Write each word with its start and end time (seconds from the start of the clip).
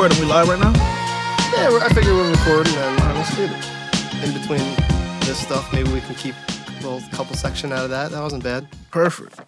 recording? 0.00 0.26
We 0.26 0.32
live 0.32 0.48
right 0.48 0.58
now? 0.58 0.72
Yeah, 1.52 1.68
we're- 1.68 1.82
I 1.82 1.92
figure 1.92 2.14
we're 2.14 2.30
recording 2.30 2.74
and 2.74 2.98
then 2.98 3.10
uh, 3.10 3.14
let's 3.16 3.36
do 3.36 3.42
it. 3.44 4.24
In 4.24 4.32
between 4.32 4.74
this 5.26 5.38
stuff, 5.38 5.70
maybe 5.74 5.92
we 5.92 6.00
can 6.00 6.14
keep 6.14 6.34
a 6.48 6.72
little 6.82 7.02
couple 7.12 7.36
section 7.36 7.70
out 7.70 7.84
of 7.84 7.90
that. 7.90 8.10
That 8.10 8.22
wasn't 8.22 8.42
bad. 8.42 8.66
Perfect. 8.90 9.38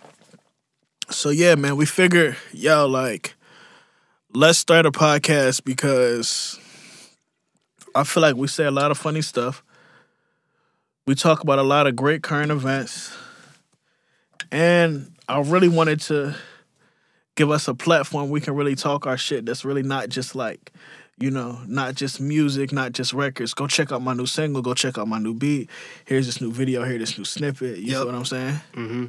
So 1.08 1.30
yeah, 1.30 1.54
man, 1.54 1.76
we 1.76 1.86
figured, 1.86 2.36
yo, 2.52 2.86
like, 2.86 3.34
let's 4.34 4.58
start 4.58 4.84
a 4.84 4.92
podcast 4.92 5.64
because 5.64 6.60
I 7.94 8.04
feel 8.04 8.20
like 8.20 8.36
we 8.36 8.46
say 8.46 8.64
a 8.64 8.70
lot 8.70 8.90
of 8.90 8.98
funny 8.98 9.22
stuff. 9.22 9.64
We 11.06 11.14
talk 11.14 11.42
about 11.42 11.60
a 11.60 11.64
lot 11.64 11.86
of 11.86 11.96
great 11.96 12.22
current 12.22 12.50
events. 12.50 13.16
And 14.50 15.12
I 15.26 15.40
really 15.40 15.68
wanted 15.68 16.02
to 16.02 16.36
give 17.36 17.50
us 17.50 17.66
a 17.68 17.74
platform 17.74 18.28
we 18.30 18.40
can 18.40 18.54
really 18.54 18.74
talk 18.74 19.06
our 19.06 19.16
shit 19.16 19.46
that's 19.46 19.64
really 19.64 19.82
not 19.82 20.08
just 20.08 20.34
like, 20.34 20.72
you 21.18 21.30
know, 21.30 21.58
not 21.66 21.94
just 21.94 22.20
music, 22.20 22.72
not 22.72 22.92
just 22.92 23.12
records. 23.12 23.54
Go 23.54 23.66
check 23.66 23.90
out 23.92 24.02
my 24.02 24.12
new 24.14 24.26
single, 24.26 24.60
go 24.62 24.74
check 24.74 24.98
out 24.98 25.08
my 25.08 25.18
new 25.18 25.34
beat. 25.34 25.70
Here's 26.04 26.26
this 26.26 26.40
new 26.40 26.50
video, 26.52 26.84
here's 26.84 27.00
this 27.00 27.18
new 27.18 27.24
snippet. 27.24 27.78
You 27.78 27.92
Yep. 27.92 28.00
know 28.00 28.06
what 28.06 28.14
I'm 28.14 28.24
saying? 28.24 28.60
Mm-hmm. 28.74 29.04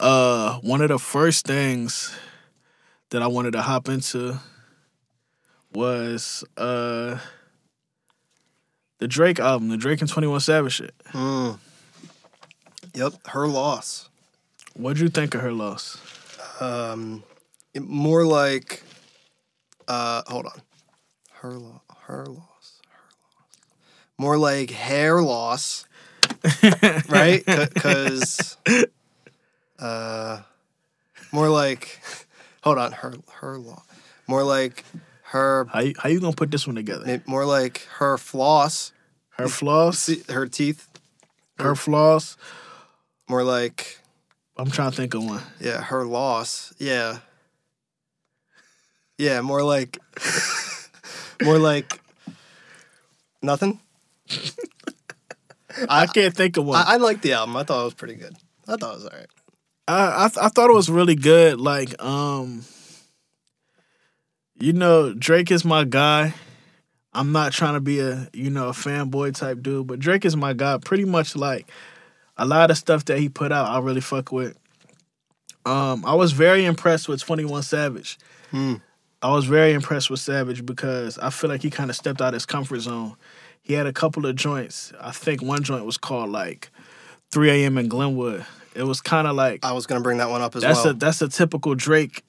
uh 0.00 0.58
one 0.60 0.80
of 0.80 0.88
the 0.88 0.98
first 0.98 1.46
things 1.46 2.14
that 3.10 3.22
I 3.22 3.26
wanted 3.26 3.52
to 3.52 3.62
hop 3.62 3.88
into 3.88 4.38
was 5.72 6.44
uh 6.56 7.18
the 8.98 9.08
Drake 9.08 9.40
album, 9.40 9.68
the 9.68 9.76
Drake 9.76 10.00
and 10.00 10.08
21 10.08 10.40
Savage 10.40 10.74
shit. 10.74 10.94
Mm. 11.12 11.58
Yep, 12.94 13.14
her 13.28 13.46
loss. 13.48 14.08
What'd 14.74 15.00
you 15.00 15.08
think 15.08 15.34
of 15.34 15.40
her 15.40 15.52
loss? 15.52 15.98
Um, 16.62 17.24
it- 17.74 17.82
more 17.82 18.24
like, 18.24 18.82
uh, 19.88 20.22
hold 20.26 20.46
on, 20.46 20.62
her 21.40 21.52
loss, 21.54 21.80
her 22.06 22.26
loss, 22.26 22.80
her 22.88 23.04
loss. 23.08 23.58
More 24.18 24.38
like 24.38 24.70
hair 24.70 25.20
loss, 25.22 25.86
right? 27.08 27.44
Because, 27.44 28.56
uh, 29.78 30.42
more 31.32 31.48
like, 31.48 32.00
hold 32.62 32.78
on, 32.78 32.92
her 32.92 33.14
her 33.40 33.58
loss. 33.58 33.82
More 34.28 34.44
like 34.44 34.84
her, 35.24 35.66
How 35.72 35.80
you, 35.80 35.94
how 35.98 36.08
you 36.10 36.20
gonna 36.20 36.36
put 36.36 36.50
this 36.50 36.66
one 36.66 36.76
together? 36.76 37.22
more 37.26 37.44
like 37.44 37.86
her 37.98 38.16
floss, 38.18 38.92
Her 39.30 39.48
floss, 39.48 40.08
her 40.28 40.46
teeth. 40.46 40.88
her 41.58 41.74
floss. 41.74 42.36
More 43.28 43.42
like, 43.42 43.98
I'm 44.56 44.70
trying 44.70 44.90
to 44.90 44.96
think 44.96 45.14
of 45.14 45.24
one. 45.24 45.42
yeah, 45.60 45.82
her 45.82 46.04
loss. 46.04 46.74
Yeah. 46.78 47.18
Yeah, 49.18 49.40
more 49.40 49.62
like, 49.62 49.98
more 51.42 51.58
like, 51.58 52.00
nothing. 53.42 53.80
I 55.88 56.06
can't 56.06 56.34
think 56.34 56.56
of 56.56 56.64
one. 56.64 56.84
I, 56.86 56.94
I 56.94 56.96
liked 56.96 57.22
the 57.22 57.32
album. 57.32 57.56
I 57.56 57.62
thought 57.62 57.82
it 57.82 57.84
was 57.84 57.94
pretty 57.94 58.14
good. 58.14 58.36
I 58.68 58.76
thought 58.76 58.92
it 58.92 58.96
was 58.96 59.04
all 59.04 59.18
right. 59.18 59.26
I 59.88 60.24
I, 60.24 60.28
th- 60.28 60.44
I 60.44 60.48
thought 60.48 60.70
it 60.70 60.74
was 60.74 60.90
really 60.90 61.14
good. 61.14 61.60
Like, 61.60 62.00
um, 62.02 62.64
you 64.58 64.72
know, 64.72 65.12
Drake 65.12 65.50
is 65.50 65.64
my 65.64 65.84
guy. 65.84 66.34
I'm 67.14 67.32
not 67.32 67.52
trying 67.52 67.74
to 67.74 67.80
be 67.80 68.00
a 68.00 68.28
you 68.32 68.50
know 68.50 68.68
a 68.68 68.72
fanboy 68.72 69.34
type 69.36 69.62
dude, 69.62 69.86
but 69.86 69.98
Drake 69.98 70.24
is 70.24 70.36
my 70.36 70.52
guy. 70.52 70.78
Pretty 70.78 71.04
much 71.04 71.36
like 71.36 71.68
a 72.36 72.46
lot 72.46 72.70
of 72.70 72.78
stuff 72.78 73.04
that 73.06 73.18
he 73.18 73.28
put 73.28 73.52
out, 73.52 73.68
I 73.68 73.78
really 73.80 74.00
fuck 74.00 74.32
with. 74.32 74.56
Um, 75.64 76.04
I 76.04 76.14
was 76.14 76.32
very 76.32 76.64
impressed 76.64 77.08
with 77.08 77.20
Twenty 77.20 77.44
One 77.44 77.62
Savage. 77.62 78.18
Hmm. 78.50 78.76
I 79.22 79.30
was 79.32 79.44
very 79.44 79.72
impressed 79.72 80.10
with 80.10 80.18
Savage 80.18 80.66
because 80.66 81.16
I 81.18 81.30
feel 81.30 81.48
like 81.48 81.62
he 81.62 81.70
kind 81.70 81.90
of 81.90 81.96
stepped 81.96 82.20
out 82.20 82.34
his 82.34 82.44
comfort 82.44 82.80
zone. 82.80 83.14
He 83.60 83.74
had 83.74 83.86
a 83.86 83.92
couple 83.92 84.26
of 84.26 84.34
joints. 84.34 84.92
I 85.00 85.12
think 85.12 85.40
one 85.40 85.62
joint 85.62 85.84
was 85.84 85.96
called 85.96 86.30
like 86.30 86.70
3 87.30 87.50
a.m. 87.50 87.78
in 87.78 87.86
Glenwood. 87.86 88.44
It 88.74 88.82
was 88.82 89.00
kind 89.00 89.28
of 89.28 89.36
like 89.36 89.64
I 89.64 89.72
was 89.72 89.86
gonna 89.86 90.00
bring 90.00 90.18
that 90.18 90.30
one 90.30 90.42
up 90.42 90.56
as 90.56 90.62
that's 90.62 90.84
well. 90.84 90.90
a 90.90 90.94
that's 90.94 91.22
a 91.22 91.28
typical 91.28 91.74
Drake. 91.74 92.22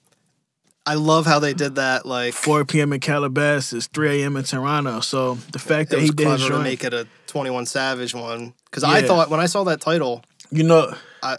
I 0.86 0.96
love 0.96 1.26
how 1.26 1.40
they 1.40 1.54
did 1.54 1.76
that. 1.76 2.06
Like 2.06 2.34
4 2.34 2.66
p.m. 2.66 2.92
in 2.94 3.00
Calabasas, 3.00 3.88
3 3.88 4.22
a.m. 4.24 4.36
in 4.38 4.44
Toronto. 4.44 5.00
So 5.00 5.36
the 5.52 5.60
fact 5.60 5.92
that 5.92 6.00
he 6.02 6.10
did 6.10 6.26
to 6.26 6.38
joint, 6.38 6.64
make 6.64 6.84
it 6.84 6.94
a 6.94 7.08
Twenty 7.28 7.50
One 7.50 7.66
Savage 7.66 8.14
one. 8.14 8.54
Because 8.66 8.84
I 8.84 9.00
Yeah. 9.00 9.08
thought 9.08 9.30
when 9.30 9.40
I 9.40 9.46
saw 9.46 9.64
that 9.66 9.80
title, 9.82 10.24
you 10.52 10.64
know, 10.64 10.94
I 11.24 11.38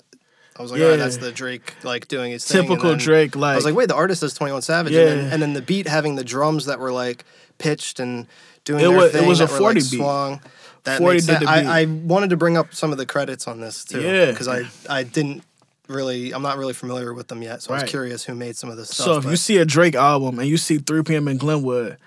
was 0.62 0.70
like, 0.70 0.78
Yeah. 0.80 0.86
all 0.86 0.90
right, 0.92 0.96
that's 0.98 1.18
the 1.18 1.32
Drake 1.32 1.74
like 1.82 2.08
doing 2.08 2.32
his 2.32 2.44
thing. 2.44 2.60
and 2.60 2.68
typical 2.68 2.90
then 2.90 2.98
Drake. 2.98 3.36
Like, 3.36 3.52
I 3.52 3.56
was 3.56 3.64
like, 3.64 3.74
wait, 3.74 3.88
the 3.88 3.94
artist 3.94 4.22
is 4.22 4.34
Twenty 4.34 4.52
One 4.52 4.62
Savage, 4.62 4.92
and, 4.94 5.08
then, 5.08 5.26
Yeah. 5.26 5.32
and 5.34 5.42
then 5.42 5.52
the 5.52 5.62
beat 5.62 5.88
having 5.88 6.14
the 6.16 6.24
drums 6.24 6.66
that 6.66 6.78
were 6.78 6.92
like 6.92 7.24
pitched 7.58 8.00
and 8.00 8.26
doing 8.64 8.80
It 8.80 8.88
their 8.88 8.96
was- 8.96 9.14
it 9.14 9.18
thing 9.18 9.28
was 9.28 9.40
a 9.40 9.44
that 9.46 9.52
were, 9.52 9.58
40 9.58 9.80
like, 9.80 9.90
beat. 9.90 9.96
swung. 9.98 10.40
That 10.84 10.98
40 10.98 11.14
makes 11.14 11.26
did 11.26 11.32
sense. 11.38 11.40
the 11.40 11.46
beat. 11.62 11.68
I, 11.68 11.80
I 11.80 11.84
wanted 11.86 12.30
to 12.30 12.36
bring 12.36 12.56
up 12.56 12.74
some 12.74 12.92
of 12.92 12.98
the 12.98 13.06
credits 13.06 13.46
on 13.48 13.60
this 13.60 13.84
too, 13.84 14.00
Yeah. 14.00 14.26
because 14.30 14.48
I 14.48 14.64
I 14.88 15.02
didn't 15.02 15.42
really 15.88 16.32
I'm 16.32 16.42
not 16.42 16.56
really 16.58 16.72
familiar 16.72 17.12
with 17.14 17.28
them 17.28 17.42
yet, 17.42 17.62
so 17.62 17.72
I 17.72 17.76
Right. 17.76 17.82
was 17.82 17.90
curious 17.90 18.24
who 18.24 18.34
made 18.34 18.56
some 18.56 18.70
of 18.70 18.76
this 18.76 18.90
stuff. 18.90 19.04
so 19.06 19.16
if 19.18 19.24
you 19.24 19.36
see 19.36 19.58
a 19.58 19.64
Drake 19.64 19.94
album 19.94 20.38
and 20.38 20.48
you 20.48 20.56
see 20.56 20.78
3 20.78 21.02
p.m. 21.02 21.28
in 21.28 21.36
Glenwood, 21.36 21.98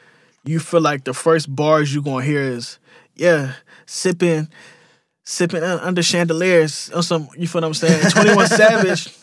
you 0.44 0.60
feel 0.60 0.82
like 0.82 1.04
the 1.04 1.14
first 1.14 1.54
bars 1.54 1.94
you 1.94 2.02
gonna 2.02 2.24
hear 2.26 2.42
is, 2.42 2.80
yeah, 3.16 3.54
sipping, 3.86 4.48
sipping 5.24 5.62
under 5.64 6.02
chandeliers 6.02 6.90
or 6.96 7.04
some. 7.04 7.28
You 7.38 7.48
feel 7.48 7.62
what 7.62 7.68
I'm 7.68 7.74
saying? 7.74 8.10
21 8.12 8.48
Savage, 8.48 9.16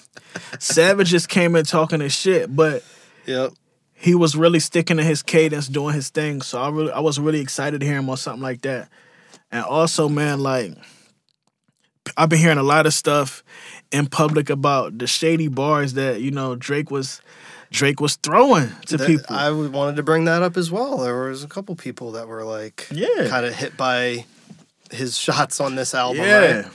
Savage 0.59 1.09
just 1.09 1.29
came 1.29 1.57
in 1.57 1.65
talking 1.65 2.01
his 2.01 2.15
shit, 2.15 2.55
but 2.55 2.85
yep. 3.27 3.53
he 3.95 4.15
was 4.15 4.37
really 4.37 4.61
sticking 4.61 4.99
to 4.99 5.03
his 5.03 5.23
cadence, 5.23 5.67
doing 5.69 5.95
his 5.95 6.11
thing. 6.11 6.43
So 6.43 6.61
I 6.61 6.69
really, 6.69 6.93
I 6.93 7.01
was 7.01 7.19
really 7.19 7.41
excited 7.41 7.81
to 7.81 7.87
hear 7.87 7.97
him 7.97 8.11
on 8.11 8.17
something 8.17 8.43
like 8.43 8.61
that. 8.63 8.89
And 9.51 9.65
also, 9.65 10.09
man, 10.09 10.41
like 10.41 10.73
I've 12.17 12.29
been 12.29 12.39
hearing 12.39 12.59
a 12.59 12.63
lot 12.63 12.87
of 12.87 12.95
stuff 12.95 13.43
in 13.91 14.07
public 14.07 14.51
about 14.51 14.99
the 14.99 15.07
shady 15.07 15.49
bars 15.49 15.95
that 15.95 16.21
you 16.21 16.31
know 16.31 16.55
Drake 16.57 16.91
was 16.91 17.21
Drake 17.71 18.01
was 18.01 18.17
throwing 18.17 18.71
to 18.87 18.97
That- 18.97 19.07
people. 19.07 19.35
I 19.35 19.51
wanted 19.51 19.97
to 19.97 20.03
bring 20.03 20.25
that 20.27 20.43
up 20.43 20.57
as 20.57 20.71
well. 20.71 20.99
There 20.99 21.29
was 21.29 21.43
a 21.43 21.49
couple 21.49 21.75
people 21.75 22.13
that 22.13 22.29
were 22.29 22.45
like, 22.45 22.87
Yeah. 22.91 23.29
kind 23.29 23.45
of 23.47 23.55
hit 23.55 23.77
by 23.77 24.27
his 24.93 25.17
shots 25.25 25.61
on 25.61 25.75
this 25.75 25.95
album. 25.95 26.23
yeah, 26.23 26.57
right? 26.63 26.67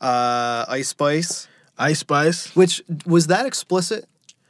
Uh, 0.00 0.64
Ice 0.68 0.88
Spice, 0.88 1.46
Ice 1.78 2.00
Spice. 2.00 2.56
which 2.56 2.82
was 3.06 3.28
that 3.28 3.46
explicit 3.46 4.06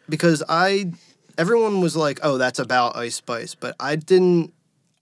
because 0.09 0.43
I, 0.49 0.93
everyone 1.37 1.81
was 1.83 1.95
like, 1.95 2.21
oh, 2.23 2.39
that's 2.39 2.59
about 2.59 2.97
Ice 2.97 3.17
Spice, 3.17 3.55
but 3.55 3.77
I 3.79 3.97
didn't. 3.97 4.55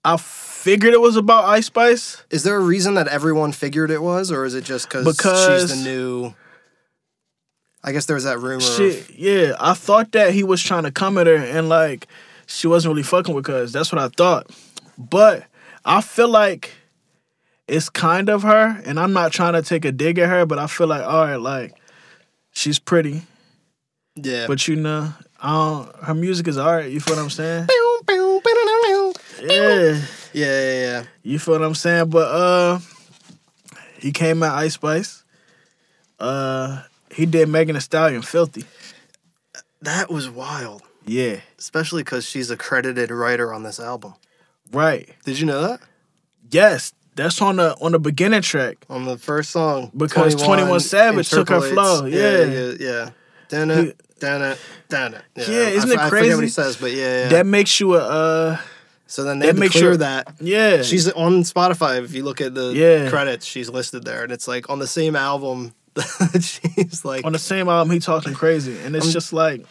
I 0.03 0.17
figured 0.17 0.93
it 0.93 1.01
was 1.01 1.15
about 1.15 1.45
Ice 1.45 1.67
Spice. 1.67 2.23
Is 2.31 2.43
there 2.43 2.55
a 2.55 2.59
reason 2.59 2.95
that 2.95 3.07
everyone 3.07 3.51
figured 3.51 3.91
it 3.91 4.01
was, 4.01 4.31
or 4.31 4.45
is 4.45 4.55
it 4.55 4.63
just 4.63 4.89
cause 4.89 5.05
Because- 5.05 5.69
she's 5.71 5.83
the 5.83 5.89
new? 5.89 6.33
I 7.83 7.91
guess 7.91 8.05
there 8.05 8.15
was 8.15 8.25
that 8.25 8.37
rumor. 8.39 8.57
of- 8.57 8.61
Shit, 8.63 9.09
yeah. 9.17 9.55
I 9.59 9.73
thought 9.73 10.11
that 10.11 10.33
he 10.33 10.43
was 10.43 10.61
trying 10.61 10.83
to 10.83 10.91
come 10.91 11.17
at 11.17 11.25
her 11.27 11.35
and 11.35 11.67
like 11.69 12.07
she 12.45 12.67
wasn't 12.67 12.91
really 12.91 13.03
fucking 13.03 13.33
with 13.33 13.45
cuz. 13.45 13.71
That's 13.71 13.91
what 13.91 13.99
I 14.01 14.07
thought. 14.09 14.49
But 14.97 15.45
I 15.83 16.01
feel 16.01 16.27
like 16.27 16.71
it's 17.67 17.89
kind 17.89 18.29
of 18.29 18.43
her, 18.43 18.81
and 18.85 18.99
I'm 18.99 19.13
not 19.13 19.31
trying 19.31 19.53
to 19.53 19.61
take 19.63 19.85
a 19.85 19.91
dig 19.91 20.19
at 20.19 20.29
her, 20.29 20.45
but 20.45 20.59
I 20.59 20.67
feel 20.67 20.87
like, 20.87 21.03
all 21.03 21.25
right, 21.25 21.37
like 21.39 21.73
she's 22.51 22.77
pretty, 22.77 23.23
yeah. 24.15 24.45
but 24.45 24.67
you 24.67 24.75
know, 24.75 25.13
I 25.41 25.51
don't, 25.53 25.95
her 26.03 26.13
music 26.13 26.47
is 26.49 26.57
all 26.57 26.75
right. 26.75 26.91
You 26.91 26.99
feel 26.99 27.15
what 27.15 27.23
I'm 27.23 27.29
saying? 27.31 27.67
Yeah, 29.41 30.01
Yeah, 30.33 30.61
yeah, 30.61 30.73
yeah. 30.73 31.03
you 31.23 31.39
feel 31.39 31.55
what 31.55 31.63
I'm 31.63 31.75
saying? 31.75 32.09
But 32.09 32.27
uh, 32.31 32.79
he 33.99 34.11
came 34.11 34.43
out 34.43 34.55
Ice 34.57 34.73
Spice. 34.75 35.23
Uh, 36.19 36.83
he 37.13 37.25
did 37.25 37.49
Megan 37.49 37.75
Thee 37.75 37.81
Stallion 37.81 38.21
filthy. 38.21 38.63
That 39.81 40.09
was 40.11 40.29
wild. 40.29 40.83
Yeah, 41.05 41.37
especially 41.57 42.03
because 42.03 42.25
she's 42.25 42.51
a 42.51 42.57
credited 42.57 43.09
writer 43.09 43.51
on 43.53 43.63
this 43.63 43.79
album. 43.79 44.13
right. 44.71 45.09
Did 45.25 45.39
you 45.39 45.47
know 45.47 45.61
that? 45.61 45.79
Yes, 46.51 46.93
that's 47.15 47.41
on 47.41 47.55
the 47.55 47.75
on 47.81 47.91
the 47.93 47.99
beginning 47.99 48.43
track. 48.43 48.77
On 48.89 49.05
the 49.05 49.17
first 49.17 49.49
song, 49.49 49.91
Because 49.97 50.35
21 50.35 50.79
Savage 50.81 51.29
took 51.29 51.49
her 51.49 51.61
flow, 51.61 52.05
yeah, 52.05 52.43
yeah. 52.43 52.45
yeah, 52.45 52.73
yeah. 52.79 53.09
Dun 53.49 53.71
it, 53.71 53.99
dun 54.19 54.41
it, 54.43 54.59
dun 54.89 55.13
it. 55.15 55.23
Yeah, 55.35 55.69
isn't 55.69 55.89
I, 55.89 55.93
it 55.93 55.99
I 55.99 56.09
forget 56.09 56.35
what 56.35 56.43
he 56.43 56.49
says, 56.49 56.77
but 56.77 56.91
yeah, 56.91 57.23
yeah. 57.23 57.27
That 57.29 57.45
makes 57.47 57.79
you 57.79 57.95
a 57.95 57.99
uh, 57.99 58.57
so 59.11 59.23
then 59.25 59.39
they 59.39 59.47
that 59.47 59.49
had 59.49 59.55
to 59.55 59.59
makes 59.59 59.73
clear 59.75 59.91
you- 59.91 59.97
that. 59.97 60.33
yeah. 60.39 60.81
She's 60.83 61.09
on 61.11 61.43
Spotify. 61.43 62.01
If 62.03 62.13
you 62.13 62.23
look 62.23 62.39
at 62.41 62.53
the 62.55 62.71
Yeah. 62.73 63.09
credits, 63.09 63.45
she's 63.45 63.69
listed 63.69 64.05
there, 64.05 64.23
and 64.23 64.31
it's 64.31 64.47
like 64.47 64.69
on 64.69 64.79
the 64.79 64.87
same 64.87 65.15
album. 65.15 65.73
she's 66.39 67.03
like, 67.03 67.25
on 67.25 67.33
the 67.33 67.39
same 67.39 67.67
album. 67.67 67.91
He 67.91 67.99
talking 67.99 68.33
crazy, 68.33 68.77
and 68.79 68.95
it's 68.95 69.11
just 69.11 69.33
like 69.33 69.65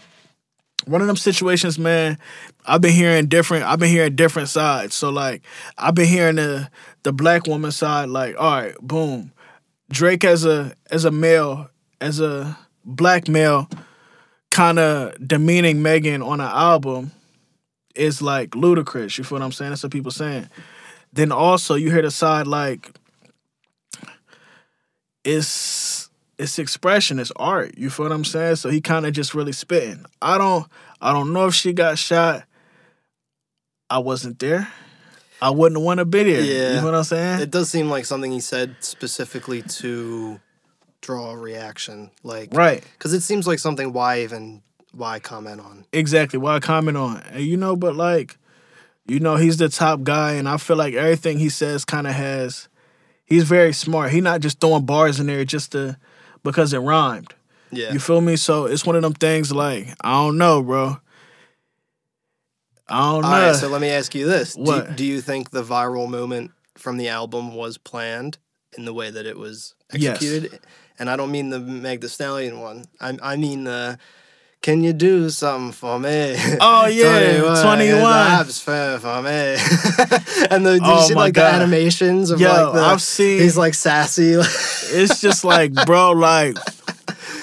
one 0.84 1.00
of 1.00 1.06
them 1.06 1.16
situations, 1.16 1.78
man. 1.78 2.18
I've 2.66 2.80
been 2.82 2.92
hearing 2.92 3.26
different. 3.28 3.64
I've 3.64 3.78
been 3.78 3.88
hearing 3.88 4.16
different 4.16 4.48
sides. 4.50 4.94
So 4.94 5.08
like, 5.10 5.42
I've 5.78 5.94
been 5.94 6.08
hearing 6.08 6.36
the 6.36 6.68
the 7.04 7.12
black 7.12 7.46
woman 7.46 7.72
side. 7.72 8.10
Like, 8.10 8.36
all 8.38 8.50
right, 8.60 8.74
boom. 8.82 9.32
Drake 9.90 10.24
as 10.24 10.44
a 10.44 10.74
as 10.90 11.04
a 11.06 11.10
male, 11.10 11.70
as 12.02 12.20
a 12.20 12.58
black 12.84 13.26
male, 13.28 13.68
kind 14.50 14.78
of 14.78 15.14
demeaning 15.26 15.82
Megan 15.82 16.20
on 16.22 16.40
an 16.40 16.46
album, 16.48 17.12
is 17.94 18.22
like 18.22 18.54
ludicrous. 18.54 19.18
You 19.18 19.24
feel 19.24 19.38
what 19.38 19.44
I'm 19.44 19.52
saying? 19.52 19.70
That's 19.70 19.82
what 19.82 19.92
people 19.92 20.10
saying. 20.10 20.48
Then 21.12 21.32
also 21.32 21.74
you 21.74 21.90
hear 21.90 22.02
the 22.02 22.10
side 22.10 22.46
like 22.46 22.92
it's 25.24 26.08
it's 26.38 26.58
expression, 26.58 27.18
it's 27.18 27.32
art. 27.36 27.76
You 27.76 27.90
feel 27.90 28.06
what 28.06 28.12
I'm 28.12 28.24
saying? 28.24 28.56
So 28.56 28.70
he 28.70 28.80
kind 28.80 29.06
of 29.06 29.12
just 29.12 29.34
really 29.34 29.52
spitting. 29.52 30.04
I 30.22 30.38
don't 30.38 30.66
I 31.00 31.12
don't 31.12 31.32
know 31.32 31.46
if 31.46 31.54
she 31.54 31.72
got 31.72 31.98
shot. 31.98 32.44
I 33.88 33.98
wasn't 33.98 34.38
there. 34.38 34.68
I 35.42 35.50
wouldn't 35.50 35.80
want 35.80 35.98
to 35.98 36.04
be 36.04 36.24
there. 36.24 36.42
Yeah. 36.42 36.74
You 36.74 36.76
know 36.76 36.84
what 36.84 36.94
I'm 36.94 37.04
saying? 37.04 37.40
It 37.40 37.50
does 37.50 37.70
seem 37.70 37.88
like 37.88 38.04
something 38.04 38.30
he 38.30 38.40
said 38.40 38.76
specifically 38.80 39.62
to 39.62 40.38
draw 41.00 41.30
a 41.30 41.36
reaction, 41.36 42.10
like 42.22 42.50
right. 42.52 42.84
Because 42.92 43.12
it 43.12 43.22
seems 43.22 43.46
like 43.46 43.58
something. 43.58 43.92
Why 43.92 44.20
even? 44.20 44.62
Why 44.92 45.18
comment 45.20 45.60
on? 45.60 45.84
Exactly. 45.92 46.38
Why 46.38 46.58
comment 46.60 46.96
on. 46.96 47.22
And 47.32 47.44
you 47.44 47.56
know, 47.56 47.76
but 47.76 47.94
like, 47.94 48.36
you 49.06 49.20
know, 49.20 49.36
he's 49.36 49.56
the 49.56 49.68
top 49.68 50.02
guy, 50.02 50.32
and 50.32 50.48
I 50.48 50.56
feel 50.56 50.76
like 50.76 50.94
everything 50.94 51.38
he 51.38 51.48
says 51.48 51.84
kind 51.84 52.06
of 52.06 52.14
has. 52.14 52.68
He's 53.24 53.44
very 53.44 53.72
smart. 53.72 54.10
He 54.10 54.20
not 54.20 54.40
just 54.40 54.60
throwing 54.60 54.84
bars 54.84 55.20
in 55.20 55.26
there 55.26 55.44
just 55.44 55.72
to 55.72 55.96
because 56.42 56.72
it 56.72 56.78
rhymed. 56.78 57.32
Yeah. 57.70 57.92
You 57.92 58.00
feel 58.00 58.20
me? 58.20 58.34
So 58.34 58.66
it's 58.66 58.84
one 58.84 58.96
of 58.96 59.02
them 59.02 59.12
things. 59.12 59.52
Like 59.52 59.86
I 60.00 60.12
don't 60.12 60.36
know, 60.38 60.62
bro. 60.62 60.96
I 62.88 63.12
don't 63.12 63.22
know. 63.22 63.28
All 63.28 63.32
right. 63.32 63.54
So 63.54 63.68
let 63.68 63.80
me 63.80 63.88
ask 63.90 64.14
you 64.14 64.26
this: 64.26 64.54
do, 64.54 64.62
What? 64.62 64.96
do 64.96 65.04
you 65.04 65.20
think 65.20 65.50
the 65.50 65.62
viral 65.62 66.08
moment 66.08 66.50
from 66.76 66.96
the 66.96 67.08
album 67.08 67.54
was 67.54 67.78
planned 67.78 68.38
in 68.76 68.84
the 68.84 68.94
way 68.94 69.10
that 69.10 69.26
it 69.26 69.38
was 69.38 69.74
Yes. 69.92 70.16
executed? 70.16 70.58
And 70.98 71.08
I 71.08 71.16
don't 71.16 71.30
mean 71.30 71.50
the 71.50 71.60
Meg 71.60 72.00
Thee 72.00 72.08
Stallion 72.08 72.60
one. 72.60 72.86
I 73.00 73.16
I 73.22 73.36
mean 73.36 73.64
the. 73.64 73.98
Can 74.62 74.84
you 74.84 74.92
do 74.92 75.30
something 75.30 75.72
for 75.72 75.98
me? 75.98 76.36
Oh, 76.60 76.86
yeah, 76.92 77.62
21. 77.62 78.02
That's 78.02 78.60
fair 78.60 78.98
for 78.98 79.22
me. 79.22 79.30
and 80.50 80.66
the, 80.66 80.78
Oh, 80.82 81.00
you 81.00 81.08
see 81.08 81.14
like 81.14 81.32
God. 81.32 81.52
the 81.52 81.56
animations 81.62 82.30
of 82.30 82.40
Yo, 82.40 82.48
like 82.50 82.74
the, 82.74 82.80
I've 82.80 83.00
seen- 83.00 83.40
he's 83.40 83.56
like 83.56 83.72
sassy. 83.72 84.32
it's 84.34 85.20
just 85.22 85.44
like, 85.44 85.72
bro, 85.86 86.10
like, 86.12 86.56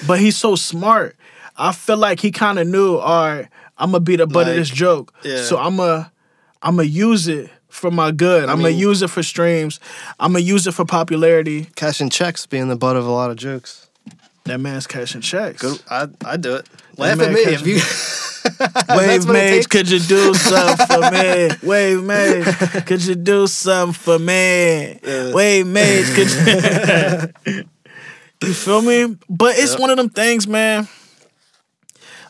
but 0.06 0.20
he's 0.20 0.38
so 0.38 0.56
smart. 0.56 1.16
I 1.58 1.72
feel 1.72 1.98
like 1.98 2.20
he 2.20 2.30
kind 2.32 2.60
of 2.60 2.68
knew, 2.68 2.98
all 2.98 3.26
right, 3.28 3.48
I'm 3.80 3.90
gonna 3.92 4.00
be 4.02 4.16
the 4.16 4.28
butt 4.28 4.48
of 4.48 4.56
this 4.56 4.70
joke. 4.70 5.12
yeah. 5.24 5.42
So 5.42 5.58
I'm 5.58 5.78
gonna, 5.78 6.12
I'm 6.62 6.76
gonna 6.76 6.88
use 6.88 7.28
it 7.28 7.50
for 7.68 7.90
my 7.90 8.12
good. 8.12 8.48
I'm 8.48 8.58
gonna 8.58 8.70
use 8.70 9.02
it 9.02 9.10
for 9.10 9.24
streams. 9.24 9.80
I'm 10.20 10.34
gonna 10.34 10.44
use 10.46 10.68
it 10.68 10.74
for 10.74 10.86
popularity. 10.86 11.66
Cashing 11.76 12.12
checks 12.12 12.46
being 12.46 12.68
the 12.68 12.76
butt 12.76 12.96
of 12.96 13.08
a 13.08 13.12
lot 13.12 13.32
of 13.32 13.38
jokes. 13.38 13.87
That 14.48 14.60
man's 14.60 14.88
cashing 14.88 15.22
checks. 15.22 15.62
Good. 15.62 15.82
I 15.90 16.08
I 16.26 16.38
do 16.38 16.56
it. 16.56 16.68
Laugh 16.98 17.18
man 17.18 17.30
at 17.30 17.34
me 17.34 17.42
if 17.42 17.68
you. 17.68 17.76
Wave 18.96 19.26
what 19.26 19.34
Mage, 19.34 19.68
could 19.68 19.90
you 19.90 20.00
do 20.00 20.34
something 20.34 20.86
for 20.88 21.12
me? 21.12 21.50
Wave 21.64 22.02
Mage, 22.04 22.86
could 22.86 23.04
you 23.04 23.16
do 23.16 23.46
something 23.46 23.94
for 23.94 24.18
me? 24.18 25.00
Yeah. 25.04 25.34
Wave 25.34 25.68
Mage, 25.68 26.06
could 26.16 27.36
you? 27.46 27.64
you 28.48 28.54
feel 28.54 28.82
me? 28.82 29.18
But 29.30 29.58
it's 29.58 29.72
Yep. 29.72 29.80
one 29.82 29.90
of 29.90 29.98
them 29.98 30.10
things, 30.10 30.48
man. 30.48 30.88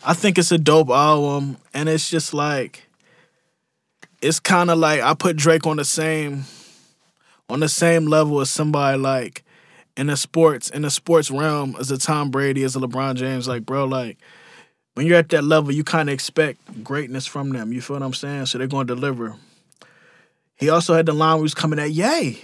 I 0.03 0.13
think 0.13 0.37
it's 0.39 0.51
a 0.51 0.57
dope 0.57 0.89
album, 0.89 1.57
and 1.73 1.87
it's 1.87 2.09
just 2.09 2.33
like, 2.33 2.87
it's 4.21 4.39
kind 4.39 4.71
of 4.71 4.79
like 4.79 5.01
I 5.01 5.13
put 5.13 5.35
Drake 5.37 5.67
on 5.67 5.77
the 5.77 5.85
same, 5.85 6.45
on 7.49 7.59
the 7.59 7.69
same 7.69 8.07
level 8.07 8.39
as 8.41 8.49
somebody 8.49 8.97
like 8.97 9.43
in 9.97 10.07
the 10.07 10.15
sports 10.15 10.69
in 10.69 10.83
the 10.83 10.89
sports 10.91 11.29
realm 11.29 11.75
as 11.79 11.91
a 11.91 11.97
Tom 11.97 12.31
Brady, 12.31 12.63
as 12.63 12.75
a 12.75 12.79
LeBron 12.79 13.15
James. 13.15 13.47
Like, 13.47 13.65
bro, 13.65 13.83
like 13.85 14.17
when 14.93 15.05
you're 15.05 15.17
at 15.17 15.29
that 15.29 15.43
level, 15.43 15.71
you 15.71 15.83
kind 15.83 16.07
of 16.09 16.13
expect 16.13 16.83
greatness 16.83 17.25
from 17.25 17.49
them. 17.49 17.73
You 17.73 17.81
feel 17.81 17.95
what 17.97 18.03
I'm 18.03 18.13
saying? 18.13 18.45
So 18.45 18.57
they're 18.57 18.67
going 18.67 18.87
to 18.87 18.95
deliver. 18.95 19.35
He 20.55 20.69
also 20.69 20.93
had 20.93 21.05
the 21.05 21.13
line 21.13 21.33
where 21.33 21.39
he 21.39 21.43
was 21.43 21.53
coming 21.53 21.77
at 21.79 21.91
Yay. 21.91 22.39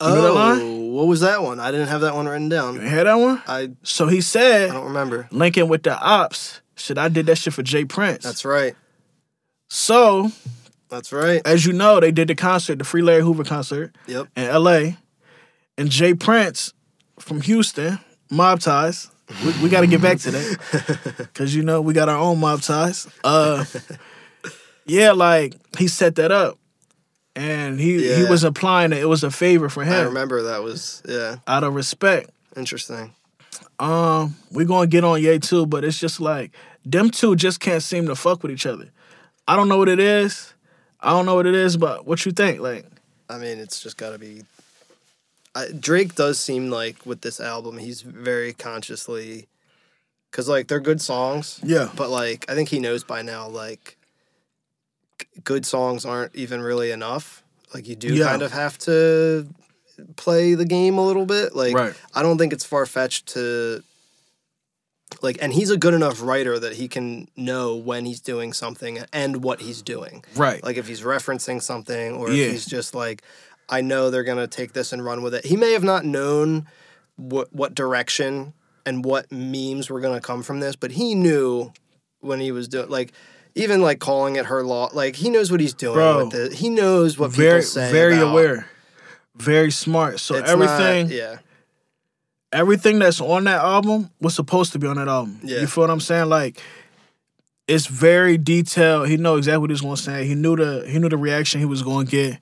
You 0.00 0.06
know 0.06 0.22
that 0.22 0.30
Oh, 0.30 0.34
line? 0.34 0.92
what 0.92 1.06
was 1.08 1.20
that 1.22 1.42
one? 1.42 1.58
I 1.58 1.70
didn't 1.72 1.88
have 1.88 2.02
that 2.02 2.14
one 2.14 2.26
written 2.28 2.48
down. 2.48 2.74
You 2.76 2.82
hear 2.82 3.02
that 3.04 3.14
one? 3.14 3.42
I 3.48 3.70
So 3.82 4.06
he 4.06 4.20
said. 4.20 4.70
I 4.70 4.74
don't 4.74 4.86
remember. 4.86 5.28
linking 5.32 5.68
with 5.68 5.82
the 5.82 5.98
ops, 5.98 6.60
shit, 6.76 6.96
I 6.98 7.08
did 7.08 7.26
that 7.26 7.36
shit 7.36 7.52
for 7.52 7.62
J. 7.64 7.84
Prince. 7.84 8.22
That's 8.24 8.44
right. 8.44 8.76
So, 9.68 10.30
That's 10.88 11.12
right. 11.12 11.42
as 11.44 11.66
you 11.66 11.72
know, 11.72 12.00
they 12.00 12.12
did 12.12 12.28
the 12.28 12.34
concert, 12.34 12.78
the 12.78 12.84
Free 12.84 13.02
Larry 13.02 13.22
Hoover 13.22 13.44
concert 13.44 13.94
Yep. 14.06 14.28
in 14.36 14.44
LA. 14.54 14.92
And 15.78 15.90
J. 15.90 16.12
Prince 16.14 16.74
from 17.20 17.40
Houston, 17.40 17.98
mob 18.30 18.60
ties. 18.60 19.10
We, 19.44 19.62
we 19.62 19.68
got 19.68 19.82
to 19.82 19.86
get 19.86 20.02
back 20.02 20.18
to 20.20 20.30
that 20.32 21.14
because 21.18 21.54
you 21.54 21.62
know 21.62 21.80
we 21.80 21.94
got 21.94 22.08
our 22.08 22.18
own 22.18 22.40
mob 22.40 22.62
ties. 22.62 23.06
Uh, 23.22 23.64
yeah, 24.86 25.12
like 25.12 25.54
he 25.78 25.86
set 25.86 26.16
that 26.16 26.32
up, 26.32 26.58
and 27.36 27.78
he 27.78 28.16
he 28.16 28.24
was 28.24 28.42
implying 28.42 28.90
that 28.90 29.00
it 29.00 29.06
was 29.06 29.22
a 29.22 29.30
favor 29.30 29.68
for 29.68 29.84
him. 29.84 29.92
I 29.92 30.02
remember 30.02 30.42
that 30.42 30.62
was 30.62 31.02
yeah 31.06 31.36
out 31.46 31.62
of 31.62 31.74
respect. 31.74 32.30
interesting. 32.56 33.14
Um, 33.78 34.34
we 34.50 34.64
gonna 34.64 34.88
get 34.88 35.04
on 35.04 35.22
Ye 35.22 35.38
too, 35.38 35.66
but 35.66 35.84
it's 35.84 35.98
just 35.98 36.20
like 36.20 36.52
them 36.84 37.10
two 37.10 37.36
just 37.36 37.60
can't 37.60 37.82
seem 37.82 38.06
to 38.06 38.16
fuck 38.16 38.42
with 38.42 38.50
each 38.50 38.66
other. 38.66 38.90
I 39.46 39.56
don't 39.56 39.68
know 39.68 39.78
what 39.78 39.88
it 39.88 40.00
is. 40.00 40.54
I 41.00 41.10
don't 41.10 41.26
know 41.26 41.36
what 41.36 41.46
it 41.46 41.54
is, 41.54 41.76
but 41.76 42.06
what 42.06 42.26
you 42.26 42.32
think? 42.32 42.60
Like, 42.60 42.86
I 43.28 43.38
mean, 43.38 43.58
it's 43.58 43.80
just 43.80 43.96
got 43.96 44.10
to 44.10 44.18
be. 44.18 44.42
I, 45.54 45.68
Drake 45.78 46.14
does 46.14 46.38
seem 46.38 46.70
like 46.70 47.04
with 47.06 47.22
this 47.22 47.40
album, 47.40 47.78
he's 47.78 48.02
very 48.02 48.52
consciously, 48.52 49.48
because 50.30 50.48
like 50.48 50.68
they're 50.68 50.78
good 50.80 51.00
songs, 51.00 51.58
yeah, 51.64 51.90
but 51.96 52.10
like 52.10 52.44
I 52.50 52.54
think 52.54 52.68
he 52.68 52.78
knows 52.78 53.02
by 53.04 53.22
now 53.22 53.48
like 53.48 53.96
good 55.44 55.66
songs 55.66 56.04
aren't 56.04 56.34
even 56.36 56.60
really 56.60 56.90
enough. 56.90 57.42
Like 57.74 57.88
you 57.88 57.96
do 57.96 58.14
Yeah. 58.14 58.26
kind 58.26 58.42
of 58.42 58.52
have 58.52 58.78
to 58.80 59.46
play 60.16 60.54
the 60.54 60.64
game 60.64 60.96
a 60.98 61.04
little 61.04 61.26
bit. 61.26 61.54
Like 61.56 61.74
Right. 61.74 61.94
I 62.14 62.22
don't 62.22 62.38
think 62.38 62.52
it's 62.52 62.64
far 62.64 62.86
fetched 62.86 63.26
to 63.34 63.82
like 65.22 65.38
and 65.40 65.52
he's 65.52 65.70
a 65.70 65.76
good 65.76 65.94
enough 65.94 66.20
writer 66.22 66.58
that 66.58 66.74
he 66.74 66.86
can 66.86 67.28
know 67.36 67.74
when 67.74 68.04
he's 68.04 68.20
doing 68.20 68.52
something 68.52 69.00
and 69.12 69.42
what 69.42 69.60
he's 69.60 69.82
doing. 69.82 70.24
right, 70.36 70.62
Like 70.62 70.76
if 70.76 70.86
he's 70.86 71.00
referencing 71.00 71.60
something 71.62 72.12
or 72.14 72.30
Yeah. 72.30 72.44
if 72.46 72.52
he's 72.52 72.66
just 72.66 72.94
like 72.94 73.22
I 73.68 73.80
know 73.82 74.10
they're 74.10 74.24
going 74.24 74.38
to 74.38 74.46
take 74.46 74.72
this 74.72 74.92
and 74.92 75.04
run 75.04 75.22
with 75.22 75.34
it. 75.34 75.44
He 75.44 75.56
may 75.56 75.72
have 75.72 75.84
not 75.84 76.04
known 76.04 76.66
what 77.16 77.52
what 77.52 77.74
direction 77.74 78.54
and 78.86 79.04
what 79.04 79.30
memes 79.30 79.90
were 79.90 80.00
going 80.00 80.14
to 80.14 80.20
come 80.26 80.42
from 80.42 80.60
this, 80.60 80.76
but 80.76 80.92
he 80.92 81.14
knew 81.14 81.72
when 82.20 82.40
he 82.40 82.52
was 82.52 82.68
doing 82.68 82.88
like 82.88 83.12
even 83.54 83.82
like 83.82 83.98
calling 83.98 84.36
it 84.36 84.46
her 84.46 84.62
law 84.62 84.88
like 84.92 85.16
he 85.16 85.28
knows 85.30 85.50
what 85.50 85.60
he's 85.60 85.74
doing 85.74 85.94
Bro. 85.94 86.24
with 86.26 86.34
it. 86.34 86.52
He 86.54 86.70
knows 86.70 87.18
what 87.18 87.30
very 87.32 87.60
people 87.60 87.70
say 87.70 87.92
very 87.92 88.16
about- 88.16 88.30
aware, 88.32 88.66
very 89.36 89.70
smart. 89.70 90.20
So 90.20 90.36
It's 90.36 90.48
everything, 90.48 91.08
not- 91.08 91.14
yeah. 91.14 91.36
everything 92.52 92.98
that's 92.98 93.20
on 93.20 93.44
that 93.44 93.60
album 93.60 94.10
was 94.20 94.34
supposed 94.34 94.72
to 94.72 94.78
be 94.78 94.86
on 94.86 94.96
that 94.96 95.08
album. 95.08 95.40
Yeah. 95.42 95.60
You 95.60 95.66
feel 95.66 95.82
what 95.84 95.90
I'm 95.90 96.00
saying? 96.00 96.28
Like 96.28 96.60
it's 97.66 97.86
very 97.86 98.38
detailed. 98.38 99.08
He 99.08 99.16
know 99.16 99.36
exactly 99.36 99.58
what 99.58 99.70
he 99.70 99.74
was 99.74 99.82
gonna 99.82 99.96
say. 99.96 100.26
He 100.26 100.34
knew 100.34 100.56
the 100.56 100.86
he 100.88 100.98
knew 100.98 101.08
the 101.08 101.18
reaction 101.18 101.60
he 101.60 101.66
was 101.66 101.82
gonna 101.82 102.06
get. 102.06 102.38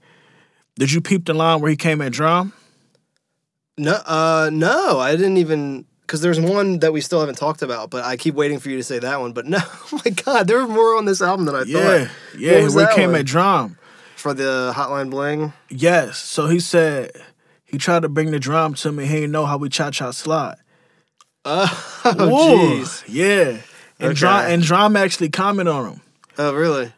Did 0.78 0.92
you 0.92 1.00
peep 1.00 1.24
the 1.24 1.34
line 1.34 1.60
where 1.60 1.70
he 1.70 1.76
came 1.76 2.00
at 2.02 2.12
Dram? 2.12 2.52
No, 3.78 3.92
uh, 4.06 4.50
no, 4.52 4.98
I 4.98 5.12
didn't 5.16 5.36
even 5.38 5.84
because 6.02 6.20
there's 6.20 6.38
one 6.38 6.78
that 6.78 6.92
we 6.92 7.00
still 7.00 7.18
haven't 7.20 7.34
talked 7.36 7.62
about, 7.62 7.90
but 7.90 8.04
I 8.04 8.16
keep 8.16 8.34
waiting 8.34 8.58
for 8.60 8.70
you 8.70 8.76
to 8.76 8.82
say 8.82 8.98
that 9.00 9.20
one. 9.20 9.32
But 9.32 9.46
no, 9.54 9.58
oh 9.60 10.00
my 10.04 10.10
god, 10.12 10.46
there 10.46 10.58
were 10.58 10.68
more 10.68 10.96
on 10.96 11.04
this 11.04 11.20
album 11.20 11.46
than 11.46 11.54
I 11.54 11.62
Yeah, 11.62 12.04
thought. 12.04 12.10
yeah. 12.38 12.68
Where 12.68 12.88
he 12.88 12.94
came 12.94 13.10
one? 13.10 13.20
at 13.20 13.26
Dram. 13.26 13.78
For 14.16 14.32
the 14.34 14.72
Hotline 14.74 15.10
Bling, 15.10 15.52
Yes. 15.68 16.18
So 16.18 16.46
he 16.48 16.58
said 16.58 17.12
he 17.64 17.76
tried 17.78 18.00
to 18.02 18.08
bring 18.08 18.30
the 18.30 18.38
drum 18.38 18.74
to 18.74 18.90
me. 18.90 19.04
He 19.06 19.14
didn't 19.16 19.30
know 19.32 19.44
how 19.46 19.58
we 19.58 19.68
cha 19.68 19.90
cha 19.90 20.10
slide. 20.10 20.56
oh 21.44 21.68
jeez, 22.04 23.04
Yeah. 23.06 23.58
And 24.00 24.14
Dram 24.16 24.50
and 24.50 24.62
Dram 24.62 24.96
actually 24.96 25.28
commented 25.28 25.72
on 25.74 25.92
him. 25.92 26.00
oh 26.38 26.54
really? 26.54 26.92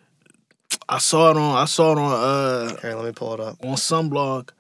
I 0.89 0.99
saw 0.99 1.31
it 1.31 1.37
on 1.37 1.57
I 1.57 1.65
saw 1.67 1.93
it 1.93 1.99
on 1.99 2.13
uh 2.13 2.77
Here, 2.81 2.95
let 2.95 3.05
me 3.05 3.13
pull 3.13 3.35
it 3.35 3.41
up. 3.41 3.57
on 3.65 3.77
some 3.77 4.09
blog. 4.09 4.51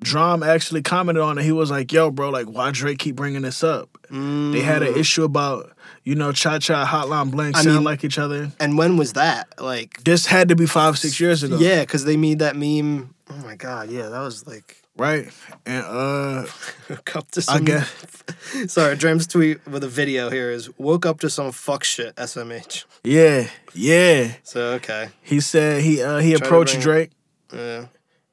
Dram 0.00 0.42
actually 0.42 0.82
commented 0.82 1.22
on 1.22 1.38
it. 1.38 1.44
He 1.44 1.52
was 1.52 1.70
like, 1.70 1.90
"Yo, 1.92 2.10
bro, 2.10 2.28
like, 2.28 2.46
why 2.46 2.72
Drake 2.72 2.98
keep 2.98 3.14
bringing 3.16 3.42
this 3.42 3.62
up?" 3.62 3.88
They 4.10 4.60
had 4.60 4.82
an 4.82 4.94
issue 4.96 5.24
about, 5.24 5.72
you 6.02 6.14
know, 6.14 6.30
Cha 6.32 6.58
Cha, 6.58 6.84
Hotline 6.84 7.30
Bling 7.30 7.54
I 7.54 7.62
sound 7.62 7.76
mean- 7.76 7.84
like 7.84 8.04
each 8.04 8.18
other. 8.18 8.50
And 8.60 8.76
when 8.76 8.96
was 8.96 9.14
that? 9.14 9.48
Like, 9.60 10.02
This 10.04 10.26
had 10.26 10.48
to 10.50 10.56
be 10.56 10.66
five, 10.66 10.98
six 10.98 11.18
years 11.20 11.42
ago, 11.42 11.56
yeah, 11.58 11.80
because 11.80 12.04
they 12.04 12.16
made 12.16 12.40
that 12.40 12.54
meme. 12.56 13.14
Oh 13.30 13.36
my 13.44 13.54
god, 13.56 13.88
yeah, 13.90 14.08
that 14.08 14.20
was 14.20 14.46
like 14.46 14.82
right? 14.96 15.28
And 15.66 15.84
uh, 15.84 16.46
woke 16.90 17.16
up 17.16 17.30
to 17.32 17.40
I 17.40 17.42
some. 17.56 17.64
guess 17.64 17.92
Sorry, 18.68 18.96
Dram's 18.96 19.26
tweet 19.26 19.66
with 19.66 19.84
a 19.84 19.88
video 19.88 20.30
here 20.30 20.50
is 20.50 20.76
woke 20.78 21.04
up 21.06 21.20
to 21.20 21.30
some 21.30 21.52
fuck 21.52 21.84
shit. 21.84 22.14
SMH. 22.16 22.84
yeah, 23.04 23.48
yeah. 23.74 24.32
So 24.42 24.72
okay, 24.74 25.08
He 25.22 25.40
said 25.40 25.82
he 25.82 26.02
uh, 26.02 26.18
he 26.18 26.32
to 26.34 26.44
approached 26.44 26.80
Drake 26.80 27.10
yeah. 27.52 27.86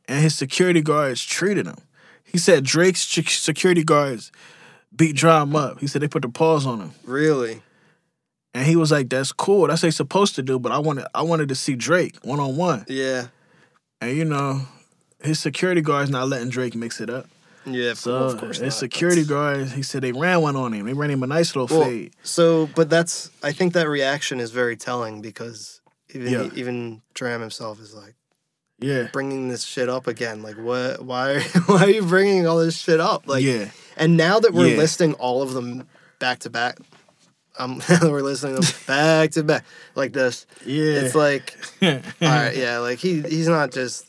and 0.08 0.22
his 0.24 0.36
security 0.36 0.82
guards 0.82 1.24
treated 1.24 1.66
him. 1.66 1.78
He 2.24 2.38
said 2.38 2.64
Drake's 2.64 3.06
ch- 3.06 3.40
security 3.40 3.84
guards 3.84 4.32
beat 4.96 5.16
Dram 5.16 5.56
up. 5.56 5.80
He 5.80 5.88
said 5.88 6.02
they 6.02 6.08
put 6.08 6.22
the 6.22 6.30
paws 6.30 6.66
on 6.66 6.80
him. 6.80 6.92
Really? 7.04 7.62
And 8.54 8.66
he 8.66 8.76
was 8.76 8.92
like, 8.92 9.10
"That's 9.10 9.32
cool. 9.32 9.68
That's 9.68 9.82
what 9.82 9.88
they 9.88 9.92
supposed 9.92 10.36
to 10.36 10.42
do." 10.44 10.60
But 10.60 10.72
I 10.74 10.78
wanted, 10.80 11.06
I 11.14 11.22
wanted 11.22 11.50
to 11.50 11.56
see 11.56 11.76
Drake 11.76 12.18
one 12.24 12.40
on 12.40 12.56
one. 12.58 12.86
Yeah. 12.88 13.28
And 14.02 14.16
you 14.18 14.26
know, 14.26 14.62
his 15.24 15.40
security 15.40 15.82
guard's 15.82 16.10
not 16.10 16.28
letting 16.28 16.50
Drake 16.50 16.76
mix 16.76 17.00
it 17.02 17.10
up. 17.10 17.28
Yeah, 17.66 17.94
So 17.94 18.16
of 18.16 18.38
course 18.40 18.58
his 18.58 18.74
not. 18.74 18.80
security 18.80 19.24
guards, 19.24 19.74
he 19.74 19.84
said 19.84 20.02
they 20.02 20.12
ran 20.12 20.42
one 20.42 20.56
on 20.56 20.74
him. 20.74 20.86
They 20.88 20.94
ran 20.94 21.12
him 21.12 21.22
a 21.22 21.28
nice 21.28 21.56
little 21.56 21.78
Well, 21.78 21.88
fade. 21.88 22.14
so, 22.24 22.68
but 22.68 22.90
that's 22.90 23.30
I 23.44 23.52
think 23.52 23.74
that 23.74 23.88
reaction 23.88 24.40
is 24.40 24.50
very 24.52 24.76
telling 24.76 25.22
because 25.22 25.80
even 26.14 26.32
Yeah. 26.34 26.50
even 26.56 27.02
Dram 27.14 27.40
himself 27.42 27.80
is 27.80 27.94
like 27.94 28.16
Yeah, 28.80 29.10
bringing 29.14 29.50
this 29.50 29.64
shit 29.64 29.90
up 29.90 30.08
again. 30.08 30.42
Like, 30.42 30.58
what? 30.58 31.06
Why? 31.06 31.40
Why 31.68 31.84
are 31.84 31.90
you 31.90 32.02
bringing 32.02 32.48
all 32.48 32.58
this 32.58 32.76
shit 32.78 33.00
up? 33.00 33.28
Like, 33.28 33.44
yeah, 33.44 33.70
and 33.96 34.18
now 34.18 34.40
that 34.40 34.54
we're 34.54 34.70
Yeah. 34.70 34.78
listing 34.78 35.14
all 35.14 35.44
of 35.44 35.54
them 35.54 35.88
back 36.18 36.40
to 36.40 36.50
back, 36.50 36.80
um, 37.60 37.80
we're 38.02 38.22
listening 38.24 38.56
to 38.56 38.62
them 38.62 38.74
back 38.88 39.32
to 39.32 39.44
back 39.44 39.66
like 39.94 40.14
this. 40.14 40.48
yeah. 40.66 40.94
It's 40.96 41.14
like, 41.14 41.56
all 41.84 41.90
right, 42.22 42.56
yeah, 42.58 42.80
like 42.80 42.98
he 42.98 43.22
he's 43.22 43.48
not 43.48 43.72
just 43.72 44.08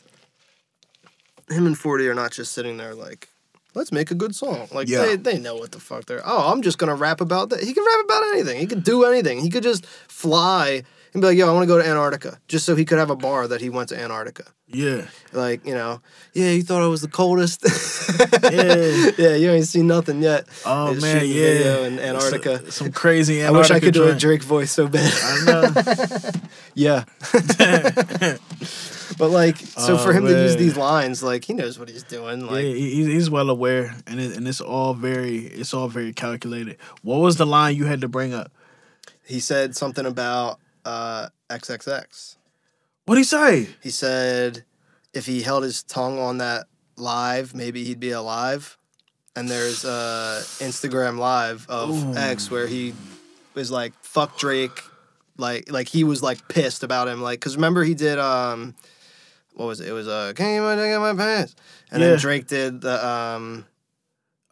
him 1.53 1.65
and 1.65 1.77
Forty 1.77 2.07
are 2.07 2.13
not 2.15 2.31
just 2.31 2.51
sitting 2.53 2.77
there 2.77 2.93
like. 2.95 3.29
Let's 3.75 3.91
make 3.91 4.11
a 4.11 4.15
good 4.15 4.35
song. 4.35 4.67
Like 4.71 4.87
Yeah. 4.87 5.03
they, 5.03 5.15
they 5.15 5.39
know 5.39 5.55
what 5.55 5.71
the 5.71 5.79
fuck 5.79 6.05
they're. 6.05 6.21
Oh, 6.23 6.51
I'm 6.51 6.61
just 6.61 6.77
gonna 6.77 6.93
rap 6.93 7.21
about 7.21 7.49
that. 7.49 7.63
He 7.63 7.73
can 7.73 7.83
rap 7.83 8.05
about 8.05 8.21
anything. 8.33 8.59
He 8.59 8.67
could 8.67 8.83
do 8.83 9.03
anything. 9.03 9.39
He 9.39 9.49
could 9.49 9.63
just 9.63 9.87
fly 9.87 10.83
and 11.13 11.21
be 11.21 11.27
like, 11.29 11.37
"Yo, 11.37 11.49
I 11.49 11.53
want 11.53 11.63
to 11.63 11.67
go 11.67 11.79
to 11.81 11.87
Antarctica," 11.87 12.39
just 12.47 12.65
so 12.67 12.75
he 12.75 12.85
could 12.85 12.99
have 12.99 13.09
a 13.09 13.15
bar 13.15 13.47
that 13.47 13.61
he 13.61 13.69
went 13.71 13.89
to 13.89 13.99
Antarctica. 13.99 14.45
yeah, 14.67 15.07
Like 15.31 15.65
you 15.65 15.73
know, 15.73 16.01
yeah, 16.33 16.49
you 16.51 16.61
thought 16.61 16.83
I 16.83 16.87
was 16.87 17.01
the 17.01 17.07
coldest. 17.07 17.63
Yeah. 18.43 19.09
yeah, 19.17 19.35
you 19.35 19.49
ain't 19.49 19.65
seen 19.67 19.87
nothing 19.87 20.21
yet. 20.21 20.45
Oh 20.65 20.93
man, 20.93 21.25
yeah. 21.25 21.79
in 21.87 21.97
Antarctica. 21.99 22.57
Some, 22.59 22.71
some 22.71 22.91
crazy 22.91 23.43
I 23.47 23.49
wish 23.49 23.71
I 23.71 23.79
could 23.79 23.93
do 23.95 24.03
a. 24.07 24.13
Drake 24.15 24.43
voice 24.43 24.71
so 24.71 24.87
bad. 24.87 25.11
I 25.23 25.45
know. 25.45 26.31
Yeah. 26.75 27.05
But 29.17 29.29
like, 29.29 29.57
so 29.57 29.95
Oh, 29.95 29.97
for 29.97 30.13
him 30.13 30.25
to 30.25 30.31
use 30.31 30.55
these 30.55 30.75
lines, 30.77 31.21
like 31.23 31.45
he 31.45 31.53
knows 31.53 31.77
what 31.79 31.89
he's 31.89 32.03
doing. 32.03 32.41
yeah, 32.41 32.51
Like, 32.51 32.65
he, 32.65 33.05
he's 33.05 33.29
well 33.29 33.49
aware, 33.49 33.95
and 34.07 34.19
it, 34.19 34.35
and 34.37 34.47
it's 34.47 34.61
all 34.61 34.93
very 34.93 35.37
it's 35.37 35.73
all 35.73 35.87
very 35.87 36.13
calculated. 36.13 36.77
What 37.01 37.17
was 37.19 37.37
the 37.37 37.45
line 37.45 37.75
you 37.75 37.85
had 37.85 38.01
to 38.01 38.07
bring 38.07 38.33
up? 38.33 38.51
he 39.25 39.39
said 39.39 39.73
something 39.75 40.05
about 40.05 40.59
uh, 40.83 41.29
XXX. 41.49 42.35
What 43.05 43.13
would 43.13 43.17
he 43.19 43.23
say? 43.23 43.67
He 43.81 43.89
said 43.89 44.63
if 45.13 45.25
he 45.25 45.41
held 45.41 45.63
his 45.63 45.81
tongue 45.83 46.19
on 46.19 46.39
that 46.39 46.65
live, 46.97 47.53
maybe 47.55 47.83
he'd 47.85 47.99
be 47.99 48.11
alive. 48.11 48.77
And 49.35 49.49
there's 49.49 49.83
uh, 49.85 50.41
Instagram 50.59 51.17
live 51.17 51.65
of 51.69 51.89
Ooh. 51.89 52.15
X 52.17 52.51
where 52.51 52.67
he 52.67 52.93
was 53.55 53.71
like, 53.71 53.93
"Fuck 54.01 54.37
Drake," 54.37 54.83
like 55.37 55.71
like 55.71 55.87
he 55.87 56.03
was 56.03 56.21
like 56.21 56.47
pissed 56.49 56.83
about 56.83 57.07
him, 57.07 57.21
like 57.21 57.39
because 57.39 57.55
remember 57.55 57.83
he 57.83 57.95
did 57.95 58.19
um, 58.19 58.75
what 59.55 59.65
was 59.67 59.79
it? 59.79 59.87
It 59.89 59.93
was 59.93 60.07
uh, 60.07 60.33
"Can 60.35 60.55
you 60.55 60.75
get 60.75 60.99
my 60.99 61.13
pants?" 61.15 61.55
And 61.91 62.01
Yeah. 62.01 62.09
then 62.09 62.19
Drake 62.19 62.47
did 62.47 62.81
the 62.81 63.05
um, 63.05 63.65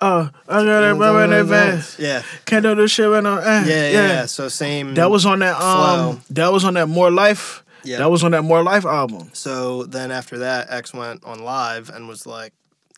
Oh, 0.04 0.30
I 0.48 0.64
got 0.66 0.98
rubber 0.98 1.24
in 1.26 1.30
that 1.30 1.46
vest. 1.46 2.00
Yeah, 2.00 2.24
Can't 2.46 2.64
do 2.64 2.74
this 2.74 2.90
shit 2.92 3.08
right 3.08 3.22
now. 3.22 3.38
Eh, 3.38 3.64
yeah, 3.66 3.66
yeah. 3.66 3.92
yeah. 3.92 4.26
So 4.26 4.48
same. 4.50 4.96
That 4.96 5.12
was 5.12 5.26
on 5.28 5.40
that 5.40 5.56
um. 5.62 6.18
Flow. 6.18 6.22
That 6.32 6.52
was 6.52 6.64
on 6.66 6.74
that 6.74 6.88
More 6.88 7.12
Life. 7.12 7.64
yeah. 7.84 7.98
That 8.00 8.10
was 8.10 8.24
on 8.24 8.32
that 8.32 8.44
More 8.44 8.64
Life 8.64 8.86
album. 8.86 9.30
So 9.34 9.84
then 9.84 10.10
after 10.12 10.40
that, 10.40 10.68
X 10.72 10.94
went 10.94 11.24
on 11.24 11.44
live 11.44 11.90
and 11.92 12.08
was 12.08 12.26
like, 12.26 12.54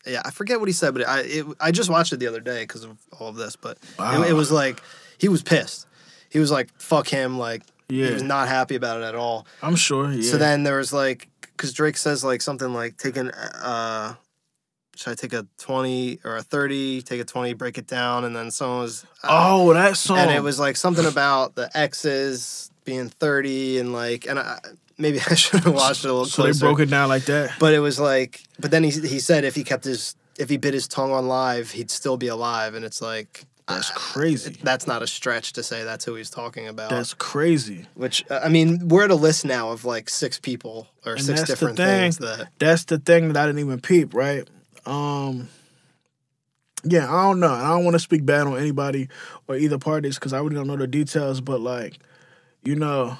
"Yeah, 0.06 0.22
I 0.24 0.30
forget 0.30 0.60
what 0.60 0.68
he 0.68 0.72
said, 0.72 0.94
but 0.94 1.06
I 1.06 1.20
it, 1.20 1.46
I 1.60 1.72
just 1.72 1.90
watched 1.90 2.12
it 2.14 2.20
the 2.20 2.26
other 2.26 2.40
day 2.40 2.62
because 2.62 2.84
of 2.84 2.96
all 3.18 3.28
of 3.28 3.36
this. 3.36 3.54
But 3.56 3.76
Wow. 3.98 4.22
it, 4.22 4.30
it 4.30 4.34
was 4.34 4.50
like 4.50 4.82
he 5.18 5.28
was 5.28 5.42
pissed. 5.42 5.86
He 6.30 6.38
was 6.38 6.50
like, 6.50 6.70
"Fuck 6.78 7.08
him!" 7.08 7.38
Like 7.38 7.64
Yeah. 7.90 8.06
he 8.06 8.12
was 8.14 8.22
not 8.22 8.48
happy 8.48 8.76
about 8.76 9.02
it 9.02 9.04
at 9.04 9.14
all. 9.14 9.46
I'm 9.62 9.76
sure. 9.76 10.10
Yeah. 10.10 10.30
So 10.30 10.38
then 10.38 10.62
there 10.62 10.78
was 10.78 10.90
like, 10.92 11.28
because 11.56 11.72
Drake 11.72 11.96
says 11.96 12.24
like 12.24 12.42
something 12.42 12.72
like, 12.72 12.96
"Taking 12.96 13.30
uh." 13.30 14.14
Should 14.96 15.10
I 15.10 15.14
take 15.14 15.32
a 15.32 15.44
twenty 15.58 16.20
or 16.24 16.36
a 16.36 16.42
thirty? 16.42 17.02
Take 17.02 17.20
a 17.20 17.24
twenty, 17.24 17.52
break 17.52 17.78
it 17.78 17.88
down, 17.88 18.24
and 18.24 18.36
then 18.36 18.52
someone 18.52 18.82
was, 18.82 19.04
uh, 19.24 19.28
oh, 19.28 19.74
that 19.74 19.96
song. 19.96 20.18
and 20.18 20.30
it 20.30 20.40
was 20.40 20.60
like 20.60 20.76
something 20.76 21.04
about 21.04 21.56
the 21.56 21.68
X's 21.76 22.70
being 22.84 23.08
thirty, 23.08 23.78
and 23.80 23.92
like, 23.92 24.26
and 24.28 24.38
I, 24.38 24.60
maybe 24.96 25.18
I 25.30 25.34
should 25.34 25.64
have 25.64 25.74
watched 25.74 26.04
it 26.04 26.10
a 26.10 26.12
little 26.12 26.26
so 26.26 26.42
closer. 26.42 26.54
So 26.54 26.66
they 26.66 26.70
broke 26.70 26.80
it 26.80 26.90
down 26.90 27.08
like 27.08 27.24
that. 27.24 27.54
But 27.58 27.74
it 27.74 27.80
was 27.80 27.98
like, 27.98 28.44
but 28.60 28.70
then 28.70 28.84
he 28.84 28.90
he 28.90 29.18
said 29.18 29.44
if 29.44 29.56
he 29.56 29.64
kept 29.64 29.84
his 29.84 30.14
if 30.38 30.48
he 30.48 30.56
bit 30.56 30.74
his 30.74 30.88
tongue 30.88 31.12
on 31.12 31.26
live, 31.28 31.72
he'd 31.72 31.90
still 31.90 32.16
be 32.16 32.28
alive, 32.28 32.74
and 32.74 32.84
it's 32.84 33.02
like 33.02 33.46
That's 33.66 33.90
crazy. 33.90 34.56
that's 34.62 34.86
not 34.86 35.02
a 35.02 35.06
stretch 35.06 35.54
to 35.54 35.62
say 35.62 35.84
that's 35.84 36.04
who 36.04 36.14
he's 36.16 36.28
talking 36.28 36.68
about. 36.68 36.90
That's 36.90 37.14
crazy. 37.14 37.86
Which 37.94 38.22
uh, 38.30 38.40
I 38.44 38.48
mean, 38.50 38.88
we're 38.88 39.04
at 39.04 39.10
a 39.10 39.14
list 39.14 39.44
now 39.46 39.70
of 39.70 39.84
like 39.86 40.10
six 40.10 40.38
people 40.38 40.86
or 41.06 41.12
And 41.12 41.22
six 41.22 41.44
different 41.44 41.76
thing. 41.78 41.86
things 42.12 42.18
that 42.18 42.48
That's 42.58 42.84
the 42.84 42.98
thing 42.98 43.28
that 43.28 43.36
I 43.42 43.46
didn't 43.46 43.60
even 43.60 43.80
peep. 43.80 44.12
Right. 44.14 44.46
Um. 44.84 45.48
Yeah, 46.86 47.06
I 47.10 47.22
don't 47.22 47.40
know. 47.40 47.50
I 47.52 47.68
don't 47.68 47.84
want 47.84 47.94
to 47.94 47.98
speak 48.00 48.26
bad 48.26 48.46
on 48.46 48.58
anybody 48.58 49.08
or 49.48 49.56
either 49.56 49.78
parties 49.78 50.16
because 50.16 50.34
I 50.34 50.38
really 50.40 50.54
don't 50.56 50.66
know 50.66 50.76
the 50.76 50.86
details. 50.86 51.40
But 51.40 51.62
like, 51.62 51.98
you 52.62 52.74
know, 52.76 53.16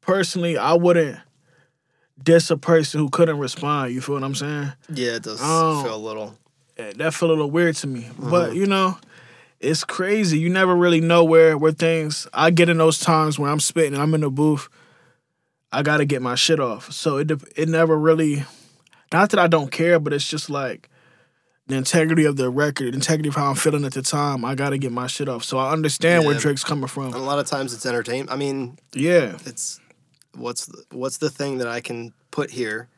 personally, 0.00 0.56
I 0.56 0.72
wouldn't 0.72 1.18
diss 2.22 2.50
a 2.50 2.56
person 2.56 3.00
who 3.00 3.10
couldn't 3.10 3.38
respond. 3.38 3.92
You 3.92 4.00
feel 4.00 4.14
what 4.14 4.24
I'm 4.24 4.34
saying? 4.34 4.72
yeah, 4.94 5.16
it 5.16 5.22
does 5.24 5.40
Oh. 5.42 5.82
feel 5.84 5.94
a 5.94 5.96
little. 5.96 6.38
Eh, 6.78 6.92
that 6.96 7.12
feel 7.12 7.28
a 7.28 7.32
little 7.32 7.50
weird 7.50 7.76
to 7.76 7.86
me. 7.86 8.04
Mm-hmm. 8.04 8.30
But 8.30 8.54
you 8.54 8.64
know, 8.64 8.96
it's 9.60 9.84
crazy. 9.84 10.38
You 10.38 10.48
never 10.48 10.74
really 10.74 11.00
know 11.00 11.22
where 11.22 11.56
where 11.56 11.72
things. 11.72 12.26
I 12.32 12.50
get 12.50 12.68
in 12.68 12.78
those 12.78 12.98
times 12.98 13.38
where 13.38 13.50
I'm 13.50 13.60
spitting, 13.60 13.98
I'm 13.98 14.14
in 14.14 14.22
the 14.22 14.30
booth. 14.30 14.68
I 15.72 15.82
got 15.82 15.98
to 15.98 16.04
get 16.04 16.20
my 16.22 16.34
shit 16.34 16.58
off. 16.58 16.90
So 16.92 17.18
it 17.18 17.30
it 17.56 17.68
never 17.68 17.96
really. 17.96 18.44
Not 19.12 19.30
that 19.30 19.40
I 19.40 19.48
don't 19.48 19.70
care, 19.72 19.98
but 19.98 20.12
it's 20.12 20.28
just 20.28 20.48
like 20.48 20.88
the 21.66 21.76
integrity 21.76 22.24
of 22.24 22.36
the 22.36 22.48
record, 22.50 22.92
the 22.92 22.96
integrity 22.96 23.28
of 23.28 23.34
how 23.34 23.50
I'm 23.50 23.56
feeling 23.56 23.84
at 23.84 23.92
the 23.92 24.02
time. 24.02 24.44
I 24.44 24.54
got 24.54 24.70
to 24.70 24.78
get 24.78 24.92
my 24.92 25.06
shit 25.06 25.28
off. 25.28 25.44
So 25.44 25.58
I 25.58 25.72
understand 25.72 26.24
where 26.24 26.38
Drake's 26.38 26.64
coming 26.64 26.88
And 26.96 27.14
a 27.14 27.18
lot 27.18 27.38
of 27.38 27.46
times 27.46 27.74
it's 27.74 27.86
entertainment. 27.86 28.30
I 28.30 28.36
mean, 28.36 28.78
Yeah, 28.92 29.36
it's 29.46 29.80
what's 30.34 30.66
the, 30.66 30.84
what's 30.90 31.18
the 31.18 31.30
thing 31.30 31.58
that 31.58 31.68
I 31.68 31.80
can 31.80 32.12
put 32.30 32.50
here? 32.50 32.88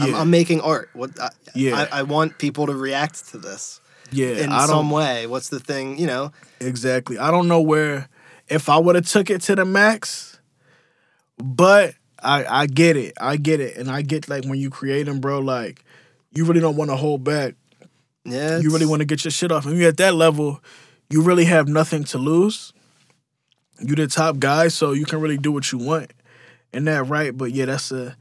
I'm, 0.00 0.10
Yeah. 0.10 0.20
I'm 0.20 0.30
making 0.30 0.60
art. 0.60 0.90
What? 0.92 1.18
I, 1.20 1.30
Yeah. 1.54 1.86
I, 1.92 2.00
I 2.00 2.02
want 2.02 2.38
people 2.38 2.66
to 2.66 2.74
react 2.74 3.30
to 3.30 3.38
this 3.38 3.79
yeah. 4.10 4.44
in 4.44 4.50
I 4.50 4.66
don't 4.66 4.68
some 4.68 4.90
way. 4.90 5.26
What's 5.26 5.48
the 5.48 5.60
thing? 5.60 5.98
You 5.98 6.06
know, 6.06 6.32
Exactly. 6.60 7.18
I 7.18 7.30
don't 7.30 7.48
know 7.48 7.60
where 7.60 8.08
if 8.48 8.68
I 8.68 8.78
would 8.78 8.94
have 8.96 9.06
took 9.06 9.30
it 9.30 9.40
to 9.42 9.54
the 9.54 9.64
max, 9.64 10.40
but 11.38 11.94
I 12.22 12.44
I 12.44 12.66
get 12.66 12.96
it. 12.96 13.14
I 13.20 13.36
get 13.36 13.60
it. 13.60 13.76
And 13.76 13.90
I 13.90 14.02
get 14.02 14.28
like 14.28 14.44
when 14.44 14.58
you 14.58 14.70
create 14.70 15.04
them, 15.04 15.20
bro, 15.20 15.38
like 15.40 15.84
you 16.32 16.44
really 16.44 16.60
don't 16.60 16.76
want 16.76 16.90
to 16.90 16.96
hold 16.96 17.24
back. 17.24 17.54
yeah. 18.24 18.58
You 18.58 18.70
really 18.70 18.86
want 18.86 19.00
to 19.00 19.06
get 19.06 19.24
your 19.24 19.30
shit 19.32 19.52
off. 19.52 19.66
And 19.66 19.76
you 19.76 19.86
at 19.86 19.96
that 19.96 20.14
level, 20.14 20.62
you 21.08 21.22
really 21.22 21.44
have 21.46 21.68
nothing 21.68 22.04
to 22.04 22.18
lose. 22.18 22.72
You 23.80 23.94
the 23.94 24.06
top 24.06 24.38
guy, 24.38 24.68
so 24.68 24.92
you 24.92 25.06
can 25.06 25.20
really 25.20 25.38
do 25.38 25.50
what 25.50 25.72
you 25.72 25.78
want. 25.78 26.12
And 26.72 26.86
that 26.86 27.04
right, 27.04 27.36
but 27.36 27.52
yeah, 27.52 27.64
that's 27.64 27.90
a 27.90 28.16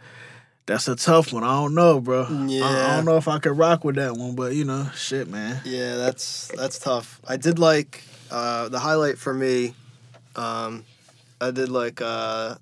that's 0.69 0.87
a 0.87 0.95
tough 0.95 1.33
one. 1.33 1.43
I 1.43 1.53
don't 1.55 1.73
know, 1.73 1.99
bro. 1.99 2.25
I- 2.29 2.91
I, 2.91 2.95
don't 2.95 3.05
know 3.05 3.17
if 3.17 3.27
I 3.27 3.39
could 3.39 3.57
rock 3.57 3.83
with 3.83 3.95
that 3.95 4.13
one, 4.13 4.35
but 4.35 4.53
you 4.53 4.65
know, 4.65 4.87
shit, 4.95 5.27
man. 5.27 5.59
Yeah, 5.65 5.95
that's 5.95 6.47
that's 6.55 6.77
tough. 6.77 7.19
I 7.27 7.37
did 7.37 7.57
like 7.57 8.03
uh, 8.29 8.69
the 8.69 8.77
highlight 8.79 9.17
for 9.17 9.33
me. 9.33 9.73
Um, 10.35 10.85
I 11.41 11.49
did 11.49 11.69
like 11.69 12.01
uh, 12.01 12.55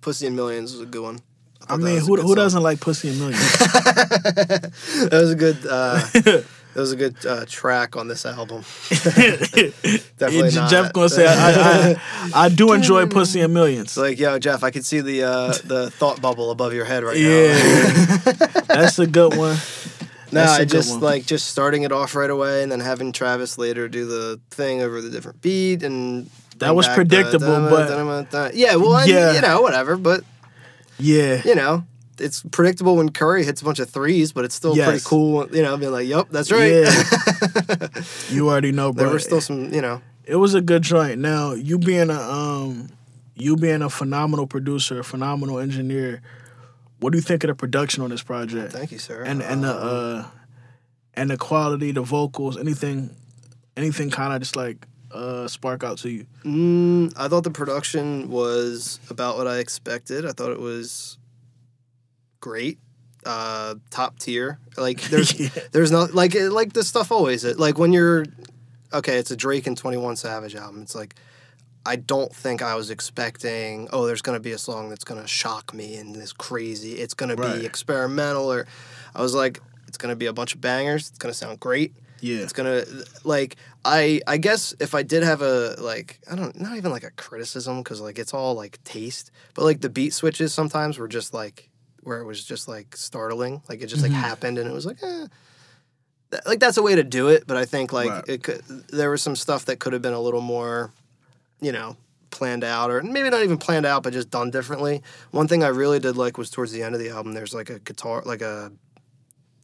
"Pussy 0.00 0.26
and 0.26 0.34
Millions 0.34 0.72
was 0.72 0.80
a 0.80 0.86
good 0.86 1.02
one. 1.02 1.20
I 1.68 1.76
that 1.76 1.82
mean, 1.82 1.98
who 2.00 2.16
who 2.16 2.28
song. 2.28 2.34
doesn't 2.36 2.62
like 2.62 2.80
pussy 2.80 3.10
and 3.10 3.18
millions? 3.18 3.58
that 3.58 5.10
was 5.12 5.32
a 5.32 5.36
good. 5.36 5.58
Uh, 5.68 6.40
that 6.74 6.80
was 6.80 6.92
a 6.92 6.96
good 6.96 7.16
uh, 7.26 7.44
track 7.46 7.96
on 7.96 8.08
this 8.08 8.24
album. 8.24 8.64
Definitely 8.90 10.54
not. 10.54 10.70
Jeff 10.70 10.92
gonna 10.92 11.08
say 11.08 11.26
I, 11.26 11.34
I, 11.34 11.90
I, 11.90 12.44
I 12.44 12.48
do 12.48 12.72
enjoy 12.72 13.06
pussy 13.06 13.40
and 13.40 13.52
millions. 13.52 13.96
Like, 13.96 14.18
yo, 14.18 14.38
Jeff, 14.38 14.62
I 14.64 14.70
can 14.70 14.82
see 14.82 15.00
the 15.00 15.24
uh, 15.24 15.52
the 15.64 15.90
thought 15.90 16.20
bubble 16.22 16.50
above 16.50 16.72
your 16.74 16.84
head 16.84 17.04
right 17.04 17.16
Yeah, 17.16 17.52
now. 17.54 18.60
that's 18.66 18.98
a 18.98 19.06
good 19.06 19.36
one. 19.36 19.56
No, 20.34 20.40
That's 20.40 20.52
a 20.52 20.54
I 20.54 20.58
good 20.64 20.68
just 20.70 20.90
one. 20.92 21.00
like 21.00 21.26
just 21.26 21.48
starting 21.48 21.82
it 21.82 21.92
off 21.92 22.14
right 22.14 22.30
away, 22.30 22.62
and 22.62 22.72
then 22.72 22.80
having 22.80 23.12
Travis 23.12 23.58
later 23.58 23.86
do 23.86 24.06
the 24.06 24.40
thing 24.50 24.80
over 24.80 25.02
the 25.02 25.10
different 25.10 25.42
beat, 25.42 25.82
and 25.82 26.30
That 26.58 26.74
was 26.74 26.86
back 26.86 26.96
the 26.96 27.04
predictable, 27.04 27.68
but- 27.68 28.54
yeah, 28.54 28.76
well, 28.76 28.96
and, 28.96 29.10
Yeah. 29.10 29.34
you 29.34 29.42
know, 29.42 29.60
whatever, 29.60 29.98
but 29.98 30.24
Yeah, 30.98 31.42
you 31.44 31.54
know, 31.54 31.84
it's 32.18 32.42
predictable 32.50 32.96
when 32.96 33.10
Curry 33.10 33.44
hits 33.44 33.62
a 33.62 33.64
bunch 33.64 33.78
of 33.78 33.88
threes, 33.90 34.32
but 34.32 34.44
it's 34.44 34.54
still 34.54 34.74
pretty 34.74 35.00
cool, 35.04 35.48
you 35.54 35.62
know, 35.62 35.76
being 35.76 35.92
like, 35.92 36.06
"Yep, 36.06 36.28
that's 36.30 36.50
right." 36.52 36.70
Yeah. 36.72 37.88
you 38.30 38.48
already 38.48 38.72
know, 38.72 38.92
there 38.92 39.08
were 39.08 39.18
still 39.18 39.40
some, 39.40 39.72
you 39.72 39.80
know, 39.80 40.02
it 40.24 40.36
was 40.36 40.54
a 40.54 40.60
good 40.60 40.82
joint. 40.82 41.20
Now 41.20 41.52
you 41.52 41.78
being 41.78 42.10
a 42.10 42.20
um, 42.20 42.90
you 43.34 43.56
being 43.56 43.82
a 43.82 43.90
phenomenal 43.90 44.46
producer, 44.46 45.00
a 45.00 45.04
phenomenal 45.04 45.58
engineer. 45.58 46.22
What 47.00 47.12
do 47.12 47.18
you 47.18 47.22
think 47.22 47.42
of 47.42 47.48
the 47.48 47.54
production 47.54 48.02
on 48.02 48.10
this 48.10 48.22
project? 48.22 48.72
thank 48.72 48.92
you, 48.92 48.98
sir. 48.98 49.22
And 49.22 49.42
and 49.42 49.64
the 49.64 49.74
Um, 49.74 50.24
uh, 50.24 50.24
and 51.14 51.30
the 51.30 51.36
quality, 51.36 51.92
the 51.92 52.02
vocals, 52.02 52.56
anything, 52.56 53.14
anything 53.76 54.10
kind 54.10 54.32
of 54.32 54.40
just 54.40 54.56
like 54.56 54.86
uh, 55.12 55.46
spark 55.48 55.84
out 55.84 55.98
to 55.98 56.10
you? 56.10 56.26
Mm, 56.44 57.12
I 57.16 57.28
thought 57.28 57.44
the 57.44 57.50
production 57.50 58.30
was 58.30 58.98
about 59.10 59.36
what 59.36 59.46
I 59.46 59.58
expected. 59.58 60.24
I 60.24 60.32
thought 60.32 60.52
it 60.52 60.60
was 60.60 61.18
great, 62.42 62.78
uh, 63.24 63.76
top 63.90 64.18
tier. 64.18 64.58
Like 64.76 65.00
there's 65.10 65.32
Yeah. 65.40 65.48
there's 65.72 65.90
not 65.90 66.12
like 66.14 66.34
it- 66.34 66.50
like 66.50 66.74
the 66.74 66.84
stuff 66.84 67.10
always 67.10 67.42
like 67.44 67.78
when 67.78 67.94
you're 67.94 68.26
okay. 68.92 69.16
It's 69.16 69.30
a 69.30 69.36
Drake 69.36 69.66
and 69.66 69.76
Twenty 69.78 69.96
One 69.96 70.16
Savage 70.16 70.54
album. 70.54 70.82
It's 70.82 70.94
like 70.94 71.14
I 71.86 71.96
don't 71.96 72.32
think 72.34 72.60
I 72.62 72.74
was 72.76 72.90
expecting. 72.90 73.88
Oh, 73.92 74.06
there's 74.06 74.22
gonna 74.22 74.40
be 74.40 74.52
a 74.52 74.58
song 74.58 74.88
that's 74.90 75.04
gonna 75.04 75.26
shock 75.26 75.72
me 75.72 75.96
and 75.96 76.14
this 76.14 76.32
crazy. 76.34 76.92
It's 77.00 77.14
gonna 77.14 77.34
Right. 77.36 77.60
be 77.60 77.66
experimental 77.66 78.52
or 78.52 78.66
I 79.14 79.22
was 79.22 79.34
like. 79.34 79.60
It's 79.88 79.98
gonna 79.98 80.16
be 80.16 80.24
a 80.24 80.32
bunch 80.32 80.54
of 80.54 80.60
bangers. 80.62 81.10
It's 81.10 81.18
gonna 81.18 81.34
sound 81.34 81.60
great. 81.60 81.92
Yeah. 82.22 82.38
It's 82.38 82.54
gonna 82.54 82.84
like 83.24 83.56
I 83.84 84.22
I 84.26 84.38
guess 84.38 84.74
if 84.80 84.94
I 84.94 85.02
did 85.02 85.22
have 85.22 85.42
a 85.42 85.74
like 85.78 86.18
I 86.30 86.34
don't 86.34 86.58
not 86.58 86.78
even 86.78 86.90
like 86.90 87.04
a 87.04 87.10
criticism 87.10 87.82
because 87.82 88.00
like 88.00 88.18
it's 88.18 88.32
all 88.32 88.54
like 88.54 88.82
taste, 88.84 89.30
but 89.52 89.64
like 89.64 89.82
the 89.82 89.90
beat 89.90 90.14
switches 90.14 90.54
sometimes 90.54 90.98
were 90.98 91.08
just 91.08 91.34
like 91.34 91.68
where 92.02 92.18
it 92.20 92.24
was 92.24 92.44
just 92.44 92.68
like 92.68 92.96
startling, 92.96 93.62
like 93.68 93.80
it 93.82 93.86
just 93.86 94.02
like 94.02 94.12
Mhm. 94.12 94.16
happened 94.16 94.58
and 94.58 94.68
it 94.68 94.72
was 94.72 94.84
like 94.86 95.02
eh. 95.02 95.26
Th- 96.30 96.42
Like 96.46 96.60
that's 96.60 96.76
a 96.78 96.82
way 96.82 96.94
to 96.94 97.04
do 97.04 97.28
it, 97.28 97.44
but 97.46 97.56
I 97.56 97.64
think 97.64 97.92
like 97.92 98.10
Right. 98.10 98.24
it 98.28 98.42
could 98.42 98.62
there 98.88 99.10
was 99.10 99.22
some 99.22 99.36
stuff 99.36 99.64
that 99.66 99.78
could 99.78 99.92
have 99.92 100.02
been 100.02 100.14
a 100.14 100.20
little 100.20 100.40
more, 100.40 100.90
you 101.60 101.72
know, 101.72 101.96
planned 102.30 102.64
out 102.64 102.90
or 102.90 103.02
maybe 103.02 103.28
not 103.30 103.42
even 103.42 103.58
planned 103.58 103.84
out, 103.86 104.02
but 104.02 104.12
just 104.12 104.30
done 104.30 104.50
differently. 104.50 105.02
One 105.30 105.46
thing 105.48 105.62
I 105.62 105.68
really 105.68 105.98
did 106.00 106.16
like 106.16 106.38
was 106.38 106.50
towards 106.50 106.72
the 106.72 106.82
end 106.82 106.94
of 106.94 107.00
the 107.00 107.10
album. 107.10 107.34
There's 107.34 107.52
like 107.54 107.68
a 107.70 107.78
guitar, 107.78 108.22
like 108.24 108.40
a 108.42 108.72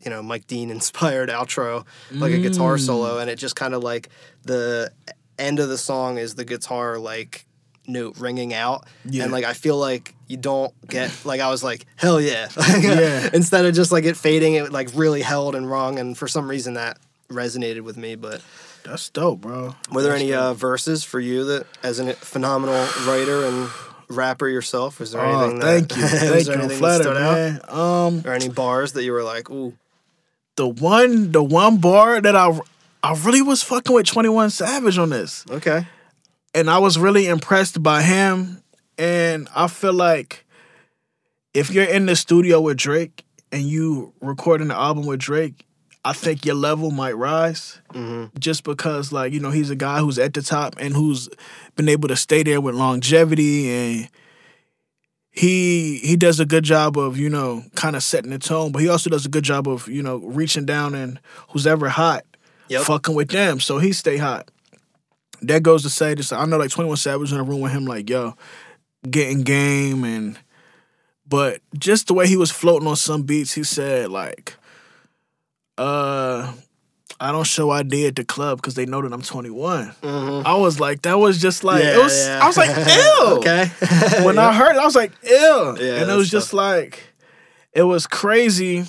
you 0.04 0.10
know 0.10 0.22
Mike 0.22 0.46
Dean 0.46 0.70
inspired 0.78 1.28
outro, 1.30 1.84
like 2.12 2.32
a 2.32 2.38
guitar 2.38 2.76
Mm. 2.76 2.86
solo, 2.86 3.18
and 3.18 3.28
it 3.30 3.36
just 3.36 3.56
kind 3.56 3.74
of 3.74 3.82
like 3.82 4.10
the 4.44 4.92
end 5.38 5.58
of 5.58 5.68
the 5.68 5.78
song 5.78 6.18
is 6.18 6.34
the 6.34 6.44
guitar 6.44 6.98
like 6.98 7.46
note 7.88 8.18
ringing 8.18 8.52
out, 8.54 8.86
Yeah. 9.04 9.24
and 9.24 9.32
like 9.32 9.44
I 9.44 9.52
feel 9.54 9.76
like 9.78 10.14
you 10.26 10.36
don't 10.36 10.72
get 10.88 11.10
like 11.24 11.40
I 11.40 11.50
was 11.50 11.62
like 11.64 11.86
hell 11.96 12.20
yeah, 12.20 12.48
Yeah. 12.80 13.30
instead 13.32 13.64
of 13.64 13.74
just 13.74 13.90
like 13.92 14.04
it 14.04 14.16
fading, 14.16 14.54
it 14.54 14.70
like 14.72 14.90
really 14.94 15.22
held 15.22 15.54
and 15.54 15.68
rung, 15.70 15.98
and 15.98 16.16
for 16.16 16.28
some 16.28 16.48
reason 16.48 16.74
that 16.74 16.98
resonated 17.30 17.80
with 17.82 17.96
me. 17.96 18.14
But 18.14 18.42
That's 18.84 19.08
dope, 19.10 19.40
bro. 19.40 19.74
were 19.90 20.02
there 20.02 20.12
That's 20.12 20.22
any 20.22 20.32
uh, 20.34 20.54
verses 20.54 21.04
for 21.04 21.20
you 21.20 21.44
that, 21.44 21.66
as 21.82 21.98
a 21.98 22.12
phenomenal 22.14 22.86
writer 23.06 23.44
and 23.44 23.68
rapper 24.08 24.48
yourself, 24.48 25.00
was 25.00 25.12
there 25.12 25.20
Oh, 25.20 25.40
anything? 25.50 25.60
thank 25.60 25.88
that, 25.90 25.98
you, 25.98 26.06
thank 26.08 26.46
you. 26.46 26.52
I'm 26.64 26.68
flattered, 26.70 27.02
stood 27.02 27.16
out? 27.68 27.72
Um, 27.74 28.22
Or 28.24 28.32
any 28.32 28.48
bars 28.48 28.92
that 28.92 29.04
you 29.04 29.12
were 29.12 29.22
like, 29.22 29.50
ooh, 29.50 29.74
the 30.56 30.66
one, 30.66 31.32
the 31.32 31.42
one 31.42 31.76
bar 31.78 32.20
that 32.20 32.34
I, 32.34 32.58
I 33.02 33.12
really 33.22 33.42
was 33.42 33.62
fucking 33.62 33.94
with 33.94 34.06
Twenty 34.06 34.28
One 34.30 34.48
Savage 34.50 34.96
on 34.98 35.10
this. 35.10 35.44
okay, 35.50 35.86
and 36.58 36.68
I 36.70 36.78
was 36.78 36.98
really 36.98 37.26
impressed 37.26 37.82
by 37.82 38.02
him. 38.02 38.62
And 38.98 39.48
I 39.54 39.68
feel 39.68 39.92
like 39.92 40.44
if 41.54 41.70
you're 41.70 41.84
in 41.84 42.06
the 42.06 42.16
studio 42.16 42.60
with 42.60 42.76
Drake 42.76 43.24
and 43.52 43.62
you 43.62 44.12
recording 44.20 44.68
the 44.68 44.74
album 44.74 45.06
with 45.06 45.20
Drake, 45.20 45.64
I 46.04 46.12
think 46.12 46.44
your 46.44 46.54
level 46.54 46.90
might 46.90 47.16
rise 47.16 47.80
hmm 47.92 48.24
just 48.38 48.62
because, 48.62 49.10
like, 49.12 49.32
you 49.32 49.40
know, 49.40 49.50
he's 49.50 49.70
a 49.70 49.76
guy 49.76 49.98
who's 50.00 50.18
at 50.18 50.34
the 50.34 50.42
top 50.42 50.76
and 50.78 50.94
who's 50.94 51.28
been 51.76 51.88
able 51.88 52.08
to 52.08 52.16
stay 52.16 52.42
there 52.42 52.60
with 52.60 52.74
longevity 52.74 53.70
and 53.70 54.08
he 55.30 55.98
he 55.98 56.16
does 56.16 56.40
a 56.40 56.46
good 56.46 56.64
job 56.64 56.96
of 56.98 57.16
you 57.18 57.28
know 57.30 57.62
kind 57.74 57.94
of 57.96 58.02
setting 58.02 58.30
the 58.30 58.38
tone 58.38 58.72
but 58.72 58.82
he 58.82 58.88
also 58.88 59.08
does 59.10 59.24
a 59.26 59.28
good 59.28 59.44
job 59.44 59.68
of 59.68 59.86
you 59.88 60.02
know 60.02 60.16
reaching 60.18 60.64
down 60.66 60.94
and 60.94 61.20
who's 61.50 61.66
ever 61.66 61.88
hot 61.88 62.24
Yep. 62.68 62.82
fucking 62.82 63.14
with 63.14 63.28
them 63.30 63.60
so 63.60 63.78
he 63.78 63.92
stay 63.92 64.16
hot 64.16 64.50
that 65.42 65.62
goes 65.62 65.82
to 65.82 65.90
say 65.90 66.14
this 66.14 66.32
i 66.32 66.44
know 66.44 66.56
like 66.56 66.70
21 66.70 66.96
savage 66.96 67.32
in 67.32 67.38
a 67.38 67.42
room 67.42 67.60
with 67.60 67.72
him 67.72 67.84
like 67.84 68.08
yo 68.08 68.34
getting 69.08 69.42
game 69.42 70.04
and 70.04 70.38
but 71.26 71.60
just 71.78 72.06
the 72.06 72.14
way 72.14 72.26
he 72.26 72.36
was 72.36 72.50
floating 72.50 72.88
on 72.88 72.96
some 72.96 73.22
beats 73.22 73.52
he 73.52 73.62
said 73.62 74.10
like 74.10 74.56
uh 75.76 76.52
i 77.20 77.30
don't 77.30 77.46
show 77.46 77.70
id 77.70 78.06
at 78.06 78.16
the 78.16 78.24
club 78.24 78.58
because 78.58 78.74
they 78.74 78.86
know 78.86 79.00
that 79.00 79.12
i'm 79.12 79.22
21 79.22 79.86
hmm 80.02 80.42
i 80.44 80.54
was 80.54 80.80
like 80.80 81.02
that 81.02 81.18
was 81.18 81.40
just 81.40 81.62
like 81.62 81.82
yeah, 81.82 81.94
it 81.94 82.02
was 82.02 82.26
yeah. 82.26 82.40
i 82.42 82.46
was 82.46 82.56
like 82.56 82.76
ew 82.76 83.18
okay. 83.36 83.70
when 84.22 84.38
I 84.38 84.52
heard 84.56 84.76
it, 84.76 84.78
I 84.78 84.84
was 84.84 84.94
like, 84.94 85.12
ew. 85.22 85.76
Yeah, 85.80 86.00
and 86.00 86.10
it 86.10 86.16
was 86.16 86.30
just 86.30 86.52
like, 86.52 87.00
it 87.72 87.82
was 87.82 88.06
crazy. 88.06 88.84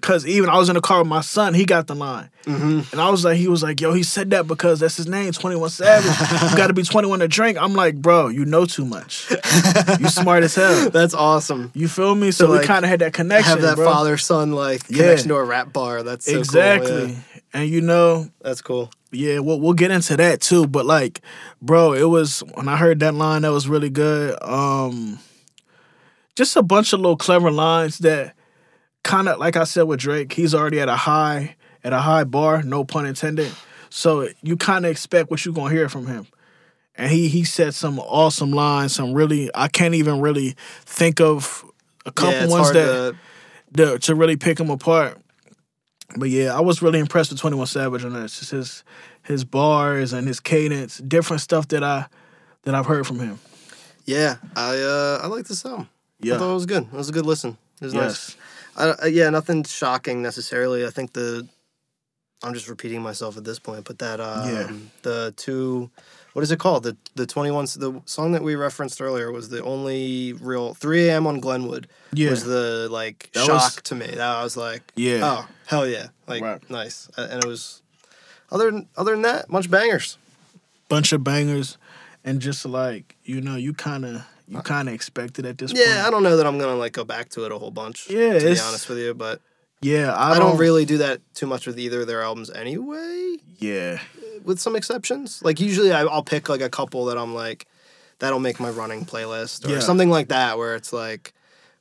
Cause 0.00 0.26
even 0.26 0.48
I 0.50 0.58
was 0.58 0.68
in 0.68 0.74
the 0.74 0.80
car 0.80 0.98
with 0.98 1.06
my 1.08 1.20
son, 1.20 1.54
he 1.54 1.64
got 1.64 1.86
the 1.86 1.94
line. 1.94 2.28
hmm 2.44 2.80
And 2.92 3.00
I 3.00 3.10
was 3.10 3.24
like, 3.24 3.36
he 3.36 3.48
was 3.48 3.62
like, 3.62 3.80
yo, 3.80 3.92
he 3.92 4.02
said 4.02 4.30
that 4.30 4.46
because 4.46 4.80
that's 4.80 4.96
his 4.96 5.06
name, 5.06 5.32
21 5.32 5.70
Savage. 5.70 6.50
you 6.50 6.56
gotta 6.56 6.72
be 6.72 6.82
21 6.84 7.20
to 7.20 7.28
drink. 7.28 7.56
I'm 7.60 7.74
like, 7.74 7.96
bro, 7.96 8.28
you 8.28 8.44
know 8.44 8.64
too 8.66 8.84
much. 8.84 9.30
You 10.00 10.08
smart 10.08 10.42
as 10.42 10.54
hell. 10.54 10.90
That's 10.92 11.14
awesome. 11.14 11.70
You 11.74 11.86
feel 11.88 12.14
me? 12.14 12.30
So, 12.32 12.46
So, 12.46 12.58
we 12.60 12.66
kind 12.66 12.84
of 12.84 12.90
had 12.90 13.00
that 13.00 13.12
connection. 13.12 13.50
Have 13.50 13.76
that 13.76 13.76
father 13.76 14.16
son 14.16 14.52
like 14.52 14.82
Yeah. 14.88 14.96
connection 14.98 15.28
to 15.28 15.36
a 15.36 15.44
rap 15.44 15.72
bar. 15.72 16.02
That's 16.02 16.24
so 16.26 16.32
cool, 16.32 16.38
exactly. 16.40 17.06
yeah. 17.12 17.14
And 17.52 17.70
you 17.70 17.80
know, 17.80 18.28
That's 18.40 18.60
cool. 18.62 18.90
Yeah, 19.12 19.38
we'll 19.38 19.60
we'll 19.60 19.74
get 19.74 19.92
into 19.92 20.16
that 20.16 20.40
too. 20.40 20.66
But 20.66 20.86
like, 20.86 21.20
bro, 21.62 21.92
it 21.92 22.08
was 22.10 22.40
when 22.54 22.68
I 22.68 22.76
heard 22.76 22.98
that 23.00 23.14
line, 23.14 23.42
that 23.42 23.52
was 23.52 23.68
really 23.68 23.90
good. 23.90 24.36
Um, 24.42 25.20
just 26.34 26.56
a 26.56 26.62
bunch 26.62 26.92
of 26.92 26.98
little 27.00 27.16
clever 27.16 27.50
lines 27.52 27.98
that 27.98 28.33
kind 29.04 29.28
of, 29.28 29.38
like 29.38 29.56
I 29.56 29.64
said 29.64 29.82
with 29.82 30.00
Drake, 30.00 30.32
he's 30.32 30.54
already 30.54 30.80
at 30.80 30.88
a 30.88 30.96
high 30.96 31.54
at 31.84 31.92
a 31.92 32.00
high 32.00 32.24
bar, 32.24 32.62
no 32.62 32.84
pun 32.84 33.06
intended. 33.06 33.52
So 33.90 34.28
you 34.42 34.56
kind 34.56 34.84
of 34.84 34.90
expect 34.90 35.30
what 35.30 35.44
you're 35.44 35.54
gonna 35.54 35.72
hear 35.72 35.88
from 35.88 36.06
him. 36.08 36.26
And 36.96 37.10
he 37.10 37.28
he 37.28 37.44
said 37.44 37.74
some 37.74 37.98
awesome 38.00 38.50
lines, 38.50 38.94
some 38.94 39.12
really 39.12 39.50
I 39.54 39.68
can't 39.68 39.94
even 39.94 40.20
really 40.20 40.56
think 40.84 41.20
of 41.20 41.64
a 42.04 42.10
couple 42.10 42.32
yeah, 42.32 42.46
ones 42.48 42.72
that 42.72 43.14
to, 43.74 43.86
to, 43.92 43.98
to 43.98 44.14
really 44.14 44.36
pick 44.36 44.58
him 44.58 44.70
apart. 44.70 45.18
But 46.16 46.30
yeah, 46.30 46.56
I 46.56 46.60
was 46.60 46.82
really 46.82 46.98
impressed 46.98 47.30
with 47.30 47.40
Twenty 47.40 47.56
One 47.56 47.66
Savage 47.66 48.04
on 48.04 48.12
that. 48.14 48.24
It's 48.24 48.38
just 48.38 48.50
his 48.50 48.84
his 49.22 49.44
bars 49.44 50.12
and 50.12 50.26
his 50.26 50.40
cadence, 50.40 50.98
different 50.98 51.40
stuff 51.42 51.68
that 51.68 51.82
I 51.82 52.06
that 52.62 52.74
I've 52.74 52.86
heard 52.86 53.06
from 53.06 53.18
him. 53.18 53.38
yeah. 54.06 54.36
I 54.56 54.78
uh 54.78 55.20
I 55.22 55.26
like 55.26 55.46
the 55.46 55.56
song. 55.56 55.88
Yeah, 56.20 56.36
I 56.36 56.38
thought 56.38 56.50
it 56.52 56.54
was 56.54 56.66
good. 56.66 56.84
It 56.84 56.92
was 56.92 57.08
a 57.08 57.12
good 57.12 57.26
listen. 57.26 57.58
It 57.80 57.84
was 57.84 57.94
nice. 57.94 58.36
I, 58.76 58.88
uh, 58.90 59.06
yeah, 59.06 59.30
nothing 59.30 59.62
shocking 59.64 60.22
necessarily. 60.22 60.86
I 60.86 60.90
think 60.90 61.12
the 61.12 61.46
I'm 62.42 62.52
just 62.52 62.68
repeating 62.68 63.00
myself 63.00 63.36
at 63.38 63.44
this 63.44 63.58
point, 63.58 63.84
but 63.84 63.98
that 64.00 64.20
um, 64.20 64.48
Yeah. 64.48 64.72
the 65.02 65.32
two 65.36 65.90
what 66.34 66.42
is 66.42 66.50
it 66.50 66.58
called? 66.58 66.82
The 66.82 66.96
the 67.14 67.26
21 67.26 67.66
the 67.76 68.02
song 68.06 68.32
that 68.32 68.42
we 68.42 68.54
referenced 68.56 69.00
earlier 69.00 69.30
was 69.32 69.48
the 69.48 69.62
only 69.62 70.32
real 70.34 70.74
3 70.74 71.08
a.m. 71.08 71.26
on 71.26 71.38
Glenwood 71.40 71.86
Yeah. 72.12 72.30
was 72.30 72.44
the 72.44 72.88
like 72.90 73.30
That 73.34 73.46
shock 73.46 73.62
was- 73.62 73.76
to 73.84 73.94
me. 73.94 74.06
That 74.06 74.20
I 74.20 74.42
was 74.42 74.56
like, 74.56 74.92
Yeah. 74.96 75.20
oh 75.22 75.48
hell 75.66 75.86
yeah, 75.86 76.08
like 76.26 76.42
Right. 76.42 76.70
nice, 76.70 77.08
and 77.16 77.42
it 77.44 77.46
was 77.46 77.82
other 78.50 78.70
than 78.70 78.88
other 78.96 79.12
than 79.12 79.22
that, 79.22 79.48
bunch 79.48 79.66
of 79.66 79.70
bangers. 79.70 80.18
Bunch 80.88 81.12
of 81.12 81.24
bangers 81.24 81.78
and 82.24 82.40
just 82.40 82.64
like, 82.66 83.16
you 83.24 83.40
know, 83.40 83.56
you 83.56 83.72
kinda 83.72 84.26
you 84.54 84.62
kinda 84.62 84.92
expect 84.92 85.38
it 85.38 85.44
at 85.44 85.58
this 85.58 85.72
point. 85.72 85.84
Yeah, 85.86 86.04
I 86.06 86.10
don't 86.10 86.22
know 86.22 86.36
that 86.36 86.46
I'm 86.46 86.58
gonna 86.58 86.76
like 86.76 86.92
go 86.92 87.04
back 87.04 87.28
to 87.30 87.44
it 87.44 87.52
a 87.52 87.58
whole 87.58 87.70
bunch. 87.70 88.08
Yeah, 88.10 88.32
to 88.38 88.40
be 88.40 88.60
honest 88.60 88.88
with 88.88 88.98
you, 88.98 89.14
but 89.14 89.40
Yeah, 89.82 90.12
I, 90.14 90.32
I 90.32 90.38
don't 90.38 90.56
really 90.56 90.84
do 90.84 90.98
that 90.98 91.20
too 91.34 91.46
much 91.46 91.66
with 91.66 91.78
either 91.78 92.02
of 92.02 92.06
their 92.06 92.22
albums 92.22 92.50
anyway. 92.50 93.36
Yeah. 93.58 93.98
with 94.44 94.58
some 94.60 94.76
exceptions. 94.76 95.42
Like 95.42 95.60
usually 95.60 95.92
I, 95.92 96.02
I'll 96.02 96.22
pick 96.22 96.48
like 96.48 96.60
a 96.60 96.68
couple 96.70 97.04
that 97.06 97.16
I'm 97.18 97.34
like, 97.34 97.66
that'll 98.18 98.40
make 98.40 98.60
my 98.60 98.70
running 98.70 99.04
playlist 99.04 99.66
or 99.66 99.70
Yeah. 99.72 99.80
something 99.80 100.10
like 100.10 100.28
that 100.28 100.56
where 100.58 100.74
it's 100.74 100.92
like, 100.92 101.32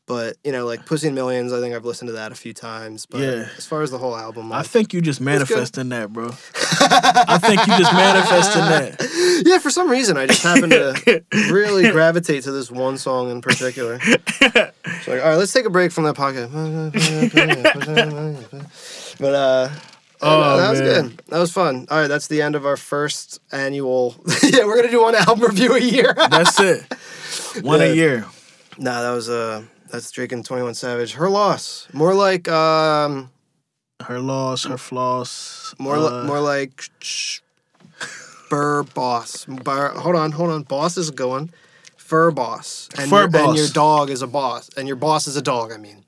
but 0.06 0.36
you 0.44 0.52
know, 0.52 0.66
like 0.66 0.86
Pussy 0.86 1.08
in 1.08 1.16
Millions, 1.16 1.54
I 1.54 1.60
think 1.62 1.74
I've 1.76 1.86
listened 1.86 2.10
to 2.10 2.14
that 2.14 2.32
a 2.32 2.36
few 2.36 2.54
times. 2.54 3.06
But 3.06 3.22
Yeah. 3.22 3.48
as 3.58 3.66
far 3.66 3.82
as 3.82 3.92
the 3.92 3.98
whole 3.98 4.16
album, 4.16 4.52
I 4.52 4.64
think 4.64 4.94
you 4.94 5.02
just 5.02 5.22
manifesting 5.22 5.90
that, 5.90 6.12
bro. 6.12 6.28
I 6.56 7.38
think 7.42 7.66
you 7.68 7.78
just 7.78 7.94
manifesting 7.94 8.62
that. 8.62 9.44
yeah, 9.46 9.58
for 9.60 9.70
some 9.70 9.90
reason 9.90 10.18
I 10.18 10.28
just 10.28 10.44
happen 10.44 10.70
to 10.72 11.24
really 11.52 11.90
gravitate 11.92 12.44
to 12.44 12.52
this 12.52 12.70
one 12.70 12.98
song 12.98 13.32
in 13.32 13.42
particular. 13.42 14.00
It's 14.02 15.08
like, 15.08 15.22
all 15.22 15.30
right, 15.30 15.36
let's 15.36 15.54
take 15.54 15.66
a 15.66 15.70
break 15.70 15.92
from 15.92 16.04
that 16.06 16.16
pocket. 16.16 16.50
but 19.20 19.34
uh. 19.34 19.70
Oh, 20.26 20.56
that 20.58 20.70
was 20.70 20.80
good. 20.80 21.18
That 21.28 21.40
was 21.40 21.52
fun. 21.52 21.86
All 21.92 22.00
right, 22.00 22.08
that's 22.08 22.28
the 22.28 22.42
end 22.42 22.56
of 22.56 22.66
our 22.66 22.78
first 22.78 23.42
annual. 23.52 24.16
yeah, 24.42 24.64
we're 24.64 24.78
gonna 24.78 24.90
do 24.90 25.02
one 25.02 25.16
album 25.16 25.42
review 25.44 25.76
a 25.76 25.80
year. 25.80 26.14
That's 26.16 26.58
it. 26.62 26.82
One 27.62 27.82
Yeah. 27.82 27.88
a 27.88 27.94
year. 27.94 28.26
Nah, 28.78 29.02
that 29.02 29.12
was 29.12 29.28
uh 29.30 29.64
that's 29.94 30.10
Drake 30.12 30.32
and 30.32 30.44
Twenty 30.44 30.64
One 30.64 30.74
Savage. 30.74 31.14
Her 31.14 31.30
loss. 31.30 31.88
More 31.94 32.14
like 32.16 32.50
um 32.50 33.30
Her 34.02 34.20
loss, 34.20 34.66
her 34.66 34.78
floss. 34.78 35.76
more 35.78 35.98
li- 36.00 36.08
uh, 36.08 36.24
more 36.26 36.40
like 36.42 36.84
sh- 37.00 37.40
Fur 38.50 38.84
Boss. 38.84 39.46
Bar, 39.46 39.90
hold 39.90 40.16
on, 40.16 40.32
hold 40.32 40.50
on. 40.50 40.64
Boss 40.64 40.98
is 40.98 41.12
going. 41.12 41.52
Fur 41.96 42.32
Boss. 42.32 42.90
And 42.98 43.10
Fur 43.10 43.20
your, 43.22 43.28
Boss. 43.30 43.48
And 43.50 43.58
your 43.58 43.68
dog 43.70 44.10
is 44.10 44.22
a 44.22 44.28
boss. 44.28 44.70
And 44.76 44.88
your 44.88 44.98
boss 44.98 45.28
is 45.28 45.38
a 45.38 45.42
dog, 45.42 45.72
I 45.72 45.78
mean. 45.78 46.04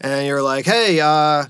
And 0.00 0.26
you're 0.26 0.42
like, 0.42 0.66
hey, 0.66 1.00
uh 1.00 1.46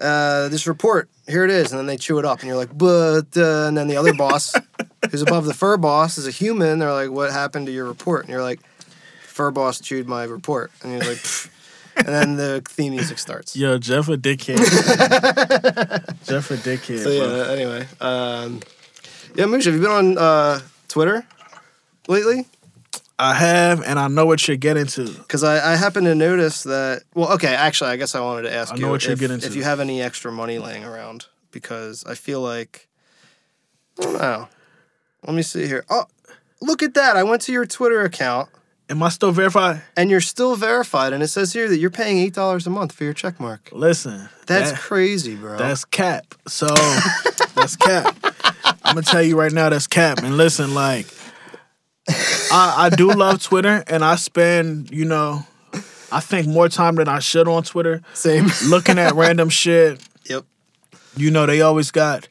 uh, 0.00 0.48
this 0.48 0.66
report, 0.66 1.08
here 1.28 1.44
it 1.44 1.50
is, 1.50 1.70
and 1.70 1.78
then 1.78 1.86
they 1.86 1.96
chew 1.96 2.18
it 2.18 2.24
up, 2.24 2.40
and 2.40 2.48
you're 2.48 2.56
like, 2.56 2.76
but, 2.76 3.36
uh, 3.36 3.66
and 3.68 3.76
then 3.76 3.86
the 3.86 3.96
other 3.96 4.12
boss, 4.12 4.52
who's 5.10 5.22
above 5.22 5.44
the 5.44 5.54
fur 5.54 5.76
boss 5.76 6.18
is 6.18 6.26
a 6.26 6.30
human. 6.32 6.80
They're 6.80 6.92
like, 6.92 7.10
"What 7.10 7.30
happened 7.30 7.66
to 7.66 7.72
your 7.72 7.84
report?" 7.84 8.22
And 8.24 8.30
you're 8.30 8.42
like, 8.42 8.58
"Fur 9.32 9.50
boss 9.50 9.80
chewed 9.80 10.06
my 10.06 10.24
report." 10.24 10.70
And 10.82 10.92
you're 10.92 11.00
like, 11.00 11.18
Pfft. 11.18 11.48
and 11.96 12.06
then 12.06 12.36
the 12.36 12.62
theme 12.68 12.92
music 12.92 13.18
starts. 13.18 13.56
Yo, 13.56 13.78
Jeff 13.78 14.08
a 14.08 14.16
dickhead. 14.16 14.58
Jeff 16.26 16.50
a 16.50 16.56
dickhead. 16.56 17.02
So 17.02 17.10
yeah. 17.10 17.20
bro. 17.20 17.54
Anyway, 17.54 17.86
um, 18.00 18.60
yeah, 19.34 19.46
Moosh, 19.46 19.64
have 19.64 19.74
you 19.74 19.80
been 19.80 19.90
on 19.90 20.18
uh, 20.18 20.60
Twitter 20.88 21.26
lately? 22.08 22.46
I 23.18 23.34
have, 23.34 23.82
and 23.84 23.98
I 23.98 24.08
know 24.08 24.26
what 24.26 24.48
you're 24.48 24.56
getting 24.56 24.86
to. 24.86 25.08
Because 25.08 25.44
I, 25.44 25.72
I 25.72 25.76
happen 25.76 26.04
to 26.04 26.14
notice 26.14 26.64
that. 26.64 27.02
Well, 27.14 27.32
okay, 27.34 27.54
actually, 27.54 27.90
I 27.90 27.96
guess 27.96 28.14
I 28.14 28.20
wanted 28.20 28.42
to 28.42 28.54
ask 28.54 28.72
I 28.72 28.76
you 28.76 28.88
what 28.88 29.04
you're 29.04 29.12
if, 29.12 29.20
getting 29.20 29.38
to. 29.38 29.46
if 29.46 29.54
you 29.54 29.62
have 29.62 29.80
any 29.80 30.02
extra 30.02 30.32
money 30.32 30.58
laying 30.58 30.84
around 30.84 31.26
because 31.52 32.04
I 32.04 32.14
feel 32.14 32.40
like 32.40 32.88
I 34.00 34.02
don't 34.02 34.14
know. 34.14 34.48
Let 35.26 35.36
me 35.36 35.42
see 35.42 35.66
here. 35.66 35.84
Oh, 35.88 36.06
look 36.60 36.82
at 36.82 36.94
that! 36.94 37.16
I 37.16 37.22
went 37.22 37.42
to 37.42 37.52
your 37.52 37.64
Twitter 37.64 38.02
account 38.02 38.48
Am 38.92 39.02
I 39.02 39.08
still 39.08 39.32
verified? 39.32 39.80
and 39.96 40.10
you're 40.10 40.20
still 40.20 40.54
verified, 40.54 41.12
and 41.14 41.22
it 41.22 41.28
says 41.28 41.52
here 41.54 41.66
that 41.68 41.78
you're 41.78 41.90
paying 41.90 42.18
eight 42.18 42.34
dollars 42.34 42.66
a 42.66 42.70
month 42.70 42.92
for 42.92 43.04
your 43.04 43.14
check 43.14 43.40
mark. 43.40 43.70
Listen, 43.72 44.28
That's 44.46 44.72
that- 44.72 44.80
crazy, 44.80 45.34
bro. 45.34 45.56
That's 45.56 45.84
cap. 45.86 46.34
So 46.46 46.66
that's 47.54 47.74
cap. 47.76 48.14
I'm 48.84 48.94
gonna 48.94 49.02
tell 49.02 49.22
you 49.22 49.38
right 49.38 49.50
now, 49.50 49.70
that's 49.70 49.86
cap. 49.86 50.18
And 50.22 50.36
listen, 50.36 50.74
like, 50.74 51.06
I, 52.08 52.74
I 52.78 52.90
do 52.90 53.10
love 53.12 53.42
Twitter, 53.42 53.82
and 53.86 54.04
I 54.04 54.16
spend, 54.16 54.90
you 54.90 55.04
know, 55.06 55.44
I 56.10 56.20
think 56.20 56.46
more 56.46 56.68
time 56.68 56.96
than 56.96 57.08
I 57.08 57.20
should 57.20 57.48
on 57.48 57.62
Twitter, 57.62 58.02
same. 58.12 58.48
looking 58.66 58.98
at 58.98 59.14
random 59.14 59.48
shit. 59.48 60.06
yep. 60.28 60.44
You 61.16 61.30
know, 61.30 61.46
they 61.46 61.62
always 61.62 61.90
got 61.90 62.28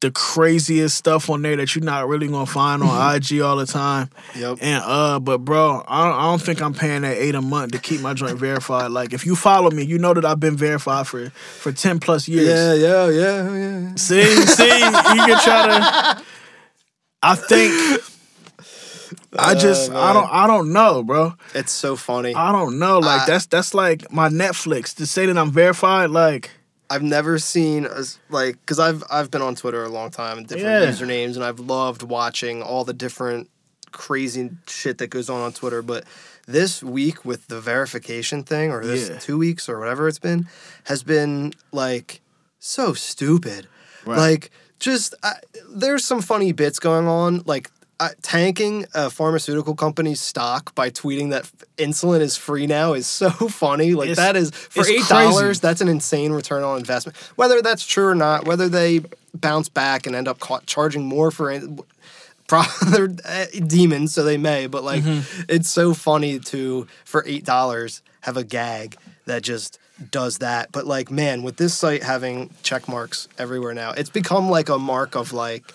the 0.00 0.10
craziest 0.10 0.96
stuff 0.96 1.28
on 1.28 1.42
there 1.42 1.56
that 1.56 1.74
you're 1.74 1.84
not 1.84 2.08
really 2.08 2.26
gonna 2.26 2.46
find 2.46 2.82
on 2.82 3.14
IG 3.16 3.40
all 3.40 3.56
the 3.56 3.66
time. 3.66 4.08
Yep. 4.34 4.58
And 4.62 4.82
uh, 4.86 5.20
but 5.20 5.38
bro, 5.38 5.84
I 5.86 6.04
don't, 6.08 6.14
I 6.18 6.22
don't 6.22 6.40
think 6.42 6.62
I'm 6.62 6.72
paying 6.74 7.02
that 7.02 7.16
eight 7.18 7.34
a 7.34 7.42
month 7.42 7.72
to 7.72 7.78
keep 7.78 8.00
my 8.00 8.14
joint 8.14 8.38
verified. 8.38 8.90
Like, 8.92 9.12
if 9.12 9.26
you 9.26 9.36
follow 9.36 9.70
me, 9.70 9.82
you 9.84 9.98
know 9.98 10.14
that 10.14 10.24
I've 10.24 10.40
been 10.40 10.56
verified 10.56 11.06
for 11.06 11.28
for 11.30 11.70
ten 11.72 11.98
plus 12.00 12.28
years. 12.28 12.48
Yeah, 12.48 12.74
yeah, 12.74 13.08
yeah, 13.10 13.54
yeah. 13.56 13.94
See, 13.96 14.24
see, 14.24 14.64
you 14.78 14.90
can 14.90 15.40
try 15.42 15.66
to. 15.68 16.22
I 17.22 17.34
think. 17.34 18.02
I 19.38 19.54
just, 19.54 19.90
I 19.92 20.12
don't, 20.12 20.28
I 20.30 20.46
don't 20.46 20.72
know, 20.72 21.02
bro. 21.04 21.34
It's 21.54 21.70
so 21.72 21.94
funny. 21.94 22.34
I 22.34 22.50
don't 22.52 22.78
know. 22.78 22.98
Like 22.98 23.22
I- 23.22 23.26
that's 23.26 23.46
that's 23.46 23.74
like 23.74 24.10
my 24.10 24.28
Netflix 24.28 24.94
to 24.96 25.06
say 25.06 25.26
that 25.26 25.36
I'm 25.38 25.50
verified. 25.52 26.10
Like, 26.10 26.50
I've 26.90 27.02
never 27.02 27.38
seen 27.38 27.86
as 27.86 28.18
like 28.30 28.54
because 28.60 28.78
I've 28.80 29.04
I've 29.10 29.30
been 29.30 29.42
on 29.42 29.54
Twitter 29.54 29.84
a 29.84 29.88
long 29.88 30.10
time 30.10 30.38
and 30.38 30.46
different 30.46 30.84
Yeah. 30.84 30.90
usernames 30.90 31.36
and 31.36 31.44
I've 31.44 31.60
loved 31.60 32.02
watching 32.02 32.62
all 32.62 32.84
the 32.84 32.92
different 32.92 33.48
crazy 33.92 34.50
shit 34.66 34.98
that 34.98 35.06
goes 35.08 35.30
on 35.30 35.40
on 35.40 35.52
Twitter. 35.52 35.82
But 35.82 36.04
this 36.46 36.82
week 36.82 37.24
with 37.24 37.46
the 37.46 37.60
verification 37.60 38.42
thing, 38.42 38.72
or 38.72 38.84
this 38.84 39.08
Yeah. 39.08 39.18
two 39.18 39.38
weeks 39.38 39.68
or 39.68 39.78
whatever 39.78 40.08
it's 40.08 40.18
been, 40.18 40.48
has 40.84 41.02
been 41.04 41.52
like 41.72 42.20
so 42.58 42.92
stupid. 42.92 43.68
Right. 44.04 44.18
Like 44.18 44.50
just 44.80 45.14
I, 45.22 45.34
there's 45.72 46.04
some 46.04 46.20
funny 46.22 46.52
bits 46.52 46.78
going 46.80 47.06
on, 47.06 47.42
like. 47.46 47.70
Uh, 48.00 48.08
tanking 48.22 48.86
a 48.94 49.10
pharmaceutical 49.10 49.74
company's 49.74 50.22
stock 50.22 50.74
by 50.74 50.88
tweeting 50.88 51.28
that 51.30 51.44
insulin 51.76 52.20
is 52.20 52.34
free 52.34 52.66
now 52.66 52.94
is 52.94 53.06
so 53.06 53.28
funny. 53.62 53.92
Like 53.92 54.08
It's- 54.08 54.16
that 54.16 54.36
is 54.36 54.50
for 54.52 54.86
eight 54.86 55.06
dollars. 55.06 55.60
That's 55.60 55.82
an 55.82 55.88
insane 55.88 56.32
return 56.32 56.62
on 56.62 56.78
investment. 56.78 57.14
Whether 57.36 57.60
that's 57.60 57.86
true 57.86 58.06
or 58.06 58.14
not, 58.14 58.46
whether 58.46 58.70
they 58.70 59.02
bounce 59.34 59.68
back 59.68 60.06
and 60.06 60.16
end 60.16 60.28
up 60.28 60.40
ca- 60.40 60.60
charging 60.64 61.04
more 61.04 61.30
for 61.30 61.50
it, 61.50 61.62
pro- 62.48 62.62
they're 62.88 63.10
uh, 63.26 63.44
demons, 63.66 64.14
so 64.14 64.24
they 64.24 64.38
may. 64.38 64.66
But 64.66 64.82
like, 64.82 65.02
Mm-hmm. 65.02 65.42
it's 65.50 65.68
so 65.68 65.92
funny 65.92 66.38
to 66.38 66.86
for 67.04 67.22
eight 67.26 67.44
dollars 67.44 68.00
have 68.22 68.38
a 68.38 68.44
gag 68.44 68.96
that 69.26 69.42
just 69.42 69.78
does 70.10 70.38
that. 70.38 70.72
But 70.72 70.86
like, 70.86 71.10
man, 71.10 71.42
with 71.42 71.58
this 71.58 71.74
site 71.74 72.02
having 72.02 72.48
check 72.62 72.88
marks 72.88 73.28
everywhere 73.36 73.74
now, 73.74 73.90
it's 73.90 74.08
become 74.08 74.48
like 74.48 74.70
a 74.70 74.78
mark 74.78 75.14
of 75.16 75.34
like. 75.34 75.70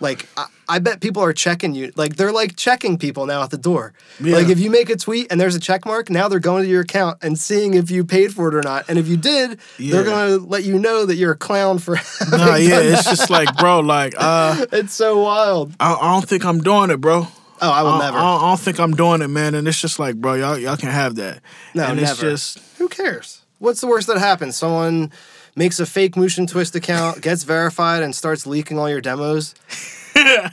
Like 0.00 0.26
I, 0.36 0.46
I 0.68 0.78
bet 0.78 1.00
people 1.00 1.22
are 1.22 1.32
checking 1.32 1.74
you. 1.74 1.92
Like 1.96 2.16
they're 2.16 2.32
like 2.32 2.56
checking 2.56 2.98
people 2.98 3.24
now 3.26 3.42
at 3.42 3.50
the 3.50 3.56
door. 3.58 3.94
Yeah. 4.20 4.36
Like 4.36 4.48
if 4.48 4.58
you 4.60 4.70
make 4.70 4.90
a 4.90 4.96
tweet 4.96 5.28
and 5.30 5.40
there's 5.40 5.54
a 5.54 5.60
check 5.60 5.86
mark, 5.86 6.10
now 6.10 6.28
they're 6.28 6.38
going 6.38 6.64
to 6.64 6.68
your 6.68 6.82
account 6.82 7.18
and 7.22 7.38
seeing 7.38 7.74
if 7.74 7.90
you 7.90 8.04
paid 8.04 8.34
for 8.34 8.48
it 8.48 8.54
or 8.54 8.62
not. 8.62 8.84
And 8.88 8.98
if 8.98 9.08
you 9.08 9.16
did, 9.16 9.58
Yeah. 9.78 9.92
they're 9.94 10.04
gonna 10.04 10.36
let 10.36 10.64
you 10.64 10.78
know 10.78 11.06
that 11.06 11.14
you're 11.16 11.32
a 11.32 11.36
clown 11.36 11.78
for. 11.78 11.94
nah, 12.30 12.56
yeah, 12.56 12.80
it's 12.80 13.04
just 13.04 13.30
like, 13.30 13.56
bro, 13.56 13.80
like, 13.80 14.14
uh, 14.18 14.66
it's 14.72 14.92
so 14.92 15.22
wild. 15.22 15.74
I, 15.80 15.94
I 15.94 16.12
don't 16.14 16.28
think 16.28 16.44
I'm 16.44 16.60
doing 16.60 16.90
it, 16.90 17.00
bro. 17.00 17.26
Oh, 17.62 17.70
I 17.70 17.82
will 17.82 17.92
I, 17.92 17.98
never. 18.00 18.18
I 18.18 18.20
don't, 18.20 18.42
I 18.42 18.48
don't 18.50 18.60
think 18.60 18.78
I'm 18.78 18.92
doing 18.92 19.22
it, 19.22 19.28
man. 19.28 19.54
And 19.54 19.66
it's 19.66 19.80
just 19.80 19.98
like, 19.98 20.16
bro, 20.16 20.34
y'all, 20.34 20.58
y'all 20.58 20.76
can 20.76 20.90
have 20.90 21.14
that. 21.14 21.40
No, 21.74 21.84
and 21.84 21.98
it's 21.98 22.10
never. 22.10 22.30
just, 22.32 22.58
Who 22.76 22.88
cares? 22.88 23.40
What's 23.60 23.80
the 23.80 23.86
worst 23.86 24.08
that 24.08 24.18
happens? 24.18 24.56
Someone 24.56 25.10
makes 25.56 25.80
a 25.80 25.86
fake 25.86 26.16
Moosh 26.16 26.38
and 26.38 26.48
Twist 26.48 26.76
account, 26.76 27.20
gets 27.22 27.42
verified, 27.42 28.02
and 28.02 28.14
starts 28.14 28.46
leaking 28.46 28.78
all 28.78 28.88
your 28.88 29.00
demos. 29.00 29.54
yeah, 30.16 30.48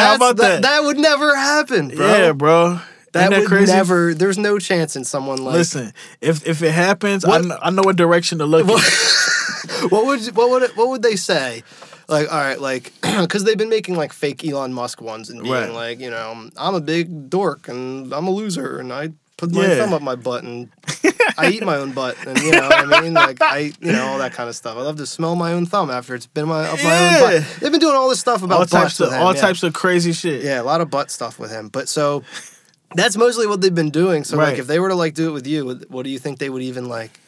how 0.00 0.16
about 0.16 0.36
that? 0.38 0.62
That 0.62 0.82
would 0.82 0.98
never 0.98 1.36
happen, 1.36 1.88
bro. 1.88 2.06
Yeah, 2.06 2.32
bro. 2.32 2.68
that 3.12 3.30
that 3.30 3.30
would 3.40 3.48
crazy? 3.48 3.72
never. 3.72 4.14
There's 4.14 4.38
no 4.38 4.58
chance 4.58 4.96
in 4.96 5.04
someone 5.04 5.38
like. 5.44 5.54
Listen, 5.54 5.92
if 6.20 6.46
if 6.46 6.62
it 6.62 6.72
happens, 6.72 7.24
I, 7.24 7.40
kn- 7.40 7.58
I 7.62 7.70
know 7.70 7.82
what 7.82 7.96
direction 7.96 8.38
to 8.38 8.46
look. 8.46 8.66
at. 8.68 8.82
what 9.90 10.06
would 10.06 10.20
what 10.36 10.50
would 10.50 10.70
what 10.76 10.88
would 10.88 11.02
they 11.02 11.16
say? 11.16 11.62
Like, 12.08 12.30
all 12.32 12.38
right, 12.40 12.60
like, 12.60 12.92
because 13.20 13.44
they've 13.44 13.56
been 13.56 13.68
making 13.68 13.94
like 13.94 14.12
fake 14.12 14.44
Elon 14.44 14.72
Musk 14.72 15.00
ones 15.00 15.30
and 15.30 15.40
being 15.42 15.54
Right. 15.54 15.70
like, 15.72 16.00
you 16.00 16.10
know, 16.10 16.50
I'm 16.56 16.74
a 16.74 16.80
big 16.80 17.30
dork 17.30 17.68
and 17.68 18.12
I'm 18.12 18.26
a 18.26 18.32
loser 18.32 18.78
and 18.78 18.92
I 18.92 19.12
put 19.40 19.52
my 19.52 19.66
Yeah. 19.66 19.76
thumb 19.76 19.92
up 19.94 20.02
my 20.02 20.14
butt 20.16 20.44
and 20.44 20.68
I 21.38 21.50
eat 21.50 21.64
my 21.64 21.76
own 21.76 21.92
butt 21.92 22.16
and 22.26 22.38
you 22.38 22.50
know 22.52 22.68
what 22.68 22.94
I 22.94 23.00
mean, 23.00 23.14
like 23.14 23.40
I, 23.42 23.72
you 23.80 23.92
know, 23.92 24.04
all 24.06 24.18
that 24.18 24.32
kind 24.34 24.48
of 24.48 24.54
stuff. 24.54 24.76
I 24.76 24.82
love 24.82 24.96
to 24.98 25.06
smell 25.06 25.34
my 25.34 25.52
own 25.54 25.64
thumb 25.66 25.90
after 25.90 26.14
it's 26.14 26.26
been 26.26 26.46
my 26.48 26.66
up 26.68 26.78
my 26.82 27.14
own 27.14 27.20
butt. 27.40 27.60
They've 27.60 27.70
been 27.72 27.80
doing 27.80 27.96
all 27.96 28.08
this 28.10 28.20
stuff 28.20 28.42
about 28.42 28.58
all 28.60 28.66
types 28.66 29.00
of 29.00 29.12
him, 29.12 29.20
all 29.20 29.34
yeah. 29.34 29.40
types 29.40 29.62
of 29.62 29.72
crazy 29.72 30.12
shit. 30.12 30.44
Yeah, 30.44 30.60
a 30.60 30.64
lot 30.64 30.80
of 30.80 30.90
butt 30.90 31.10
stuff 31.10 31.38
with 31.38 31.50
him. 31.50 31.68
But 31.68 31.88
so 31.88 32.22
that's 32.94 33.16
mostly 33.16 33.46
what 33.46 33.60
they've 33.62 33.74
been 33.74 33.90
doing. 33.90 34.24
So 34.24 34.36
like, 34.36 34.58
if 34.58 34.66
they 34.66 34.78
were 34.78 34.88
to 34.90 34.94
like 34.94 35.14
do 35.14 35.30
it 35.30 35.32
with 35.32 35.46
you, 35.46 35.66
what- 35.88 36.04
do 36.04 36.10
you 36.10 36.18
think 36.18 36.38
they 36.38 36.50
would 36.50 36.62
even 36.62 36.88
like? 36.88 37.18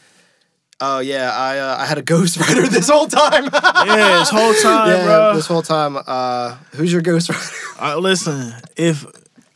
Oh 0.81 0.99
yeah, 0.99 1.31
I 1.33 1.59
uh, 1.59 1.77
I 1.79 1.87
had 1.87 1.99
a 1.99 2.03
ghostwriter 2.13 2.69
this 2.69 2.89
whole 2.89 3.07
time. 3.07 3.45
Yeah, 3.45 4.19
this 4.19 4.31
whole 4.31 4.53
time, 4.63 4.89
yeah, 4.89 5.05
bro. 5.05 5.35
this 5.37 5.47
whole 5.47 5.63
time. 5.63 5.97
Uh, 5.97 6.57
who's 6.73 6.93
your 6.93 7.03
ghostwriter? 7.03 7.81
I, 7.81 7.95
listen, 7.95 8.53
if 8.77 9.07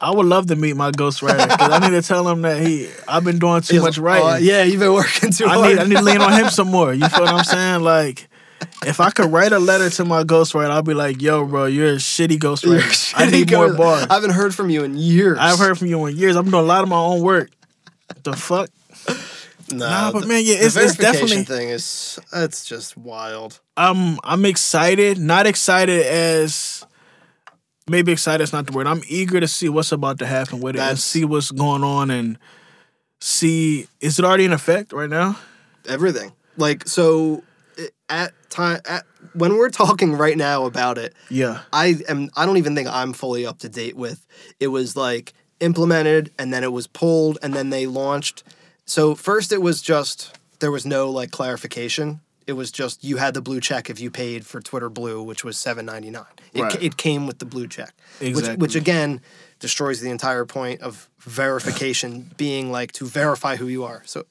I 0.00 0.10
would 0.10 0.26
love 0.26 0.46
to 0.48 0.56
meet 0.56 0.76
my 0.76 0.90
ghostwriter 0.90 1.48
because 1.48 1.70
I 1.72 1.78
need 1.78 1.94
to 1.94 2.02
tell 2.02 2.28
him 2.28 2.42
that 2.42 2.60
he 2.64 2.88
I've 3.08 3.24
been 3.24 3.38
doing 3.38 3.62
too 3.62 3.80
much 3.80 3.96
writing. 3.98 4.26
Uh, 4.28 4.36
yeah, 4.36 4.62
you've 4.62 4.80
been 4.80 4.92
working 4.92 5.30
too 5.32 5.46
I 5.46 5.54
hard. 5.54 5.68
need 5.70 5.78
I 5.78 5.84
need 5.84 5.96
to 5.96 6.02
lean 6.02 6.20
on 6.20 6.32
him 6.32 6.50
some 6.50 6.68
more. 6.70 6.92
You 6.92 7.08
feel 7.08 7.24
what 7.24 7.34
I'm 7.34 7.44
saying? 7.44 7.82
Like, 7.82 8.28
if 8.86 9.00
I 9.00 9.10
could 9.10 9.32
write 9.32 9.52
a 9.52 9.58
letter 9.58 9.88
to 9.90 10.04
my 10.04 10.22
ghostwriter, 10.24 10.70
I'll 10.70 10.82
be 10.82 10.92
like, 10.94 11.22
"Yo, 11.22 11.44
bro, 11.46 11.64
you're 11.66 11.92
a 11.92 11.96
shitty 11.96 12.38
ghostwriter. 12.38 13.14
I 13.16 13.26
shitty 13.26 13.32
need 13.32 13.52
more 13.52 13.72
bars. 13.74 14.06
I 14.10 14.14
haven't 14.14 14.32
heard 14.32 14.54
from 14.54 14.68
you 14.70 14.84
in 14.84 14.96
years. 14.98 15.38
I've 15.40 15.58
heard 15.58 15.78
from 15.78 15.88
you 15.88 16.04
in 16.06 16.16
years. 16.16 16.36
I'm 16.36 16.44
doing 16.50 16.62
a 16.62 16.66
lot 16.66 16.82
of 16.82 16.88
my 16.90 16.96
own 16.98 17.22
work. 17.22 17.50
The 18.22 18.34
fuck? 18.34 18.68
No, 19.72 19.78
Nah, 19.88 20.12
but 20.12 20.20
the- 20.22 20.26
man, 20.28 20.42
yeah, 20.44 20.54
it's- 20.54 20.76
it's 20.76 20.94
definitely- 20.96 21.42
thing 21.42 21.70
is 21.70 22.20
it's 22.32 22.64
just 22.64 22.96
wild. 22.96 23.58
I'm 23.76 24.18
I'm 24.22 24.44
excited. 24.44 25.18
Not 25.18 25.46
excited 25.46 26.06
as 26.06 26.84
maybe 27.88 28.12
excited 28.12 28.42
is 28.42 28.52
not 28.52 28.66
the 28.66 28.72
word. 28.72 28.86
I'm 28.86 29.02
eager 29.08 29.40
to 29.40 29.48
see 29.48 29.68
what's 29.68 29.92
about 29.92 30.18
to 30.18 30.26
happen 30.26 30.60
with 30.60 30.76
it 30.76 30.80
and 30.80 30.98
see 30.98 31.24
what's 31.24 31.50
going 31.50 31.84
on 31.84 32.10
and 32.10 32.38
see 33.20 33.86
is 34.00 34.18
it 34.18 34.24
already 34.24 34.44
in 34.44 34.52
effect 34.52 34.92
right 34.92 35.10
now? 35.10 35.38
Everything 35.88 36.32
like 36.56 36.86
so 36.86 37.42
at 38.08 38.32
time 38.50 38.80
at 38.88 39.04
when 39.34 39.56
we're 39.56 39.70
talking 39.70 40.14
right 40.14 40.36
now 40.36 40.64
about 40.64 40.98
it. 40.98 41.14
Yeah. 41.30 41.60
I 41.72 41.96
am 42.08 42.30
I 42.36 42.46
don't 42.46 42.56
even 42.56 42.74
think 42.74 42.88
I'm 42.88 43.12
fully 43.12 43.46
up 43.46 43.58
to 43.58 43.68
date 43.68 43.96
with. 43.96 44.26
It 44.60 44.68
was 44.68 44.96
like 44.96 45.32
implemented 45.60 46.32
and 46.38 46.52
then 46.52 46.64
it 46.64 46.72
was 46.72 46.86
pulled 46.86 47.38
and 47.42 47.54
then 47.54 47.70
they 47.70 47.86
launched. 47.86 48.44
So 48.84 49.14
first 49.14 49.52
it 49.52 49.62
was 49.62 49.82
just 49.82 50.38
there 50.60 50.70
was 50.70 50.86
no 50.86 51.10
like 51.10 51.30
clarification. 51.30 52.20
It 52.46 52.52
was 52.52 52.70
just 52.70 53.02
you 53.02 53.16
had 53.16 53.34
the 53.34 53.42
blue 53.42 53.60
check 53.60 53.90
if 53.90 53.98
you 54.00 54.10
paid 54.10 54.46
for 54.46 54.60
Twitter 54.60 54.88
Blue, 54.88 55.22
which 55.22 55.42
was 55.44 55.56
seven 55.58 55.84
ninety 55.86 56.10
nine. 56.10 56.24
It, 56.54 56.62
Right. 56.62 56.82
it 56.82 56.96
came 56.96 57.26
with 57.26 57.38
the 57.40 57.44
blue 57.46 57.66
check, 57.66 57.92
which 58.20 58.46
which 58.56 58.74
again 58.76 59.20
destroys 59.58 60.00
the 60.00 60.10
entire 60.10 60.44
point 60.44 60.80
of 60.80 61.08
verification 61.18 62.30
being 62.36 62.70
like 62.70 62.92
to 62.92 63.06
verify 63.06 63.56
who 63.56 63.66
you 63.66 63.84
are. 63.84 64.02
So 64.04 64.24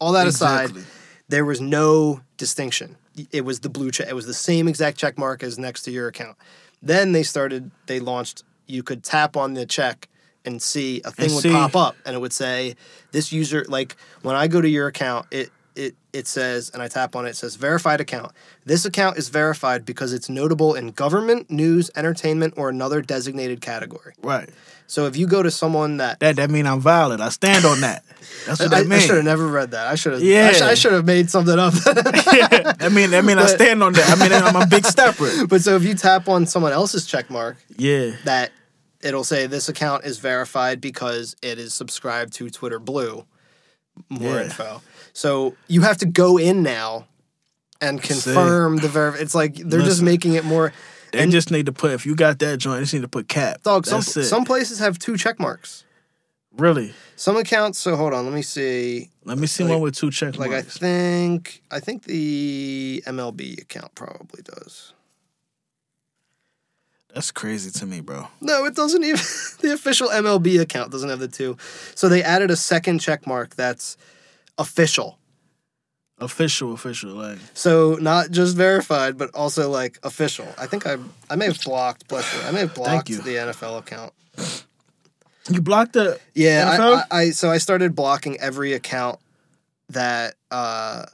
all 0.00 0.12
that 0.12 0.26
Exactly. 0.26 0.80
aside, 0.80 0.90
there 1.28 1.44
was 1.44 1.60
no 1.60 2.22
distinction. 2.36 2.96
It 3.30 3.44
was 3.44 3.60
the 3.60 3.68
blue 3.68 3.90
check. 3.90 4.08
It 4.08 4.14
was 4.14 4.26
the 4.26 4.34
same 4.34 4.66
exact 4.66 4.96
check 4.98 5.18
mark 5.18 5.42
as 5.42 5.58
next 5.58 5.82
to 5.82 5.90
your 5.90 6.08
account. 6.08 6.36
Then 6.82 7.12
they 7.12 7.22
started. 7.22 7.70
They 7.86 8.00
launched. 8.00 8.42
You 8.66 8.82
could 8.82 9.02
tap 9.04 9.36
on 9.36 9.54
the 9.54 9.66
check 9.66 10.08
and 10.44 10.62
see 10.62 11.02
a 11.04 11.10
thing 11.10 11.26
And 11.26 11.34
would 11.34 11.42
see- 11.42 11.50
pop 11.52 11.76
up, 11.76 11.96
and 12.06 12.16
it 12.16 12.18
would 12.18 12.32
say 12.32 12.74
this 13.12 13.30
user. 13.32 13.64
Like 13.68 13.96
when 14.22 14.34
I 14.36 14.48
go 14.48 14.60
to 14.60 14.68
your 14.68 14.86
account, 14.86 15.26
it 15.30 15.50
it 15.76 15.94
it 16.12 16.26
says, 16.26 16.70
and 16.74 16.82
I 16.82 16.88
tap 16.88 17.14
on 17.16 17.26
it. 17.26 17.30
It 17.30 17.36
says 17.36 17.56
verified 17.56 18.00
account. 18.00 18.32
This 18.64 18.84
account 18.84 19.16
is 19.18 19.28
verified 19.28 19.84
because 19.84 20.12
it's 20.12 20.28
notable 20.28 20.74
in 20.74 20.90
government, 20.90 21.50
news, 21.50 21.90
entertainment, 21.96 22.54
or 22.56 22.68
another 22.68 23.02
designated 23.02 23.60
category. 23.60 24.14
Right. 24.22 24.48
So 24.86 25.06
if 25.06 25.16
you 25.16 25.28
go 25.28 25.42
to 25.42 25.50
someone 25.52 25.98
that 25.98 26.18
That 26.18 26.36
that 26.36 26.50
mean 26.50 26.66
I'm 26.66 26.80
valid. 26.80 27.20
I 27.20 27.28
stand 27.28 27.64
on 27.64 27.80
that. 27.82 28.04
That's 28.46 28.58
what 28.60 28.72
I, 28.74 28.80
that 28.80 28.88
mean. 28.88 28.98
I 28.98 29.02
should 29.02 29.14
have 29.16 29.24
never 29.24 29.46
read 29.46 29.70
that. 29.70 29.86
I 29.86 29.94
should 29.94 30.14
have. 30.14 30.22
Yeah. 30.22 30.50
I, 30.62 30.74
should 30.74 30.92
have 30.92 31.04
made 31.06 31.30
something 31.30 31.56
up. 31.58 31.74
yeah. 31.86 32.72
I 32.80 32.88
mean, 32.88 33.14
I 33.14 33.20
mean, 33.20 33.38
I 33.38 33.46
stand 33.46 33.82
on 33.84 33.92
that. 33.92 34.10
I 34.10 34.20
mean, 34.20 34.32
I'm 34.32 34.56
a 34.56 34.66
big 34.66 34.84
stepper. 34.84 35.46
but 35.48 35.60
so 35.60 35.76
if 35.76 35.84
you 35.84 35.94
tap 35.94 36.28
on 36.28 36.44
someone 36.46 36.72
else's 36.72 37.06
check 37.06 37.30
mark, 37.30 37.56
Yeah. 37.76 38.16
that 38.24 38.50
it'll 39.00 39.22
say 39.24 39.46
this 39.46 39.68
account 39.68 40.04
is 40.04 40.18
verified 40.18 40.80
because 40.80 41.36
it 41.40 41.58
is 41.60 41.72
subscribed 41.72 42.32
to 42.34 42.50
Twitter 42.50 42.80
Blue. 42.80 43.24
More 44.08 44.34
Yeah. 44.36 44.44
info. 44.44 44.82
So 45.20 45.54
you 45.68 45.82
have 45.82 45.98
to 45.98 46.06
go 46.06 46.38
in 46.38 46.62
now 46.62 47.06
and 47.78 48.02
confirm 48.02 48.76
the 48.76 48.88
verif. 48.88 49.20
It's 49.20 49.34
like 49.34 49.54
they're 49.54 49.82
just 49.82 50.00
making 50.00 50.32
it 50.32 50.46
more. 50.46 50.72
They 51.12 51.18
And- 51.18 51.30
just 51.30 51.50
need 51.50 51.66
to 51.66 51.72
put. 51.72 51.90
If 51.90 52.06
you 52.06 52.14
got 52.14 52.38
that 52.38 52.56
joint, 52.56 52.78
they 52.78 52.82
just 52.84 52.94
need 52.94 53.02
to 53.02 53.08
put 53.08 53.28
cap. 53.28 53.62
Dog, 53.62 53.84
some 53.86 53.98
it. 54.00 54.04
some 54.04 54.46
places 54.46 54.78
have 54.78 54.98
two 54.98 55.18
check 55.18 55.38
marks. 55.38 55.84
really. 56.56 56.94
Some 57.16 57.36
accounts. 57.36 57.78
So 57.78 57.96
hold 57.96 58.14
on, 58.14 58.24
let 58.24 58.32
me 58.32 58.40
see. 58.40 59.10
Let 59.26 59.36
me 59.36 59.46
see 59.46 59.62
Like- 59.64 59.72
one 59.74 59.80
with 59.82 59.94
two 59.94 60.10
check 60.10 60.38
marks. 60.38 60.50
Like 60.50 60.52
I 60.52 60.62
think 60.62 61.62
I 61.70 61.80
think 61.80 62.04
the 62.04 63.02
MLB 63.06 63.60
account 63.60 63.94
probably 63.94 64.42
does. 64.42 64.94
That's 67.14 67.30
crazy 67.30 67.70
to 67.72 67.84
me, 67.84 68.00
bro. 68.00 68.28
No, 68.40 68.64
it 68.64 68.74
doesn't 68.74 69.04
even. 69.04 69.20
the 69.60 69.72
official 69.74 70.08
MLB 70.08 70.60
account 70.62 70.90
doesn't 70.92 71.10
have 71.10 71.18
the 71.20 71.28
two. 71.28 71.58
So 71.94 72.08
they 72.08 72.22
added 72.22 72.50
a 72.50 72.56
second 72.56 73.00
check 73.00 73.26
mark 73.26 73.56
that's 73.56 73.98
official. 74.60 75.18
Official, 76.18 76.74
official. 76.74 77.12
Like 77.12 77.38
So 77.54 77.96
not 78.00 78.30
just 78.30 78.54
verified, 78.56 79.16
but 79.16 79.34
also 79.34 79.70
like 79.70 79.98
official. 80.02 80.46
I 80.58 80.66
think 80.66 80.86
I 80.86 80.98
I 81.30 81.36
may 81.36 81.46
have 81.46 81.60
blocked. 81.62 82.06
Bless 82.08 82.32
you. 82.34 82.42
I 82.46 82.50
may 82.52 82.60
have 82.60 82.74
blocked 82.74 83.08
the 83.08 83.14
NFL 83.36 83.78
account. 83.78 84.12
you 85.48 85.62
blocked 85.62 85.94
the. 85.94 86.20
Yeah, 86.34 86.76
NFL? 86.76 87.04
I, 87.10 87.16
I, 87.16 87.20
I 87.22 87.30
so 87.30 87.50
I 87.50 87.58
started 87.58 87.94
blocking 87.96 88.38
every 88.38 88.74
account 88.74 89.18
that 89.88 90.34
uh, 90.50 91.06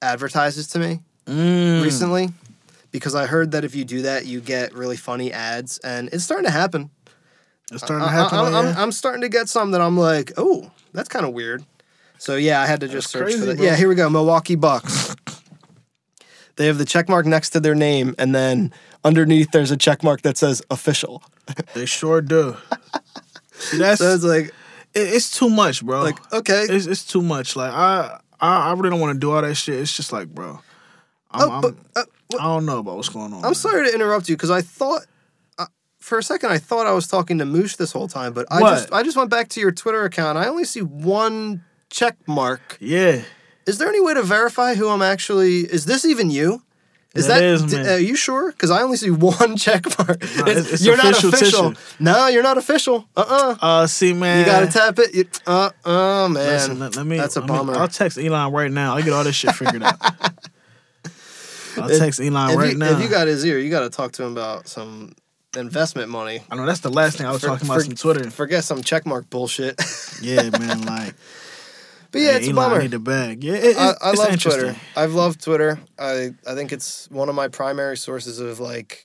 advertises 0.00 0.68
to 0.68 0.78
me 0.78 1.00
Mm. 1.26 1.84
recently 1.84 2.30
because 2.90 3.14
I 3.14 3.26
heard 3.26 3.52
that 3.52 3.64
if 3.64 3.76
you 3.76 3.84
do 3.84 4.02
that, 4.02 4.26
you 4.26 4.40
get 4.40 4.74
really 4.74 4.96
funny 4.96 5.32
ads, 5.32 5.78
and 5.78 6.08
it's 6.12 6.24
starting 6.24 6.46
to 6.46 6.50
happen. 6.50 6.90
It's 7.70 7.82
starting 7.84 8.04
to 8.04 8.10
happen. 8.12 8.38
I, 8.38 8.58
am 8.58 8.76
I'm 8.76 8.92
starting 8.92 9.22
to 9.22 9.28
get 9.28 9.48
some 9.48 9.70
that 9.70 9.80
I'm 9.80 9.96
like, 9.96 10.32
oh, 10.36 10.70
that's 10.92 11.08
kind 11.08 11.24
of 11.24 11.32
weird. 11.32 11.64
So 12.22 12.36
yeah, 12.36 12.60
I 12.62 12.66
had 12.66 12.78
to 12.82 12.86
just 12.86 13.06
That's 13.06 13.10
search 13.12 13.22
crazy, 13.24 13.38
for 13.40 13.46
that. 13.46 13.56
bro. 13.56 13.66
Yeah, 13.66 13.74
here 13.74 13.88
we 13.88 13.96
go. 13.96 14.08
Milwaukee 14.08 14.54
Bucks. 14.54 15.16
They 16.54 16.66
have 16.66 16.78
the 16.78 16.84
check 16.84 17.08
mark 17.08 17.26
next 17.26 17.50
to 17.50 17.58
their 17.58 17.74
name, 17.74 18.14
and 18.16 18.32
then 18.32 18.72
underneath 19.02 19.50
there's 19.50 19.72
a 19.72 19.76
check 19.76 20.04
mark 20.04 20.22
that 20.22 20.36
says 20.36 20.62
official. 20.70 21.22
They 21.74 21.84
sure 21.84 22.20
do. 22.22 22.56
That's 23.76 23.98
So 24.00 24.14
it's 24.14 24.22
like, 24.22 24.46
it- 24.94 25.08
it's 25.16 25.36
too 25.36 25.50
much, 25.50 25.84
bro. 25.84 26.02
like 26.04 26.32
okay, 26.32 26.62
it's 26.70 26.86
it's 26.86 27.04
too 27.04 27.22
much. 27.22 27.56
Like 27.56 27.72
I 27.72 28.20
I, 28.40 28.68
I 28.68 28.72
really 28.74 28.90
don't 28.90 29.00
want 29.00 29.16
to 29.16 29.18
do 29.20 29.32
all 29.32 29.42
that 29.42 29.56
shit. 29.56 29.80
It's 29.80 29.96
just 29.96 30.12
like, 30.12 30.28
bro. 30.28 30.60
I'm, 31.32 31.50
oh, 31.50 31.60
but 31.60 31.74
uh, 32.00 32.38
I 32.38 32.44
don't 32.44 32.66
know 32.66 32.78
about 32.78 32.94
what's 32.96 33.08
going 33.08 33.32
on. 33.32 33.44
I'm 33.44 33.54
sorry 33.54 33.88
to 33.88 33.92
interrupt 33.94 34.28
you 34.28 34.36
because 34.36 34.50
I 34.52 34.60
thought. 34.60 35.02
uh, 35.58 35.66
For 35.98 36.18
a 36.18 36.22
second, 36.22 36.50
I 36.52 36.58
thought 36.58 36.86
I 36.86 36.92
was 36.92 37.08
talking 37.08 37.38
to 37.38 37.44
Moosh 37.44 37.74
this 37.76 37.90
whole 37.90 38.06
time, 38.06 38.32
but 38.32 38.46
I 38.48 38.60
What? 38.60 38.70
just 38.70 38.92
I 38.92 39.02
just 39.02 39.16
went 39.16 39.30
back 39.30 39.48
to 39.48 39.60
your 39.60 39.72
Twitter 39.72 40.04
account. 40.04 40.38
I 40.38 40.46
only 40.46 40.64
see 40.64 40.82
one 40.82 41.64
check 41.92 42.16
mark. 42.26 42.76
Yeah. 42.80 43.22
Is 43.66 43.78
there 43.78 43.88
any 43.88 44.00
way 44.00 44.14
to 44.14 44.22
verify 44.22 44.74
who 44.74 44.88
I'm 44.88 45.02
actually? 45.02 45.60
Is 45.60 45.84
this 45.84 46.04
even 46.04 46.30
you? 46.30 46.62
Is 47.14 47.26
That 47.26 47.40
that? 47.40 47.44
is 47.44 47.62
d- 47.64 47.76
me. 47.76 47.88
are 47.88 47.98
you 47.98 48.16
sure? 48.16 48.50
Because 48.50 48.70
I 48.70 48.82
only 48.82 48.96
see 48.96 49.10
one 49.10 49.56
check 49.56 49.84
mark. 49.98 50.22
it's- 50.22 50.72
it's 50.72 50.84
you're 50.84 50.94
official 50.94 51.30
not 51.30 51.34
official. 51.38 51.70
tissue. 51.72 51.82
No, 52.00 52.26
you're 52.28 52.42
not 52.42 52.56
official. 52.58 53.06
Uh 53.14 53.24
uh 53.28 53.56
Uh, 53.64 53.86
see, 53.86 54.14
man. 54.14 54.40
You 54.40 54.46
gotta 54.46 54.66
tap 54.66 54.98
it. 54.98 55.14
You, 55.14 55.24
uh 55.46 55.70
uh 55.84 56.28
man. 56.28 56.34
Listen, 56.34 56.78
let, 56.80 56.96
let 56.96 57.06
me. 57.06 57.18
That's 57.18 57.36
a 57.36 57.40
let 57.40 57.50
me- 57.50 57.56
bummer. 57.56 57.74
I'll 57.76 57.86
text 57.88 58.16
Elon 58.18 58.50
right 58.52 58.70
now. 58.72 58.96
I'll 58.96 59.02
get 59.02 59.12
all 59.12 59.24
this 59.24 59.36
shit 59.36 59.54
figured 59.54 59.82
out. 59.82 59.96
I'll 61.76 61.90
If- 61.90 61.98
text 61.98 62.20
Elon 62.20 62.50
if, 62.50 62.56
right 62.56 62.72
you, 62.72 62.78
now. 62.78 62.90
if 62.96 63.02
you 63.02 63.08
got 63.08 63.26
his 63.28 63.44
ear, 63.44 63.58
you 63.58 63.70
got 63.70 63.80
to 63.80 63.90
talk 63.90 64.12
to 64.12 64.24
him 64.24 64.32
about 64.32 64.66
some 64.68 65.12
investment 65.56 66.08
money. 66.08 66.40
I 66.50 66.56
know 66.56 66.66
that's 66.66 66.80
the 66.80 66.90
last 66.90 67.18
thing 67.18 67.26
I 67.26 67.32
was 67.32 67.40
For- 67.42 67.48
talking 67.48 67.66
about 67.66 67.78
for- 67.78 67.84
some 67.84 67.94
Twitter. 67.94 68.30
Forget 68.30 68.64
some 68.64 68.82
checkmark 68.82 69.28
bullshit. 69.30 69.80
Yeah, 70.22 70.48
man. 70.50 70.82
Like, 70.86 71.14
but 72.12 72.20
yeah, 72.20 72.32
hey, 72.32 72.36
it's 72.38 72.48
a 72.48 72.54
bummer. 72.54 72.80
need 72.80 72.90
the 72.92 72.98
bag. 72.98 73.42
Yeah, 73.42 73.54
it, 73.54 73.76
I, 73.76 73.94
I 74.00 74.12
love. 74.12 74.40
Twitter. 74.40 74.76
I've 74.96 75.14
loved 75.14 75.42
Twitter. 75.42 75.80
I 75.98 76.30
I 76.46 76.54
think 76.54 76.72
it's 76.72 77.10
one 77.10 77.28
of 77.28 77.34
my 77.34 77.48
primary 77.48 77.96
sources 77.96 78.38
of 78.38 78.60
like 78.60 79.04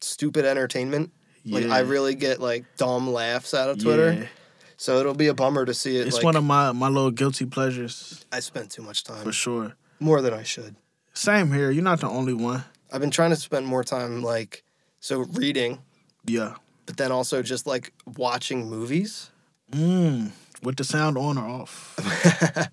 stupid 0.00 0.44
entertainment. 0.44 1.12
Like 1.44 1.66
I 1.66 1.80
really 1.80 2.14
get 2.14 2.40
like 2.40 2.64
dumb 2.76 3.10
laughs 3.10 3.52
out 3.52 3.68
of 3.68 3.82
Twitter. 3.82 4.12
Yeah. 4.12 4.26
So 4.76 4.98
it'll 4.98 5.14
be 5.14 5.26
a 5.26 5.34
bummer 5.34 5.64
to 5.64 5.74
see 5.74 5.96
it. 5.96 6.06
It's 6.06 6.16
like, 6.16 6.24
one 6.24 6.36
of 6.36 6.44
my 6.44 6.72
my 6.72 6.88
little 6.88 7.10
guilty 7.10 7.46
pleasures 7.46 8.24
I 8.32 8.40
spend 8.40 8.70
too 8.70 8.82
much 8.82 9.04
time, 9.04 9.22
for 9.24 9.32
sure. 9.32 9.74
more 10.00 10.22
than 10.22 10.32
I 10.34 10.44
should. 10.44 10.76
Same 11.14 11.52
here. 11.52 11.70
You're 11.70 11.84
not 11.84 12.00
the 12.00 12.08
only 12.08 12.32
one. 12.32 12.64
I've 12.92 13.00
been 13.00 13.10
trying 13.10 13.30
to 13.30 13.36
spend 13.36 13.66
more 13.66 13.84
time 13.84 14.22
like 14.22 14.62
so 15.00 15.20
reading, 15.20 15.80
Yeah. 16.26 16.54
but 16.86 16.96
then 16.96 17.10
also 17.12 17.42
just 17.42 17.66
like 17.66 17.92
watching 18.16 18.68
movies. 18.68 19.30
Mm. 19.72 20.30
With 20.62 20.76
the 20.76 20.84
sound 20.84 21.18
on 21.18 21.38
or 21.38 21.48
off. 21.48 21.98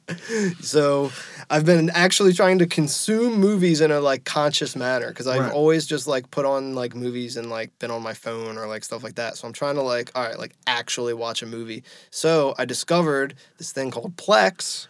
So 0.61 1.11
I've 1.49 1.65
been 1.65 1.89
actually 1.89 2.33
trying 2.33 2.59
to 2.59 2.67
consume 2.67 3.39
movies 3.39 3.81
in 3.81 3.89
a 3.91 3.99
like 3.99 4.25
conscious 4.25 4.75
manner 4.75 5.07
because 5.09 5.25
I've 5.27 5.39
Right. 5.39 5.51
always 5.53 5.85
just 5.87 6.07
like 6.07 6.29
put 6.29 6.45
on 6.45 6.75
like 6.75 6.95
movies 6.95 7.35
and 7.37 7.49
like 7.49 7.77
been 7.79 7.89
on 7.89 8.03
my 8.03 8.13
phone 8.13 8.57
or 8.57 8.67
like 8.67 8.83
stuff 8.83 9.03
like 9.03 9.15
that. 9.15 9.37
So 9.37 9.47
I'm 9.47 9.53
trying 9.53 9.75
to 9.75 9.81
like 9.81 10.11
all 10.15 10.23
right, 10.23 10.37
like 10.37 10.53
actually 10.67 11.13
watch 11.15 11.41
a 11.41 11.45
movie. 11.47 11.83
So 12.11 12.53
I 12.59 12.65
discovered 12.65 13.33
this 13.57 13.71
thing 13.71 13.89
called 13.91 14.15
Plex. 14.17 14.87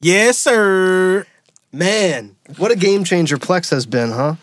yes, 0.00 0.38
sir. 0.38 1.26
Man, 1.72 2.36
what 2.58 2.70
a 2.72 2.76
game 2.76 3.04
changer 3.04 3.36
Plex 3.38 3.70
has 3.70 3.86
been, 3.86 4.10
huh? 4.10 4.34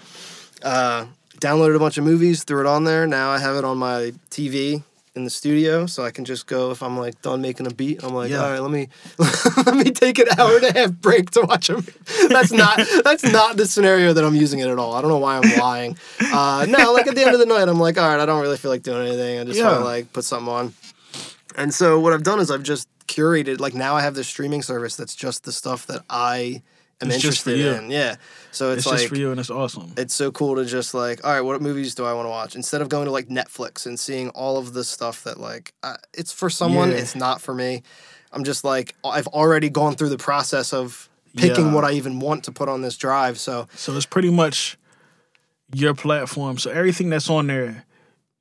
Uh, 0.63 1.05
downloaded 1.39 1.75
a 1.75 1.79
bunch 1.79 1.97
of 1.97 2.03
movies, 2.03 2.43
threw 2.43 2.61
it 2.61 2.65
on 2.65 2.85
there. 2.85 3.05
Now 3.05 3.29
I 3.31 3.39
have 3.39 3.55
it 3.55 3.65
on 3.65 3.77
my 3.77 4.13
TV 4.31 4.83
in 5.19 5.25
the 5.25 5.29
studio, 5.29 5.85
so 5.85 6.03
I 6.03 6.11
can 6.11 6.25
just 6.25 6.47
go 6.47 6.71
if 6.71 6.81
I'm 6.81 6.97
like 6.97 7.21
done 7.21 7.41
making 7.41 7.67
a 7.67 7.73
beat. 7.73 8.03
I'm 8.03 8.13
like, 8.13 8.31
Yeah. 8.31 8.43
all 8.43 8.49
right, 8.51 8.59
let 8.59 8.71
me 8.71 8.87
let 9.65 9.75
me 9.75 9.91
take 9.91 10.17
an 10.17 10.27
hour 10.39 10.55
and 10.55 10.63
a 10.65 10.73
half 10.73 10.91
break 10.93 11.29
to 11.31 11.41
watch 11.41 11.69
a 11.69 11.73
movie. 11.73 11.91
That's 12.29 12.51
not 12.51 12.79
that's 13.03 13.23
not 13.23 13.57
the 13.57 13.65
scenario 13.67 14.13
that 14.13 14.23
I'm 14.23 14.35
using 14.35 14.59
it 14.59 14.67
at 14.67 14.77
all. 14.79 14.93
I 14.95 15.01
don't 15.01 15.09
know 15.11 15.17
why 15.19 15.37
I'm 15.37 15.57
lying. 15.59 15.97
Uh, 16.33 16.65
no, 16.67 16.93
like 16.93 17.07
at 17.07 17.15
the 17.15 17.21
end 17.21 17.33
of 17.33 17.39
the 17.39 17.45
night, 17.45 17.67
I'm 17.67 17.79
like, 17.79 17.97
all 17.97 18.07
right, 18.09 18.19
I 18.19 18.25
don't 18.25 18.41
really 18.41 18.57
feel 18.57 18.71
like 18.71 18.81
doing 18.83 19.05
anything. 19.07 19.39
I 19.39 19.43
just 19.43 19.61
want 19.61 19.77
to 19.79 19.83
like 19.83 20.11
put 20.13 20.23
something 20.23 20.51
on. 20.51 20.73
And 21.55 21.73
so 21.73 21.99
what 21.99 22.13
I've 22.13 22.23
done 22.23 22.39
is 22.39 22.49
I've 22.49 22.63
just 22.63 22.87
curated 23.07 23.59
like 23.59 23.73
now 23.73 23.95
I 23.95 24.01
have 24.01 24.15
this 24.15 24.27
streaming 24.27 24.61
service 24.61 24.95
that's 24.95 25.15
just 25.15 25.43
the 25.43 25.51
stuff 25.51 25.85
that 25.87 26.03
I 26.09 26.61
am 27.01 27.07
It's 27.07 27.15
interested 27.15 27.59
in. 27.59 27.89
Yeah. 27.91 28.15
So 28.51 28.71
it's, 28.71 28.79
It's, 28.79 28.87
like 28.87 28.97
just 28.97 29.09
for 29.09 29.15
you 29.15 29.31
and 29.31 29.39
it's 29.39 29.49
awesome. 29.49 29.93
it's 29.97 30.13
so 30.13 30.31
cool 30.31 30.55
to 30.55 30.65
just 30.65 30.93
like, 30.93 31.23
all 31.25 31.31
right, 31.31 31.41
what 31.41 31.61
movies 31.61 31.93
do 31.95 32.03
I 32.05 32.13
want 32.13 32.25
to 32.25 32.29
watch? 32.29 32.55
Instead 32.55 32.81
of 32.81 32.89
going 32.89 33.05
to 33.05 33.11
like 33.11 33.27
Netflix 33.27 33.85
and 33.85 33.99
seeing 33.99 34.29
all 34.29 34.57
of 34.57 34.73
the 34.73 34.83
stuff 34.83 35.23
that 35.23 35.39
like 35.39 35.73
uh, 35.83 35.97
it's 36.13 36.31
for 36.33 36.49
someone, 36.49 36.89
Yeah. 36.89 36.97
it's 36.97 37.15
not 37.15 37.41
for 37.41 37.53
me. 37.53 37.83
I'm 38.31 38.43
just 38.43 38.63
like 38.63 38.95
I've 39.03 39.27
already 39.27 39.69
gone 39.69 39.95
through 39.95 40.09
the 40.09 40.17
process 40.17 40.73
of 40.73 41.09
picking 41.35 41.67
Yeah. 41.67 41.73
what 41.73 41.83
I 41.85 41.91
even 41.91 42.19
want 42.19 42.43
to 42.45 42.51
put 42.51 42.69
on 42.69 42.81
this 42.81 42.97
drive. 42.97 43.39
So 43.39 43.67
So 43.75 43.95
it's 43.95 44.05
pretty 44.07 44.31
much 44.31 44.77
your 45.73 45.93
platform. 45.93 46.57
So 46.57 46.71
everything 46.71 47.09
that's 47.09 47.29
on 47.29 47.47
there, 47.47 47.85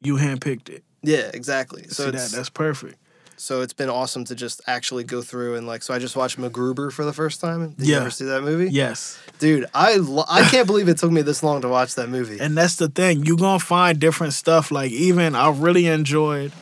you 0.01 0.15
handpicked 0.17 0.71
it. 0.71 0.85
yeah, 1.03 1.31
exactly. 1.35 1.85
So 1.89 2.11
that? 2.11 2.31
That's 2.31 2.49
perfect. 2.51 2.97
So 3.39 3.63
it's 3.63 3.73
been 3.73 3.89
awesome 3.89 4.25
to 4.27 4.35
just 4.35 4.61
actually 4.67 5.05
go 5.05 5.23
through 5.23 5.55
and 5.57 5.67
like. 5.67 5.83
So 5.83 5.95
I 5.95 5.99
just 5.99 6.17
watched 6.17 6.39
MacGruber 6.39 6.93
for 6.93 7.05
the 7.05 7.13
first 7.13 7.41
time. 7.41 7.71
Did 7.79 7.87
you 7.89 7.95
ever 7.97 8.11
see 8.11 8.25
that 8.27 8.43
movie? 8.43 8.71
Yes. 8.71 9.19
Dude, 9.39 9.67
I 9.73 9.95
lo- 9.97 10.25
I 10.29 10.43
can't 10.51 10.67
believe 10.67 10.89
it 10.89 10.99
took 10.99 11.11
me 11.13 11.23
this 11.23 11.43
long 11.43 11.61
to 11.63 11.69
watch 11.69 11.95
that 11.95 12.09
movie. 12.09 12.39
And 12.41 12.57
that's 12.59 12.77
the 12.77 12.89
thing. 12.89 13.25
You're 13.25 13.37
gonna 13.37 13.59
find 13.61 13.99
different 13.99 14.33
stuff. 14.35 14.71
Like 14.71 14.91
even 14.91 15.35
I 15.35 15.51
really 15.51 15.87
enjoyed 15.87 16.53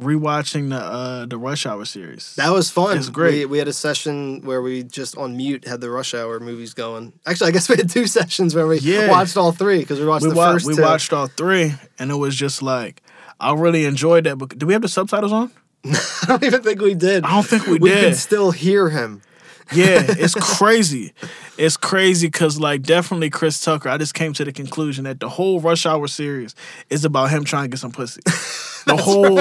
rewatching 0.00 0.68
the 0.68 0.76
uh 0.76 1.24
the 1.26 1.38
Rush 1.38 1.64
Hour 1.66 1.84
series. 1.86 2.34
That 2.36 2.50
was 2.52 2.70
fun. 2.70 2.98
It's 2.98 3.08
great. 3.08 3.34
We, 3.40 3.44
we 3.46 3.58
had 3.58 3.68
a 3.68 3.72
session 3.72 4.42
where 4.42 4.60
we 4.60 4.82
just 4.82 5.16
on 5.16 5.36
mute 5.36 5.66
had 5.66 5.80
the 5.80 5.90
Rush 5.90 6.12
Hour 6.14 6.38
movies 6.40 6.74
going. 6.74 7.12
Actually, 7.24 7.48
I 7.48 7.50
guess 7.52 7.68
we 7.70 7.76
had 7.76 7.88
two 7.90 8.06
sessions 8.06 8.54
where 8.54 8.66
we 8.66 8.78
Yeah. 8.78 9.08
watched 9.10 9.36
all 9.36 9.52
three 9.52 9.78
because 9.80 9.98
we 9.98 10.06
watched 10.06 10.24
we 10.24 10.30
the 10.30 10.36
wa- 10.36 10.52
first 10.52 10.66
we 10.66 10.74
two. 10.76 10.82
watched 10.82 11.12
all 11.12 11.28
three, 11.28 11.74
and 11.98 12.10
it 12.10 12.16
was 12.16 12.36
just 12.36 12.60
like 12.62 13.02
I 13.40 13.54
really 13.54 13.86
enjoyed 13.86 14.24
that. 14.24 14.36
But 14.36 14.58
do 14.58 14.66
we 14.66 14.74
have 14.74 14.82
the 14.82 14.88
subtitles 14.88 15.32
on? 15.32 15.50
I 16.22 16.26
don't 16.28 16.44
even 16.44 16.62
think 16.62 16.80
we 16.80 16.94
did. 16.94 17.24
I 17.24 17.30
don't 17.30 17.46
think 17.46 17.66
we 17.66 17.78
we 17.78 17.88
did. 17.90 17.96
We 17.96 18.08
could 18.08 18.16
still 18.16 18.50
hear 18.50 18.88
him. 18.90 19.22
Yeah, 19.72 20.04
it's 20.08 20.34
crazy. 20.34 21.12
It's 21.58 21.76
crazy 21.76 22.28
because, 22.28 22.60
like, 22.60 22.82
definitely 22.82 23.30
Chris 23.30 23.60
Tucker. 23.60 23.88
I 23.88 23.96
just 23.96 24.14
came 24.14 24.32
to 24.34 24.44
the 24.44 24.52
conclusion 24.52 25.04
that 25.04 25.18
the 25.18 25.28
whole 25.28 25.60
Rush 25.60 25.86
Hour 25.86 26.06
series 26.06 26.54
is 26.88 27.04
about 27.04 27.30
him 27.30 27.44
trying 27.44 27.64
to 27.64 27.68
get 27.68 27.78
some 27.78 27.92
pussy. 27.92 28.22
The 28.86 28.96
whole, 28.96 29.34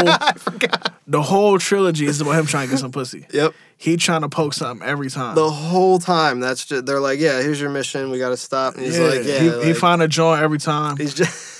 the 1.06 1.22
whole 1.22 1.60
trilogy 1.60 2.08
is 2.08 2.20
about 2.20 2.32
him 2.32 2.48
trying 2.48 2.66
to 2.66 2.72
get 2.72 2.80
some 2.80 2.92
pussy. 2.92 3.28
Yep. 3.32 3.54
He 3.78 3.96
trying 3.96 4.22
to 4.22 4.28
poke 4.28 4.56
something 4.56 4.84
every 4.84 5.12
time. 5.12 5.36
The 5.36 5.52
whole 5.52 6.00
time, 6.00 6.40
that's 6.40 6.66
just 6.66 6.88
they're 6.88 7.00
like, 7.00 7.20
yeah, 7.20 7.44
here's 7.44 7.62
your 7.62 7.70
mission. 7.70 8.10
We 8.10 8.18
got 8.18 8.30
to 8.30 8.38
stop. 8.38 8.74
And 8.74 8.84
he's 8.84 8.98
like, 8.98 9.24
yeah, 9.24 9.40
he, 9.40 9.52
like, 9.52 9.68
he 9.68 9.74
find 9.76 10.02
a 10.02 10.08
joint 10.08 10.42
every 10.42 10.58
time. 10.58 10.98
he's 10.98 11.14
just 11.14 11.56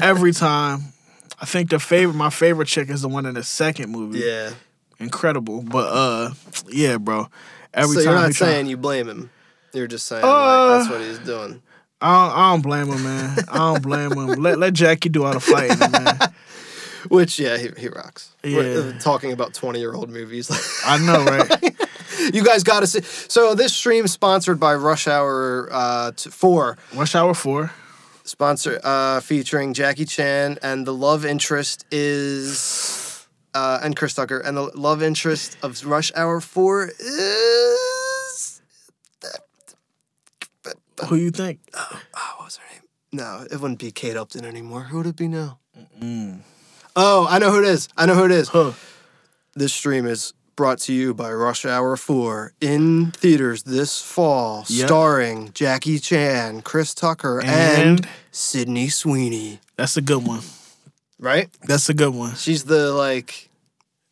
Every 0.00 0.32
time. 0.32 0.94
I 1.40 1.46
think 1.46 1.70
the 1.70 1.78
favorite, 1.78 2.14
my 2.16 2.30
favorite 2.30 2.68
chick 2.68 2.90
is 2.90 3.02
the 3.02 3.08
one 3.08 3.24
in 3.26 3.34
the 3.34 3.42
second 3.42 3.90
movie. 3.90 4.20
yeah. 4.20 4.50
incredible. 4.98 5.62
But 5.62 5.86
uh, 5.92 6.30
yeah, 6.68 6.98
bro. 6.98 7.28
Every 7.72 7.96
so 7.96 8.04
time 8.04 8.12
you're 8.12 8.22
not 8.22 8.32
try- 8.32 8.46
saying 8.48 8.66
you 8.66 8.76
blame 8.76 9.08
him. 9.08 9.30
You're 9.72 9.86
just 9.86 10.06
saying 10.06 10.24
Uh, 10.24 10.28
like, 10.28 10.78
that's 10.80 10.90
what 10.90 11.00
he's 11.00 11.18
doing. 11.20 11.62
I 12.02 12.26
don't, 12.28 12.36
I 12.38 12.50
don't 12.52 12.62
blame 12.62 12.88
him, 12.88 13.02
man. 13.04 13.38
I 13.50 13.56
don't 13.58 13.82
blame 13.90 14.12
him. 14.12 14.42
Let 14.42 14.58
let 14.58 14.72
Jackie 14.74 15.08
do 15.08 15.24
all 15.24 15.32
the 15.34 15.40
fighting, 15.40 15.78
man. 15.78 16.18
Which 17.08 17.38
yeah, 17.38 17.56
he, 17.56 17.68
he 17.78 17.88
rocks. 17.88 18.34
We're, 18.44 18.90
Yeah. 18.90 18.96
uh, 18.96 18.98
talking 19.00 19.32
about 19.32 19.54
20 19.54 19.78
year 19.78 19.94
old 19.94 20.10
movies. 20.10 20.50
I 20.84 20.98
know, 20.98 21.24
right? 21.24 21.74
you 22.34 22.44
guys 22.44 22.62
got 22.62 22.80
to 22.80 22.86
see. 22.86 23.00
So 23.02 23.54
this 23.54 23.72
stream 23.74 24.06
sponsored 24.06 24.60
by 24.60 24.74
Rush 24.74 25.08
Hour 25.08 25.68
uh, 25.72 26.12
t- 26.14 26.28
Four, 26.30 26.76
Rush 26.94 27.14
Hour 27.14 27.32
Four. 27.32 27.70
Sponsor 28.30 28.80
uh, 28.84 29.20
featuring 29.20 29.74
Jackie 29.74 30.04
Chan, 30.04 30.58
and 30.62 30.86
the 30.86 30.94
love 30.94 31.26
interest 31.26 31.84
is 31.90 33.26
uh, 33.54 33.80
and 33.82 33.96
Chris 33.96 34.14
Tucker, 34.14 34.38
and 34.38 34.56
the 34.56 34.70
love 34.78 35.02
interest 35.02 35.58
of 35.62 35.84
Rush 35.84 36.12
Hour 36.14 36.40
Four 36.40 36.90
is 36.98 38.62
Who 41.08 41.16
you 41.16 41.30
think? 41.30 41.58
oh, 41.74 42.00
what 42.36 42.44
was 42.44 42.56
her 42.58 42.64
name? 42.72 42.82
No, 43.12 43.44
it 43.50 43.60
wouldn't 43.60 43.80
be 43.80 43.90
Kate 43.90 44.16
Upton 44.16 44.44
anymore. 44.44 44.84
Who 44.84 44.98
would 44.98 45.06
it 45.06 45.16
be 45.16 45.26
now? 45.28 45.58
Oh, 46.94 47.26
I 47.28 47.38
know 47.38 47.50
who 47.50 47.58
it 47.58 47.64
is. 47.68 47.88
I 47.96 48.06
know 48.06 48.14
who 48.14 48.26
it 48.26 48.30
is. 48.30 48.48
Huh. 48.48 48.72
This 49.54 49.72
stream 49.72 50.06
is 50.06 50.32
brought 50.56 50.78
to 50.80 50.92
you 50.92 51.14
by 51.14 51.32
Rush 51.32 51.64
Hour 51.64 51.96
4 51.96 52.52
in 52.60 53.12
theaters 53.12 53.62
this 53.62 54.00
fall, 54.00 54.64
Yep. 54.68 54.86
starring 54.88 55.50
Jackie 55.54 55.98
Chan, 55.98 56.62
Chris 56.62 56.92
Tucker, 56.94 57.40
and, 57.40 58.00
And? 58.00 58.08
Sydney 58.30 58.88
Sweeney. 58.88 59.60
That's 59.76 59.96
a 59.96 60.02
good 60.02 60.26
one. 60.26 60.42
Right? 61.18 61.48
That's 61.66 61.88
a 61.88 61.94
good 61.94 62.14
one. 62.14 62.34
She's 62.36 62.64
the 62.64 62.92
like 62.92 63.50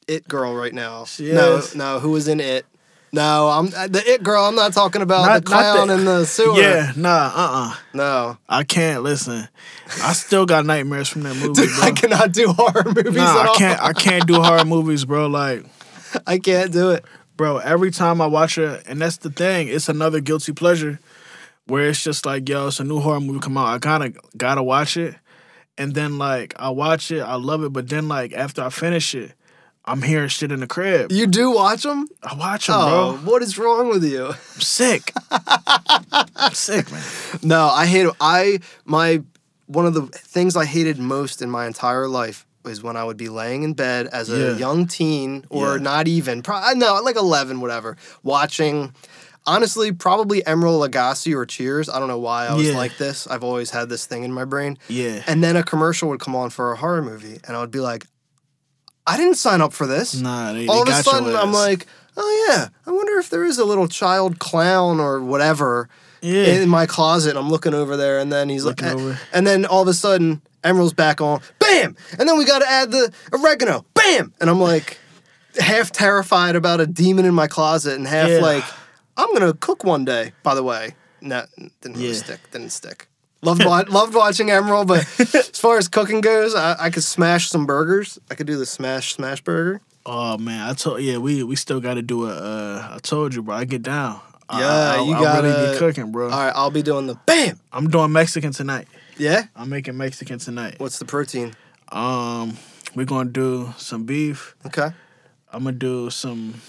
it 0.06 0.26
girl 0.28 0.54
right 0.54 0.72
now. 0.74 1.04
She 1.04 1.32
no, 1.32 1.56
is. 1.56 1.74
no, 1.74 2.00
who 2.00 2.10
was 2.10 2.28
in 2.28 2.40
it? 2.40 2.64
No, 3.10 3.48
I'm 3.48 3.68
uh, 3.74 3.86
the 3.88 4.02
it 4.06 4.22
girl. 4.22 4.44
I'm 4.44 4.54
not 4.54 4.74
talking 4.74 5.00
about 5.00 5.24
Not- 5.26 5.34
the 5.44 5.46
clown 5.46 5.88
the- 5.88 5.94
in 5.94 6.04
the 6.04 6.26
sewer. 6.26 6.58
Yeah, 6.60 6.92
nah, 6.94 7.08
uh, 7.34 7.72
uh 7.72 7.74
No, 7.94 8.36
I 8.46 8.64
can't 8.64 9.02
listen. 9.02 9.48
I 10.02 10.12
still 10.12 10.44
got 10.44 10.66
nightmares 10.66 11.08
from 11.08 11.22
that 11.22 11.34
movie, 11.42 11.62
Dude, 11.62 11.70
I 11.80 11.92
cannot 11.92 12.32
do 12.32 12.52
horror 12.52 12.84
movies 12.84 13.14
Nah. 13.14 13.52
I 13.52 13.54
can't. 13.56 13.80
I 13.82 13.92
can't 13.94 14.26
do 14.26 14.42
horror 14.42 14.66
movies, 14.66 15.06
bro. 15.06 15.26
Like, 15.28 15.64
I 16.26 16.38
can't 16.38 16.72
do 16.72 16.90
it. 16.90 17.04
bro, 17.36 17.58
every 17.58 17.90
time 17.90 18.20
I 18.20 18.26
watch 18.26 18.58
it, 18.58 18.82
and 18.86 19.00
that's 19.00 19.18
the 19.18 19.30
thing, 19.30 19.68
it's 19.68 19.88
another 19.88 20.20
guilty 20.20 20.52
pleasure 20.52 20.98
where 21.66 21.88
it's 21.88 22.02
just 22.02 22.24
like, 22.26 22.48
yo, 22.48 22.68
it's 22.68 22.80
a 22.80 22.84
new 22.84 22.98
horror 23.00 23.20
movie 23.20 23.40
come 23.40 23.56
out. 23.58 23.68
I 23.68 23.78
kind 23.78 24.02
of 24.04 24.16
gotta 24.36 24.62
watch 24.62 24.96
it. 24.96 25.14
And 25.76 25.94
then, 25.94 26.18
like, 26.18 26.54
I 26.58 26.70
watch 26.70 27.10
it, 27.12 27.20
I 27.20 27.34
love 27.36 27.62
it, 27.62 27.72
but 27.72 27.88
then, 27.88 28.08
like, 28.08 28.32
after 28.32 28.62
I 28.62 28.70
finish 28.70 29.14
it, 29.14 29.32
I'm 29.84 30.02
hearing 30.02 30.28
shit 30.28 30.50
in 30.50 30.60
the 30.60 30.66
crib. 30.66 31.12
You 31.12 31.26
do 31.26 31.52
watch 31.52 31.84
them? 31.84 32.08
I 32.22 32.34
watch 32.34 32.66
them, 32.66 32.76
Oh, 32.78 33.12
bro. 33.16 33.30
what 33.32 33.42
is 33.42 33.56
wrong 33.58 33.88
with 33.88 34.04
you? 34.04 34.26
I'm 34.26 34.60
sick. 34.60 35.12
I'm 35.30 36.52
sick, 36.52 36.90
man. 36.90 37.02
No, 37.42 37.68
I 37.68 37.86
hate 37.86 38.08
I 38.20 38.58
my 38.84 39.22
one 39.66 39.86
of 39.86 39.94
the 39.94 40.02
things 40.06 40.56
I 40.56 40.64
hated 40.64 40.98
most 40.98 41.40
in 41.42 41.50
my 41.50 41.66
entire 41.66 42.08
life 42.08 42.46
was 42.68 42.82
when 42.82 42.96
I 42.96 43.04
would 43.04 43.16
be 43.16 43.28
laying 43.28 43.62
in 43.62 43.72
bed 43.72 44.06
as 44.12 44.30
a 44.30 44.36
Yeah. 44.52 44.56
young 44.56 44.86
teen 44.86 45.44
or 45.50 45.76
Yeah. 45.76 45.82
not 45.82 46.06
even 46.08 46.42
pro- 46.42 46.56
uh, 46.56 46.74
no 46.76 47.00
like 47.02 47.16
11 47.16 47.60
whatever 47.60 47.96
watching 48.22 48.92
honestly 49.46 49.90
probably 49.92 50.42
Emeril 50.42 50.86
Lagasse 50.86 51.34
or 51.34 51.46
Cheers 51.46 51.88
I 51.88 51.98
don't 51.98 52.08
know 52.08 52.18
why 52.18 52.46
I 52.46 52.54
was 52.54 52.66
Yeah. 52.68 52.76
like 52.76 52.98
this 52.98 53.26
I've 53.26 53.42
always 53.44 53.70
had 53.70 53.88
this 53.88 54.04
thing 54.06 54.22
in 54.22 54.32
my 54.32 54.44
brain 54.44 54.78
Yeah. 54.88 55.22
and 55.26 55.42
then 55.42 55.56
a 55.56 55.62
commercial 55.62 56.08
would 56.10 56.20
come 56.20 56.36
on 56.36 56.50
for 56.50 56.72
a 56.72 56.76
horror 56.76 57.02
movie 57.02 57.40
and 57.46 57.56
I 57.56 57.60
would 57.60 57.70
be 57.70 57.80
like 57.80 58.06
I 59.06 59.16
didn't 59.16 59.36
sign 59.36 59.60
up 59.62 59.72
for 59.72 59.86
this 59.86 60.14
Nah, 60.14 60.52
they, 60.52 60.66
all 60.66 60.82
of 60.82 60.86
they 60.86 60.92
a 60.92 60.94
got 60.96 61.06
your 61.06 61.14
sudden 61.14 61.36
I'm 61.36 61.52
like 61.52 61.86
oh 62.16 62.46
yeah 62.48 62.68
I 62.86 62.90
wonder 62.90 63.18
if 63.18 63.30
there 63.30 63.44
is 63.44 63.58
a 63.58 63.64
little 63.64 63.88
child 63.88 64.38
clown 64.38 65.00
or 65.00 65.20
whatever 65.22 65.88
yeah. 66.20 66.46
in 66.46 66.68
my 66.68 66.84
closet. 66.84 67.36
I'm 67.36 67.48
looking 67.48 67.74
over 67.74 67.96
there, 67.96 68.18
and 68.18 68.32
then 68.32 68.48
he's 68.48 68.64
Looking 68.64 68.88
like, 68.88 68.96
over. 68.96 69.20
and 69.32 69.46
then 69.46 69.64
all 69.64 69.82
of 69.82 69.86
a 69.86 69.94
sudden, 69.94 70.42
Emeril's 70.64 70.92
back 70.92 71.20
on, 71.20 71.40
bam, 71.58 71.96
and 72.18 72.28
then 72.28 72.36
we 72.38 72.44
got 72.44 72.60
to 72.60 72.68
add 72.68 72.90
the 72.90 73.12
oregano, 73.32 73.84
bam, 73.94 74.32
and 74.40 74.50
I'm 74.50 74.60
like, 74.60 74.98
half 75.58 75.90
terrified 75.92 76.56
about 76.56 76.80
a 76.80 76.86
demon 76.86 77.24
in 77.24 77.34
my 77.34 77.46
closet, 77.46 77.94
and 77.96 78.06
half 78.06 78.28
Yeah. 78.28 78.38
like, 78.40 78.64
I'm 79.16 79.32
gonna 79.32 79.52
cook 79.54 79.84
one 79.84 80.04
day. 80.04 80.32
By 80.42 80.54
the 80.54 80.62
way, 80.62 80.94
no, 81.20 81.44
didn't 81.80 81.96
really 81.98 82.08
Yeah. 82.08 82.14
stick, 82.14 82.40
didn't 82.52 82.70
stick. 82.70 83.08
Loved 83.42 83.64
wa- 83.64 83.84
loved 83.88 84.14
watching 84.14 84.50
Emerald, 84.50 84.88
but 84.88 85.06
as 85.34 85.58
far 85.60 85.78
as 85.78 85.86
cooking 85.88 86.20
goes, 86.20 86.54
I, 86.54 86.76
I 86.78 86.90
could 86.90 87.04
smash 87.04 87.48
some 87.50 87.66
burgers. 87.66 88.18
I 88.30 88.34
could 88.34 88.46
do 88.46 88.56
the 88.56 88.66
smash 88.66 89.14
smash 89.14 89.40
burger. 89.42 89.80
Oh 90.06 90.38
man, 90.38 90.68
I 90.68 90.74
told 90.74 91.02
yeah, 91.02 91.18
we 91.18 91.42
we 91.42 91.54
still 91.56 91.80
got 91.80 91.94
to 91.94 92.02
do 92.02 92.26
a. 92.26 92.30
Uh, 92.32 92.88
I 92.94 92.98
told 92.98 93.34
you, 93.34 93.42
bro. 93.42 93.54
I 93.56 93.64
get 93.64 93.82
down. 93.82 94.20
Yeah, 94.50 94.56
I, 94.66 95.02
you 95.04 95.12
I 95.14 95.36
really 95.36 95.50
gotta- 95.52 95.72
be 95.72 95.78
cooking, 95.78 96.10
bro. 96.10 96.30
All 96.30 96.38
right, 96.38 96.52
I'll 96.54 96.70
be 96.70 96.82
doing 96.82 97.06
the 97.06 97.14
bam. 97.26 97.60
I'm 97.72 97.88
doing 97.90 98.10
Mexican 98.12 98.52
tonight. 98.52 98.88
Yeah. 99.18 99.44
I'm 99.56 99.68
making 99.68 99.96
Mexican 99.96 100.38
tonight. 100.38 100.76
What's 100.78 100.98
the 100.98 101.04
protein? 101.04 101.54
Um, 101.90 102.56
we're 102.94 103.04
gonna 103.06 103.30
do 103.30 103.74
some 103.76 104.04
beef. 104.04 104.54
Okay. 104.66 104.90
I'm 105.52 105.64
gonna 105.64 105.76
do 105.76 106.10
some 106.10 106.60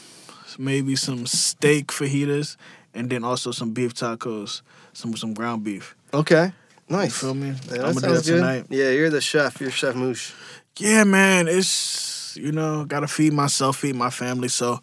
maybe 0.58 0.96
some 0.96 1.26
steak 1.28 1.88
fajitas, 1.88 2.58
and 2.94 3.10
then 3.10 3.24
also 3.24 3.52
some 3.52 3.72
beef 3.72 3.94
tacos, 3.94 4.62
some 4.94 5.16
some 5.16 5.34
ground 5.34 5.64
beef. 5.64 5.96
Okay. 6.14 6.52
You 6.90 6.96
Nice. 6.96 7.20
feel 7.20 7.36
me? 7.36 7.54
Yeah, 7.72 7.84
I'm 7.86 7.94
gonna 7.94 8.08
do 8.08 8.14
that 8.16 8.26
good. 8.26 8.36
tonight. 8.38 8.66
Yeah, 8.70 8.90
you're 8.90 9.10
the 9.12 9.22
chef. 9.22 9.62
You're 9.62 9.70
Chef 9.72 9.96
Moosh. 9.96 10.32
Yeah, 10.78 11.04
man, 11.04 11.48
it's 11.48 12.36
you 12.36 12.52
know 12.52 12.86
gotta 12.86 13.08
feed 13.08 13.34
myself, 13.34 13.78
feed 13.78 13.96
my 13.96 14.10
family. 14.10 14.48
So 14.48 14.80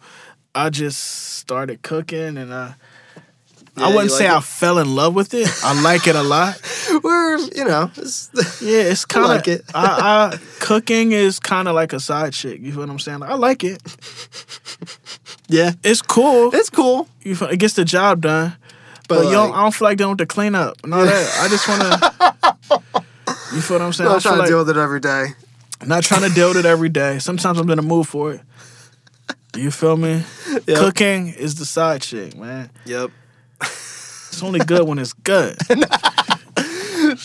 I 0.55 0.69
just 0.69 0.99
started 1.37 1.81
cooking, 1.81 2.37
and 2.37 2.53
I. 2.53 2.75
Yeah, 3.77 3.85
I 3.85 3.89
wouldn't 3.93 4.11
say 4.11 4.27
like 4.27 4.37
I 4.37 4.39
fell 4.41 4.79
in 4.79 4.95
love 4.95 5.13
with 5.13 5.33
it. 5.33 5.47
I 5.63 5.79
like 5.81 6.07
it 6.07 6.15
a 6.15 6.23
lot. 6.23 6.59
We're, 7.03 7.37
you 7.37 7.65
know, 7.65 7.91
it's, 7.95 8.29
Yeah, 8.61 8.81
it's 8.81 9.05
kind 9.05 9.23
of 9.25 9.29
like 9.29 9.47
it. 9.47 9.63
I, 9.73 10.33
I 10.33 10.37
cooking 10.59 11.11
is 11.11 11.39
kind 11.39 11.67
of 11.67 11.75
like 11.75 11.93
a 11.93 11.99
side 11.99 12.33
chick. 12.33 12.59
You 12.61 12.71
feel 12.71 12.81
what 12.81 12.89
I'm 12.89 12.99
saying? 12.99 13.23
I 13.23 13.35
like 13.35 13.63
it. 13.63 13.81
yeah, 15.47 15.73
It's 15.83 16.01
cool. 16.01 16.53
it's 16.55 16.69
cool. 16.69 17.07
You 17.21 17.35
feel, 17.35 17.49
it 17.49 17.57
gets 17.59 17.73
the 17.75 17.85
job 17.85 18.21
done. 18.21 18.55
But, 19.07 19.19
But, 19.19 19.25
you 19.25 19.31
don't, 19.31 19.53
I 19.53 19.61
don't 19.61 19.73
feel 19.73 19.87
like 19.87 19.97
dealing 19.97 20.11
with 20.11 20.17
the 20.19 20.25
cleanup 20.25 20.77
and 20.83 20.93
all 20.93 21.05
that. 21.05 21.37
I 21.39 21.47
just 21.47 21.67
want 21.67 21.81
to. 21.81 22.83
You 23.55 23.61
feel 23.61 23.77
what 23.79 23.85
I'm 23.85 23.93
saying? 23.93 24.07
I'm 24.09 24.13
not 24.15 24.21
trying 24.21 24.37
like 24.39 24.47
to 24.47 24.51
deal 24.51 24.59
with 24.59 24.69
it 24.69 24.77
every 24.77 24.99
day. 24.99 25.27
not 25.85 26.03
trying 26.03 26.27
to 26.27 26.33
deal 26.35 26.49
with 26.49 26.57
it 26.57 26.65
every 26.65 26.89
day. 26.89 27.19
Sometimes 27.19 27.57
I'm 27.59 27.69
in 27.69 27.77
the 27.77 27.81
mood 27.83 28.07
for 28.07 28.33
it. 28.33 28.41
You 29.55 29.71
feel 29.71 29.95
me? 29.97 30.23
Yep. 30.67 30.77
Cooking 30.77 31.29
is 31.29 31.55
the 31.55 31.65
side 31.65 32.01
chick, 32.01 32.35
man. 32.37 32.69
Yep. 32.85 33.11
It's 34.37 34.43
only 34.43 34.59
good 34.59 34.87
when 34.87 34.99
it's 34.99 35.13
good. 35.13 35.57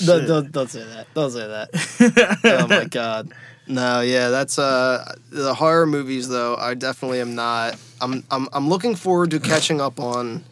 Don't, 0.07 0.27
don't, 0.27 0.53
don't 0.53 0.71
say 0.71 0.85
that. 0.85 1.07
Don't 1.13 1.31
say 1.31 1.47
that. 1.47 2.39
oh 2.45 2.67
my 2.69 2.85
god. 2.85 3.33
No, 3.67 4.01
yeah, 4.01 4.29
that's 4.29 4.59
uh 4.59 5.15
the 5.31 5.55
horror 5.55 5.87
movies 5.87 6.29
though. 6.29 6.57
I 6.57 6.75
definitely 6.75 7.21
am 7.21 7.35
not. 7.35 7.77
I'm 8.01 8.23
I'm 8.31 8.49
I'm 8.53 8.69
looking 8.69 8.95
forward 8.95 9.31
to 9.33 9.41
catching 9.41 9.81
up 9.81 9.99
on 9.99 10.45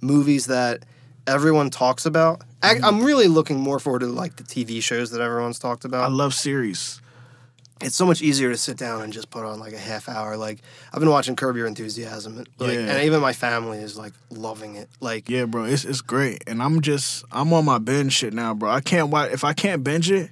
movies 0.00 0.46
that 0.46 0.84
everyone 1.26 1.68
talks 1.68 2.06
about. 2.06 2.42
I, 2.62 2.76
I'm 2.82 3.02
really 3.02 3.28
looking 3.28 3.58
more 3.58 3.78
forward 3.78 4.00
to 4.00 4.06
like 4.06 4.36
the 4.36 4.44
TV 4.44 4.82
shows 4.82 5.10
that 5.10 5.20
everyone's 5.20 5.58
talked 5.58 5.84
about. 5.84 6.04
I 6.04 6.08
love 6.08 6.32
series. 6.32 7.00
It's 7.82 7.94
so 7.94 8.06
much 8.06 8.22
easier 8.22 8.50
to 8.50 8.56
sit 8.56 8.76
down 8.78 9.02
and 9.02 9.12
just 9.12 9.28
put 9.30 9.44
on 9.44 9.60
like 9.60 9.72
a 9.74 9.78
half 9.78 10.08
hour. 10.08 10.36
Like 10.36 10.60
I've 10.92 11.00
been 11.00 11.10
watching 11.10 11.36
Curb 11.36 11.56
Your 11.56 11.66
Enthusiasm, 11.66 12.36
like, 12.36 12.48
Yeah. 12.58 12.70
and 12.80 13.04
even 13.04 13.20
my 13.20 13.32
family 13.32 13.78
is 13.78 13.96
like 13.98 14.12
loving 14.30 14.76
it. 14.76 14.88
Like 15.00 15.28
Yeah, 15.28 15.44
bro, 15.44 15.64
it's 15.64 15.84
it's 15.84 16.00
great, 16.00 16.42
and 16.46 16.62
I'm 16.62 16.80
just 16.80 17.24
I'm 17.30 17.52
on 17.52 17.64
my 17.64 17.78
binge 17.78 18.12
shit 18.14 18.32
now, 18.32 18.54
bro. 18.54 18.70
I 18.70 18.80
can't 18.80 19.10
watch 19.10 19.30
if 19.32 19.44
I 19.44 19.52
can't 19.52 19.84
binge 19.84 20.10
it, 20.10 20.30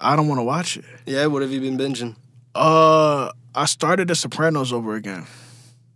I 0.00 0.16
don't 0.16 0.28
want 0.28 0.38
to 0.38 0.44
watch 0.44 0.76
it. 0.76 0.84
yeah, 1.06 1.26
what 1.26 1.42
have 1.42 1.50
you 1.52 1.60
been 1.60 1.76
binging? 1.76 2.16
Uh, 2.54 3.30
I 3.54 3.66
started 3.66 4.08
The 4.08 4.14
Sopranos 4.14 4.72
over 4.72 4.94
again. 4.94 5.26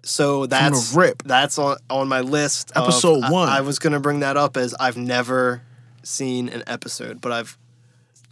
So 0.03 0.47
that's 0.47 0.95
rip. 0.95 1.22
That's 1.25 1.59
on 1.59 1.77
on 1.89 2.09
my 2.09 2.20
list. 2.20 2.72
of- 2.72 2.85
Episode 2.85 3.25
I- 3.25 3.31
one. 3.31 3.49
I, 3.49 3.61
was 3.62 3.79
gonna 3.79 4.01
bring 4.01 4.20
that 4.20 4.37
up 4.37 4.57
as 4.57 4.75
I've 4.81 4.97
never 4.97 5.62
seen 6.03 6.49
an 6.49 6.62
episode, 6.66 7.20
but 7.20 7.33
I've 7.33 7.57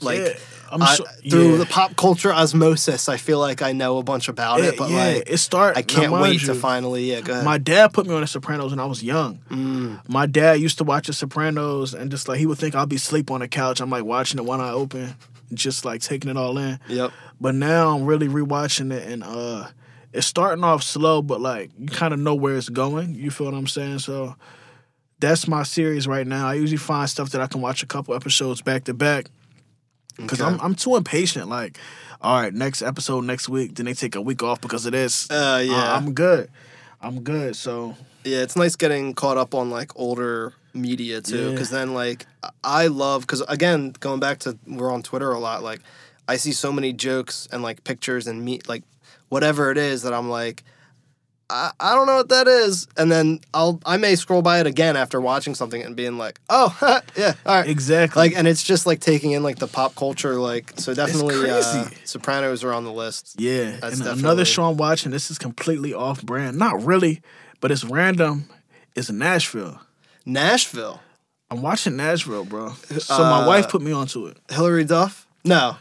Like 0.00 0.18
Yeah, 0.18 0.32
I'm 0.70 0.82
I- 0.82 0.96
through 1.28 1.52
yeah. 1.52 1.56
the 1.56 1.66
pop 1.66 1.96
culture 1.96 2.32
osmosis, 2.32 3.08
I 3.08 3.16
feel 3.16 3.38
like 3.38 3.62
I 3.62 3.72
know 3.72 3.98
a 3.98 4.02
bunch 4.02 4.28
about 4.28 4.60
it, 4.60 4.76
but 4.76 4.90
yeah, 4.90 4.96
like 4.96 5.24
it 5.26 5.38
start. 5.38 5.76
I 5.76 5.82
can't 5.82 6.12
wait 6.12 6.20
mind 6.20 6.40
to 6.40 6.54
finally. 6.54 7.10
Yeah, 7.10 7.20
go 7.20 7.32
ahead. 7.32 7.44
My 7.44 7.58
dad 7.58 7.92
put 7.92 8.06
me 8.06 8.14
on 8.14 8.20
The 8.20 8.26
Sopranos 8.26 8.70
when 8.70 8.80
I 8.80 8.84
was 8.86 9.02
young. 9.02 9.40
Mm. 9.50 10.08
My 10.08 10.26
dad 10.26 10.60
used 10.60 10.78
to 10.78 10.84
watch 10.84 11.06
The 11.08 11.12
Sopranos, 11.12 11.94
and 11.94 12.10
just 12.10 12.28
like 12.28 12.38
he 12.38 12.46
would 12.46 12.58
think 12.58 12.74
I'll 12.74 12.86
be 12.86 12.96
asleep 12.96 13.30
on 13.30 13.40
the 13.40 13.48
couch. 13.48 13.80
I'm 13.80 13.90
like 13.90 14.04
watching 14.04 14.38
it 14.38 14.44
one 14.44 14.60
eye 14.60 14.70
open, 14.70 15.14
just 15.52 15.84
like 15.84 16.00
taking 16.00 16.30
it 16.30 16.36
all 16.36 16.56
in. 16.58 16.78
Yep. 16.88 17.10
But 17.40 17.54
now 17.54 17.96
I'm 17.96 18.04
really 18.06 18.28
rewatching 18.28 18.92
it, 18.92 19.08
and 19.08 19.24
uh, 19.24 19.68
it's 20.12 20.26
starting 20.26 20.64
off 20.64 20.82
slow, 20.82 21.22
but 21.22 21.40
like 21.40 21.70
you 21.78 21.86
kind 21.88 22.12
of 22.14 22.20
know 22.20 22.34
where 22.34 22.56
it's 22.56 22.68
going. 22.68 23.14
You 23.14 23.30
feel 23.30 23.46
what 23.46 23.54
I'm 23.54 23.66
saying? 23.66 24.00
So 24.00 24.36
that's 25.18 25.48
my 25.48 25.62
series 25.64 26.06
right 26.06 26.26
now. 26.26 26.46
I 26.48 26.54
usually 26.54 26.76
find 26.76 27.08
stuff 27.10 27.30
that 27.30 27.40
I 27.40 27.46
can 27.48 27.60
watch 27.60 27.82
a 27.82 27.86
couple 27.86 28.14
episodes 28.14 28.62
back 28.62 28.84
to 28.84 28.94
back 28.94 29.30
because 30.18 30.40
Okay. 30.40 30.50
I'm 30.52 30.60
I'm 30.60 30.74
too 30.74 30.96
impatient. 30.96 31.48
Like, 31.48 31.78
all 32.20 32.40
right, 32.42 32.52
next 32.52 32.82
episode 32.82 33.24
next 33.24 33.48
week, 33.48 33.74
then 33.76 33.86
they 33.86 33.94
take 33.94 34.14
a 34.14 34.20
week 34.20 34.42
off 34.42 34.60
because 34.60 34.84
of 34.84 34.92
this. 34.92 35.30
Uh, 35.30 35.62
yeah. 35.64 35.94
I'm 35.96 36.12
good. 36.12 36.50
I'm 37.00 37.20
good. 37.22 37.56
So 37.56 37.96
Yeah, 38.24 38.38
it's 38.42 38.56
nice 38.56 38.76
getting 38.76 39.14
caught 39.14 39.38
up 39.38 39.54
on 39.54 39.70
like 39.70 39.92
older 39.96 40.52
media 40.74 41.20
too, 41.20 41.44
Yeah. 41.46 41.50
because 41.52 41.70
then 41.70 41.94
like 41.94 42.26
I 42.64 42.88
love 42.88 43.22
because 43.22 43.40
again 43.42 43.94
going 44.00 44.20
back 44.20 44.40
to 44.40 44.58
we're 44.66 44.92
on 44.92 45.02
Twitter 45.02 45.30
a 45.32 45.38
lot. 45.38 45.62
Like 45.62 45.80
I 46.26 46.36
see 46.36 46.52
so 46.52 46.70
many 46.72 46.92
jokes 46.92 47.48
and 47.52 47.62
like 47.62 47.84
pictures 47.84 48.26
and 48.26 48.44
meet 48.44 48.68
like 48.68 48.82
whatever 49.28 49.70
it 49.70 49.78
is 49.78 50.02
that 50.02 50.12
I'm 50.12 50.28
like. 50.28 50.64
I, 51.50 51.70
I 51.80 51.94
don't 51.94 52.06
know 52.06 52.16
what 52.16 52.28
that 52.28 52.46
is, 52.46 52.86
and 52.96 53.10
then 53.10 53.40
I'll 53.54 53.80
I 53.86 53.96
may 53.96 54.16
scroll 54.16 54.42
by 54.42 54.60
it 54.60 54.66
again 54.66 54.96
after 54.96 55.20
watching 55.20 55.54
something 55.54 55.82
and 55.82 55.96
being 55.96 56.18
like, 56.18 56.40
oh 56.50 56.76
yeah, 57.16 57.34
all 57.46 57.60
right, 57.60 57.68
exactly. 57.68 58.20
like, 58.20 58.36
and 58.36 58.46
it's 58.46 58.62
just 58.62 58.84
like 58.86 59.00
taking 59.00 59.32
in 59.32 59.42
like 59.42 59.58
the 59.58 59.66
pop 59.66 59.94
culture, 59.94 60.34
like 60.34 60.72
so 60.76 60.92
definitely. 60.94 61.48
Uh. 61.50 61.88
Sopranos 62.04 62.62
are 62.64 62.72
on 62.72 62.84
the 62.84 62.92
list. 62.92 63.36
Yeah, 63.38 63.70
That's 63.80 63.82
and 63.82 63.98
definitely- 63.98 64.20
another 64.20 64.44
show 64.44 64.64
I'm 64.64 64.76
watching. 64.76 65.10
This 65.10 65.30
is 65.30 65.38
completely 65.38 65.94
off 65.94 66.22
brand. 66.22 66.58
Not 66.58 66.82
really, 66.84 67.22
but 67.60 67.70
it's 67.70 67.84
random. 67.84 68.48
It's 68.94 69.10
Nashville. 69.10 69.80
Nashville, 70.26 71.00
I'm 71.50 71.62
watching 71.62 71.96
Nashville, 71.96 72.44
bro. 72.44 72.72
So 72.98 73.18
my 73.22 73.44
Uh, 73.44 73.46
wife 73.46 73.68
put 73.70 73.80
me 73.80 73.92
onto 73.92 74.26
it. 74.26 74.36
Hilary 74.50 74.84
Duff. 74.84 75.26
No, 75.44 75.76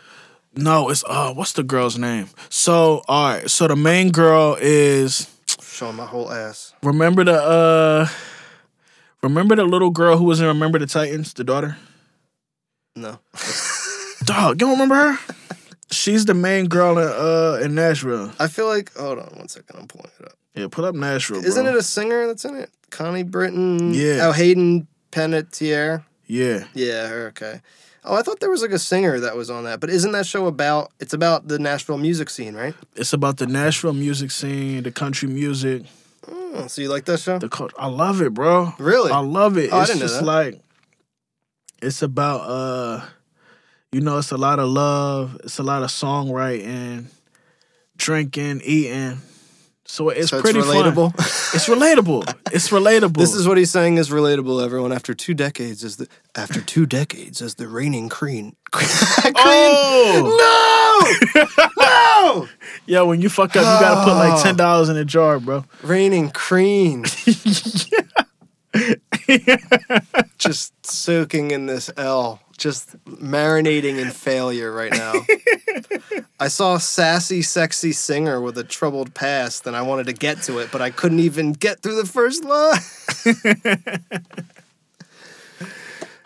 No, 0.55 0.89
it's 0.89 1.03
uh, 1.07 1.33
what's 1.33 1.51
the 1.51 1.63
girl's 1.63 1.97
name? 1.97 2.29
So 2.49 3.03
all 3.09 3.29
right, 3.31 3.49
so 3.49 3.67
the 3.67 3.75
main 3.75 4.11
girl 4.11 4.55
is 4.61 5.27
showing 5.61 5.95
my 5.95 6.05
whole 6.05 6.31
ass. 6.31 6.73
remember 6.83 7.23
the 7.23 7.33
uh, 7.33 8.07
remember 9.23 9.55
the 9.55 9.63
little 9.65 9.89
girl 9.89 10.17
who 10.17 10.25
was 10.25 10.39
in 10.39 10.47
Remember 10.47 10.79
the 10.79 10.87
Titans, 10.87 11.33
the 11.33 11.43
daughter. 11.43 11.77
No. 12.95 13.19
Dog, 14.23 14.55
you 14.61 14.67
don't 14.67 14.71
remember 14.71 14.95
her? 14.95 15.33
She's 15.91 16.25
the 16.25 16.33
main 16.33 16.65
girl 16.67 16.97
in 16.97 17.07
uh 17.07 17.59
in 17.63 17.75
Nashville. 17.75 18.31
I 18.39 18.47
feel 18.47 18.67
like 18.67 18.93
hold 18.95 19.19
on 19.19 19.27
one 19.37 19.47
second, 19.47 19.79
I'm 19.79 19.87
pulling 19.87 20.11
it 20.19 20.25
up. 20.25 20.33
Yeah, 20.55 20.67
put 20.69 20.83
up 20.85 20.95
Nashville. 20.95 21.43
Isn't 21.45 21.63
bro. 21.63 21.73
it 21.73 21.77
a 21.77 21.83
singer 21.83 22.27
that's 22.27 22.43
in 22.43 22.55
it? 22.55 22.71
Connie 22.89 23.23
Britton. 23.23 23.93
Yeah. 23.93 24.27
Oh, 24.27 24.31
Hayden 24.31 24.87
Panettiere. 25.11 26.03
Yeah, 26.27 26.65
Yeah. 26.73 27.09
Okay. 27.29 27.61
Oh, 28.03 28.15
I 28.15 28.21
thought 28.21 28.39
there 28.39 28.49
was 28.49 28.61
like 28.61 28.71
a 28.71 28.79
singer 28.79 29.19
that 29.19 29.35
was 29.35 29.49
on 29.49 29.65
that, 29.65 29.79
but 29.81 29.89
isn't 29.89 30.11
that 30.13 30.25
show 30.25 30.45
about? 30.45 30.91
It's 30.99 31.13
about 31.13 31.47
the 31.49 31.59
Nashville 31.59 31.97
music 31.97 32.29
scene, 32.29 32.55
right? 32.55 32.73
it's 32.95 33.11
about 33.11 33.37
the 33.37 33.47
Nashville 33.47 33.93
music 33.93 34.31
scene, 34.31 34.83
the 34.83 34.91
country 34.91 35.27
music, 35.27 35.83
Oh, 36.29 36.67
so 36.67 36.81
you 36.81 36.89
like 36.89 37.05
that 37.05 37.19
show? 37.19 37.37
the 37.39 37.49
cult. 37.49 37.73
I 37.77 37.87
love 37.87 38.21
it, 38.21 38.33
bro. 38.33 38.73
Really? 38.79 39.11
I 39.11 39.19
love 39.19 39.57
it. 39.57 39.71
Oh, 39.73 39.77
I 39.77 39.81
it's 39.81 39.89
didn't 39.91 39.99
know 40.01 40.05
just 40.07 40.19
that. 40.19 40.25
like 40.25 40.61
it's 41.81 42.01
about 42.01 42.41
uh 42.49 43.05
you 43.91 44.01
know, 44.01 44.17
it's 44.17 44.31
a 44.31 44.37
lot 44.37 44.59
of 44.59 44.67
love, 44.69 45.37
it's 45.43 45.59
a 45.59 45.63
lot 45.63 45.83
of 45.83 45.89
songwriting, 45.89 47.05
drinking, 47.97 48.61
eating. 48.63 49.19
So 49.89 50.09
it's 50.09 50.29
so 50.31 50.41
pretty 50.41 50.59
it's 50.59 50.67
relatable. 50.67 51.15
fun. 51.15 51.25
It's 51.55 51.67
relatable. 51.69 52.35
It's 52.51 52.69
relatable. 52.69 53.15
this 53.17 53.33
is 53.33 53.47
what 53.47 53.57
he's 53.57 53.71
saying 53.71 53.97
is 53.97 54.09
relatable. 54.09 54.63
Everyone, 54.63 54.91
after 54.91 55.13
two 55.13 55.33
decades, 55.33 55.81
as 55.83 55.95
the 55.95 56.07
after 56.35 56.59
two 56.61 56.85
decades 56.85 57.41
as 57.41 57.55
the 57.55 57.67
reigning 57.69 58.09
queen. 58.09 58.55
queen 58.71 58.87
Oh 59.37 61.23
no, 61.37 62.43
no, 62.43 62.47
yeah, 62.85 63.01
when 63.03 63.21
you 63.21 63.29
fuck 63.29 63.55
up, 63.55 63.61
you 63.61 63.85
gotta 63.85 64.03
put 64.03 64.13
like 64.15 64.39
Oh. 64.39 64.43
ten 64.43 64.57
dollars 64.57 64.89
in 64.89 64.97
a 64.97 65.05
jar, 65.05 65.39
bro. 65.39 65.63
reigning 65.83 66.31
queen. 66.31 67.05
just 70.37 70.85
soaking 70.85 71.51
in 71.51 71.65
this 71.65 71.89
L, 71.97 72.39
just 72.57 72.97
marinating 73.05 73.97
in 73.99 74.11
failure 74.11 74.71
right 74.71 74.91
now. 74.91 75.13
I 76.39 76.47
saw 76.47 76.75
a 76.75 76.79
sassy, 76.79 77.41
sexy 77.41 77.91
singer 77.91 78.39
with 78.39 78.57
a 78.57 78.63
troubled 78.63 79.13
past, 79.13 79.67
and 79.67 79.75
I 79.75 79.81
wanted 79.81 80.05
to 80.07 80.13
get 80.13 80.41
to 80.43 80.59
it, 80.59 80.71
but 80.71 80.81
I 80.81 80.89
couldn't 80.89 81.19
even 81.19 81.53
get 81.53 81.81
through 81.81 81.95
the 81.95 82.05
first 82.07 82.43
line. 82.43 82.79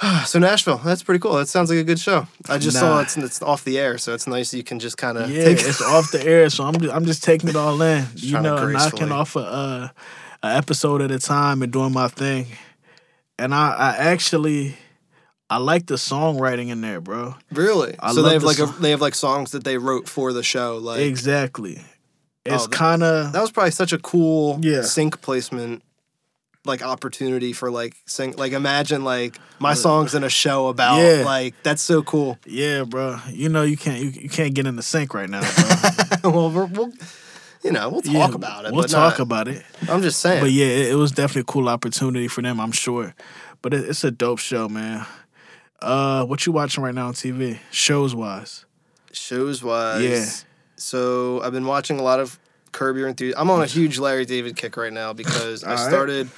so 0.25 0.39
Nashville, 0.39 0.77
that's 0.77 1.03
pretty 1.03 1.19
cool. 1.19 1.33
That 1.33 1.47
sounds 1.47 1.69
like 1.69 1.79
a 1.79 1.83
good 1.83 1.99
show. 1.99 2.27
I 2.49 2.57
just 2.57 2.77
saw 2.79 2.99
it's 3.01 3.17
it's 3.17 3.41
off 3.41 3.63
the 3.63 3.77
air, 3.79 3.97
so 3.97 4.13
it's 4.13 4.27
nice 4.27 4.53
you 4.53 4.63
can 4.63 4.79
just 4.79 4.97
kind 4.97 5.17
of 5.17 5.29
Yeah, 5.29 5.43
take 5.45 5.59
it's 5.59 5.81
off 5.81 6.11
the 6.11 6.25
air, 6.25 6.49
so 6.49 6.63
I'm 6.65 6.79
just, 6.79 6.93
I'm 6.93 7.05
just 7.05 7.23
taking 7.23 7.49
it 7.49 7.55
all 7.55 7.81
in. 7.81 8.05
you 8.15 8.39
know, 8.39 8.67
knocking 8.67 9.11
off 9.11 9.35
a, 9.35 9.39
uh, 9.39 9.89
a 10.43 10.47
episode 10.47 11.01
at 11.01 11.11
a 11.11 11.19
time 11.19 11.61
and 11.61 11.71
doing 11.71 11.93
my 11.93 12.07
thing. 12.07 12.47
And 13.41 13.53
I, 13.55 13.71
I 13.71 13.89
actually, 14.11 14.75
I 15.49 15.57
like 15.57 15.87
the 15.87 15.95
songwriting 15.95 16.69
in 16.69 16.81
there, 16.81 17.01
bro. 17.01 17.35
really. 17.51 17.95
I 17.99 18.13
so 18.13 18.21
they 18.21 18.33
have 18.33 18.41
the 18.41 18.47
like 18.47 18.59
a, 18.59 18.65
they 18.79 18.91
have 18.91 19.01
like 19.01 19.15
songs 19.15 19.51
that 19.51 19.63
they 19.63 19.77
wrote 19.77 20.07
for 20.07 20.31
the 20.33 20.43
show, 20.43 20.77
like 20.77 20.99
exactly. 21.01 21.77
Oh, 22.47 22.53
it's 22.55 22.65
Oh, 22.65 22.69
kind 22.69 23.03
of 23.03 23.33
That 23.33 23.41
was 23.41 23.51
probably 23.51 23.71
such 23.71 23.93
a 23.93 23.97
cool 23.99 24.59
Yeah. 24.61 24.81
sync 24.83 25.21
placement 25.21 25.83
like 26.63 26.83
opportunity 26.83 27.53
for 27.53 27.71
like 27.71 27.95
sing 28.05 28.35
like 28.37 28.51
imagine 28.53 29.03
like 29.03 29.39
my 29.57 29.71
uh, 29.71 29.75
songs 29.75 30.13
in 30.13 30.23
a 30.23 30.29
show 30.29 30.67
about 30.67 30.99
Yeah. 30.99 31.23
like 31.25 31.55
that's 31.63 31.81
so 31.81 32.03
cool. 32.03 32.37
yeah, 32.45 32.83
bro. 32.83 33.17
You 33.29 33.49
know 33.49 33.63
you 33.63 33.77
can't 33.77 33.99
you, 33.99 34.09
you 34.11 34.29
can't 34.29 34.53
get 34.53 34.67
in 34.67 34.75
the 34.75 34.83
sink 34.83 35.13
right 35.15 35.29
now. 35.29 35.41
Bro. 36.21 36.31
well, 36.31 36.51
we're, 36.51 36.65
we'll 36.65 36.91
you 37.63 37.71
know, 37.71 37.89
we'll 37.89 38.01
talk 38.01 38.13
Yeah, 38.13 38.35
about 38.35 38.65
it. 38.65 38.73
We'll 38.73 38.83
talk 38.85 39.13
not- 39.17 39.19
about 39.19 39.47
it. 39.47 39.63
I'm 39.89 40.01
just 40.01 40.19
saying. 40.19 40.41
But 40.41 40.51
yeah, 40.51 40.65
it, 40.65 40.91
it 40.91 40.95
was 40.95 41.11
definitely 41.11 41.41
a 41.41 41.45
cool 41.45 41.69
opportunity 41.69 42.27
for 42.27 42.41
them, 42.41 42.59
I'm 42.59 42.71
sure. 42.71 43.13
But 43.61 43.73
it, 43.73 43.89
it's 43.89 44.03
a 44.03 44.11
dope 44.11 44.39
show, 44.39 44.67
man. 44.69 45.05
Uh, 45.81 46.25
what 46.25 46.45
you 46.45 46.51
watching 46.51 46.83
right 46.83 46.93
now 46.93 47.07
on 47.07 47.13
TV, 47.13 47.59
shows 47.71 48.13
wise? 48.15 48.65
shows 49.13 49.61
wise. 49.63 50.03
Yeah. 50.03 50.25
So 50.77 51.41
I've 51.41 51.51
been 51.51 51.65
watching 51.65 51.99
a 51.99 52.03
lot 52.03 52.19
of 52.19 52.39
Curb 52.71 52.95
Your 52.97 53.07
Enthusiasm. 53.07 53.41
I'm 53.41 53.49
on 53.51 53.61
a 53.61 53.65
huge 53.65 53.99
Larry 53.99 54.25
David 54.25 54.55
kick 54.55 54.77
right 54.77 54.93
now 54.93 55.11
because 55.13 55.63
I 55.65 55.71
All 55.71 55.75
right. 55.75 55.89
started 55.89 56.29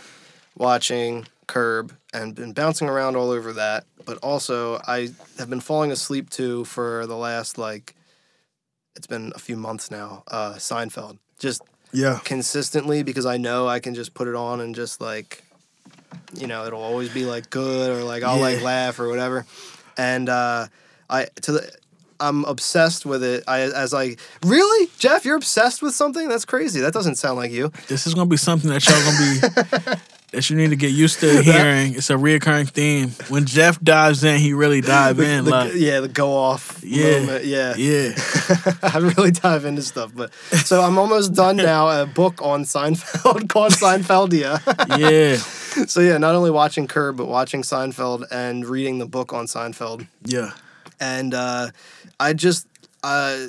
watching 0.57 1.27
Curb 1.47 1.93
and 2.13 2.35
been 2.35 2.53
bouncing 2.53 2.89
around 2.89 3.15
all 3.15 3.29
over 3.31 3.53
that. 3.53 3.85
But 4.05 4.17
also 4.17 4.79
I 4.87 5.09
have 5.37 5.49
been 5.49 5.59
falling 5.61 5.91
asleep 5.91 6.29
too 6.29 6.65
for 6.65 7.05
the 7.07 7.15
last 7.15 7.57
like 7.57 7.95
it's 8.95 9.07
been 9.07 9.31
a 9.35 9.39
few 9.39 9.55
months 9.57 9.89
now. 9.91 10.23
Uh, 10.27 10.53
Seinfeld 10.53 11.17
just 11.39 11.61
Yeah. 11.91 12.19
consistently 12.23 13.03
because 13.03 13.25
I 13.25 13.37
know 13.37 13.67
I 13.67 13.79
can 13.79 13.93
just 13.95 14.13
put 14.13 14.27
it 14.27 14.35
on 14.35 14.61
and 14.61 14.73
just 14.75 15.01
like, 15.01 15.43
you 16.35 16.47
know, 16.47 16.65
it'll 16.65 16.81
always 16.81 17.09
be 17.13 17.25
like 17.25 17.49
good 17.49 17.89
or 17.91 18.03
like 18.03 18.23
I'll 18.23 18.39
like 18.39 18.61
laugh 18.61 18.99
or 18.99 19.07
whatever. 19.09 19.45
And 19.97 20.29
uh, 20.29 20.67
I 21.09 21.25
to 21.41 21.51
the 21.53 21.71
I'm 22.19 22.45
obsessed 22.45 23.05
with 23.05 23.23
it. 23.23 23.43
I 23.47 23.61
as 23.61 23.91
like, 23.91 24.19
really 24.45 24.89
Jeff, 24.97 25.25
you're 25.25 25.35
obsessed 25.35 25.81
with 25.81 25.93
something. 25.93 26.29
That's 26.29 26.45
crazy. 26.45 26.79
That 26.79 26.93
doesn't 26.93 27.15
sound 27.15 27.37
like 27.37 27.51
you. 27.51 27.71
This 27.87 28.07
is 28.07 28.13
gonna 28.13 28.29
be 28.29 28.37
something 28.37 28.69
that 28.69 28.87
y'all 28.87 29.03
gonna 29.03 29.95
be 29.95 30.01
that 30.33 30.49
you 30.49 30.55
need 30.57 30.71
to 30.71 30.75
get 30.75 30.91
used 30.91 31.19
to 31.21 31.41
hearing. 31.43 31.95
It's 31.95 32.09
a 32.09 32.15
reoccurring 32.15 32.69
theme. 32.69 33.09
When 33.29 33.45
Jeff 33.45 33.79
dives 33.81 34.23
in, 34.23 34.39
he 34.39 34.53
really 34.53 34.81
dive 34.81 35.19
in. 35.19 35.45
The- 35.45 35.51
like, 35.51 35.71
yeah, 35.75 35.99
the 36.01 36.07
go 36.09 36.33
off 36.35 36.81
yeah, 36.83 37.19
moment. 37.19 37.45
Yeah. 37.45 37.75
yeah. 37.77 38.13
I 38.83 38.97
really 39.15 39.31
dive 39.31 39.65
into 39.65 39.81
stuff, 39.81 40.11
but 40.15 40.33
so 40.65 40.81
I'm 40.81 40.97
almost 40.97 41.33
done 41.33 41.55
now. 41.73 41.87
A 42.01 42.05
book 42.05 42.41
on 42.41 42.63
Seinfeld 42.63 43.47
called 43.49 43.71
Seinfeldia. 43.73 44.59
yeah, 44.99 45.37
so 45.85 46.01
yeah, 46.01 46.17
not 46.17 46.35
only 46.35 46.51
watching 46.51 46.87
Curb, 46.87 47.17
but 47.17 47.27
watching 47.27 47.61
Seinfeld 47.61 48.25
and 48.31 48.65
reading 48.65 48.99
the 48.99 49.05
book 49.05 49.31
on 49.33 49.45
Seinfeld. 49.45 50.07
yeah, 50.25 50.51
And 50.99 51.33
uh, 51.33 51.69
I 52.19 52.33
just 52.33 52.67
uh, 53.03 53.47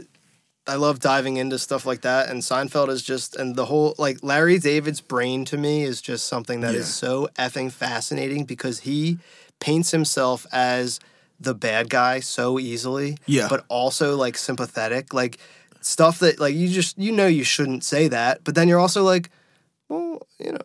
I 0.66 0.76
love 0.76 0.98
diving 0.98 1.36
into 1.36 1.58
stuff 1.58 1.84
like 1.84 2.00
that. 2.02 2.30
And 2.30 2.40
Seinfeld 2.40 2.88
is 2.88 3.02
just 3.02 3.36
and 3.36 3.54
the 3.56 3.66
whole 3.66 3.94
like 3.98 4.18
Larry 4.22 4.58
David's 4.58 5.00
brain 5.00 5.44
to 5.46 5.58
me 5.58 5.82
is 5.82 6.00
just 6.00 6.26
something 6.26 6.60
that 6.60 6.74
is 6.74 6.86
Yeah. 6.86 7.08
so 7.08 7.28
effing 7.38 7.70
fascinating 7.70 8.44
because 8.44 8.80
he 8.80 9.18
paints 9.60 9.90
himself 9.90 10.46
as 10.52 11.00
the 11.38 11.54
bad 11.54 11.90
guy 11.90 12.20
so 12.20 12.58
easily. 12.58 13.18
Yeah. 13.26 13.48
But 13.50 13.64
also 13.68 14.16
like 14.16 14.38
sympathetic. 14.38 15.12
Like 15.12 15.38
stuff 15.82 16.18
that 16.20 16.40
like 16.40 16.54
you 16.54 16.68
just 16.68 16.96
you 16.98 17.12
know 17.12 17.26
you 17.26 17.44
shouldn't 17.44 17.84
say 17.84 18.08
that, 18.08 18.42
but 18.44 18.54
then 18.54 18.66
you're 18.68 18.80
also 18.80 19.02
like, 19.02 19.28
well, 19.90 20.26
you 20.38 20.52
know, 20.52 20.58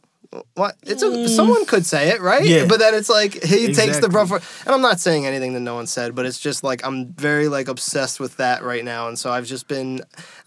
What? 0.54 0.76
It's 0.84 1.02
a, 1.02 1.10
hmm. 1.10 1.26
someone 1.28 1.66
could 1.66 1.86
say 1.88 2.10
it, 2.10 2.22
right? 2.22 2.46
Yeah. 2.46 2.66
But 2.68 2.78
then 2.80 2.94
it's 2.94 3.10
like 3.10 3.34
he 3.34 3.68
takes 3.68 3.78
the 3.78 3.84
Exactly. 3.84 4.10
brunt 4.10 4.30
for. 4.30 4.36
And 4.66 4.76
I'm 4.76 4.82
not 4.82 5.00
saying 5.00 5.26
anything 5.26 5.54
that 5.54 5.60
no 5.62 5.74
one 5.74 5.88
said, 5.88 6.14
but 6.14 6.26
it's 6.28 6.40
just 6.40 6.64
like 6.64 6.86
I'm 6.86 7.08
very 7.14 7.48
like 7.48 7.68
obsessed 7.68 8.20
with 8.20 8.38
that 8.38 8.62
right 8.62 8.86
now, 8.86 9.08
and 9.08 9.18
so 9.18 9.32
I've 9.32 9.46
just 9.48 9.68
been. 9.68 10.02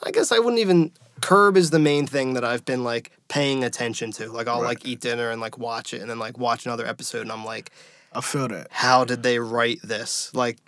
I 0.05 0.11
guess 0.13 0.31
I 0.31 0.39
wouldn't 0.39 0.61
even. 0.61 0.93
Curb 1.21 1.57
is 1.57 1.71
the 1.71 1.79
main 1.79 2.07
thing 2.07 2.35
that 2.35 2.45
I've 2.45 2.65
been 2.65 2.85
like 2.85 3.11
paying 3.29 3.65
attention 3.65 4.13
to. 4.13 4.31
Like 4.31 4.47
I'll 4.49 4.61
Right. 4.63 4.69
like 4.77 4.87
eat 4.87 5.01
dinner 5.01 5.31
and 5.31 5.41
like 5.41 5.59
watch 5.59 5.93
it, 5.95 6.01
and 6.01 6.09
then 6.11 6.19
like 6.21 6.39
watch 6.39 6.65
another 6.67 6.87
episode, 6.87 7.23
and 7.23 7.33
I'm 7.33 7.45
like, 7.45 7.71
I 8.13 8.21
feel 8.21 8.47
that. 8.49 8.69
how 8.71 9.05
did 9.05 9.23
they 9.25 9.39
write 9.41 9.81
this? 9.83 10.33
Like 10.33 10.59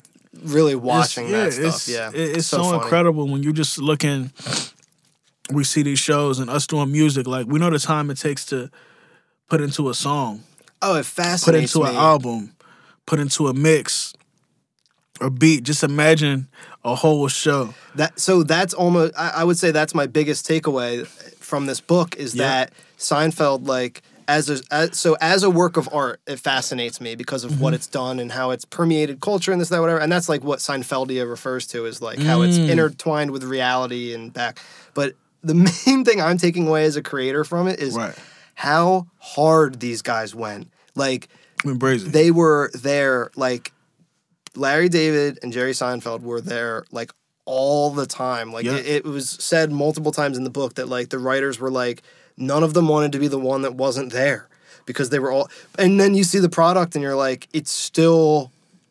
really 0.42 0.74
watching 0.74 1.30
that 1.30 1.48
It's- 1.48 1.54
stuff. 1.54 1.66
It's, 1.74 1.88
Yeah, 1.88 2.10
it- 2.12 2.38
it's 2.38 2.46
so, 2.48 2.64
funny. 2.64 2.82
incredible 2.82 3.28
when 3.28 3.44
you're 3.44 3.52
just 3.52 3.78
looking. 3.78 4.32
We 5.50 5.62
see 5.62 5.82
these 5.82 5.98
shows 5.98 6.38
and 6.40 6.48
us 6.50 6.66
doing 6.66 6.90
music. 6.90 7.26
Like 7.28 7.46
we 7.46 7.58
know 7.60 7.70
the 7.70 7.78
time 7.78 8.10
it 8.10 8.16
takes 8.18 8.44
to 8.46 8.70
put 9.48 9.60
into 9.60 9.88
a 9.88 9.94
song, 9.94 10.42
Oh, 10.82 10.96
it 10.96 11.06
fascinates 11.06 11.72
put 11.72 11.80
into 11.82 11.90
me. 11.92 11.96
an 11.96 12.02
album, 12.02 12.52
put 13.06 13.18
into 13.18 13.48
a 13.48 13.54
mix, 13.54 14.12
or 15.20 15.30
beat. 15.30 15.62
Just 15.62 15.82
imagine 15.82 16.48
a 16.84 16.94
whole 16.94 17.26
show. 17.28 17.74
That 17.94 18.18
so 18.20 18.42
that's 18.42 18.74
almost 18.74 19.14
I, 19.16 19.30
I 19.36 19.44
would 19.44 19.56
say 19.58 19.70
that's 19.70 19.94
my 19.94 20.06
biggest 20.06 20.46
takeaway 20.46 21.06
from 21.38 21.66
this 21.66 21.80
book 21.80 22.16
is 22.16 22.34
Yeah. 22.34 22.48
that 22.48 22.72
Seinfeld 22.98 23.66
like 23.66 24.02
as 24.26 24.48
a 24.50 24.60
as, 24.70 24.98
so 24.98 25.16
as 25.20 25.42
a 25.42 25.50
work 25.50 25.76
of 25.76 25.88
art 25.92 26.20
it 26.26 26.38
fascinates 26.40 27.00
me 27.00 27.14
because 27.14 27.44
of 27.44 27.52
Mm-hmm. 27.52 27.60
what 27.62 27.74
it's 27.74 27.86
done 27.86 28.18
and 28.18 28.32
how 28.32 28.50
it's 28.50 28.64
permeated 28.64 29.20
culture 29.20 29.52
and 29.52 29.60
this 29.60 29.68
that 29.68 29.80
whatever 29.80 30.00
and 30.00 30.10
that's 30.10 30.28
like 30.28 30.42
what 30.42 30.58
Seinfeldia 30.60 31.28
refers 31.28 31.66
to 31.68 31.86
is 31.86 32.00
like 32.02 32.18
how 32.22 32.42
it's 32.42 32.58
Mm. 32.58 32.68
intertwined 32.70 33.30
with 33.30 33.44
reality 33.44 34.12
and 34.14 34.32
back 34.32 34.58
but 34.94 35.14
the 35.42 35.54
main 35.86 36.04
thing 36.04 36.20
I'm 36.20 36.38
taking 36.38 36.66
away 36.66 36.84
as 36.84 36.96
a 36.96 37.02
creator 37.02 37.44
from 37.44 37.68
it 37.68 37.78
is 37.80 37.94
Right. 37.94 38.14
How 38.54 39.06
hard 39.18 39.80
these 39.80 40.02
guys 40.02 40.34
went 40.34 40.70
like 40.94 41.28
I 41.64 41.68
mean, 41.68 41.78
brazen. 41.78 42.10
they 42.12 42.30
were 42.30 42.70
there 42.74 43.30
like 43.36 43.72
Larry 44.56 44.88
David 44.88 45.38
and 45.42 45.52
Jerry 45.52 45.72
Seinfeld 45.72 46.22
were 46.22 46.40
there 46.40 46.84
like 46.92 47.10
all 47.44 47.90
the 47.90 48.06
time. 48.06 48.52
Like 48.52 48.64
Yeah. 48.64 48.76
it, 48.76 48.86
it 48.86 49.04
was 49.04 49.28
said 49.30 49.72
multiple 49.72 50.12
times 50.12 50.38
in 50.38 50.44
the 50.44 50.50
book 50.50 50.74
that 50.74 50.88
like 50.88 51.08
the 51.10 51.18
writers 51.18 51.58
were 51.58 51.70
like 51.70 52.02
none 52.36 52.62
of 52.62 52.74
them 52.74 52.88
wanted 52.88 53.12
to 53.12 53.18
be 53.18 53.28
the 53.28 53.38
one 53.38 53.62
that 53.62 53.74
wasn't 53.74 54.12
there 54.12 54.48
because 54.86 55.10
they 55.10 55.18
were 55.18 55.32
all 55.32 55.48
and 55.78 55.98
then 56.00 56.14
you 56.14 56.24
see 56.24 56.38
the 56.38 56.48
product 56.48 56.94
and 56.94 57.02
you're 57.02 57.16
like 57.16 57.48
it's 57.52 57.70
still 57.70 58.50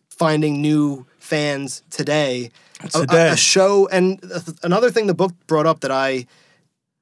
finding 0.09 0.61
new 0.61 1.05
fans 1.20 1.82
today. 1.89 2.51
A- 2.82 2.88
a- 2.88 2.89
Today. 3.01 3.30
a 3.30 3.38
show 3.38 3.88
and 3.88 4.20
uh, 4.34 4.41
another 4.61 4.91
thing 4.91 5.07
the 5.07 5.14
book 5.14 5.32
brought 5.47 5.66
up 5.66 5.80
that 5.82 5.91
I 5.91 6.26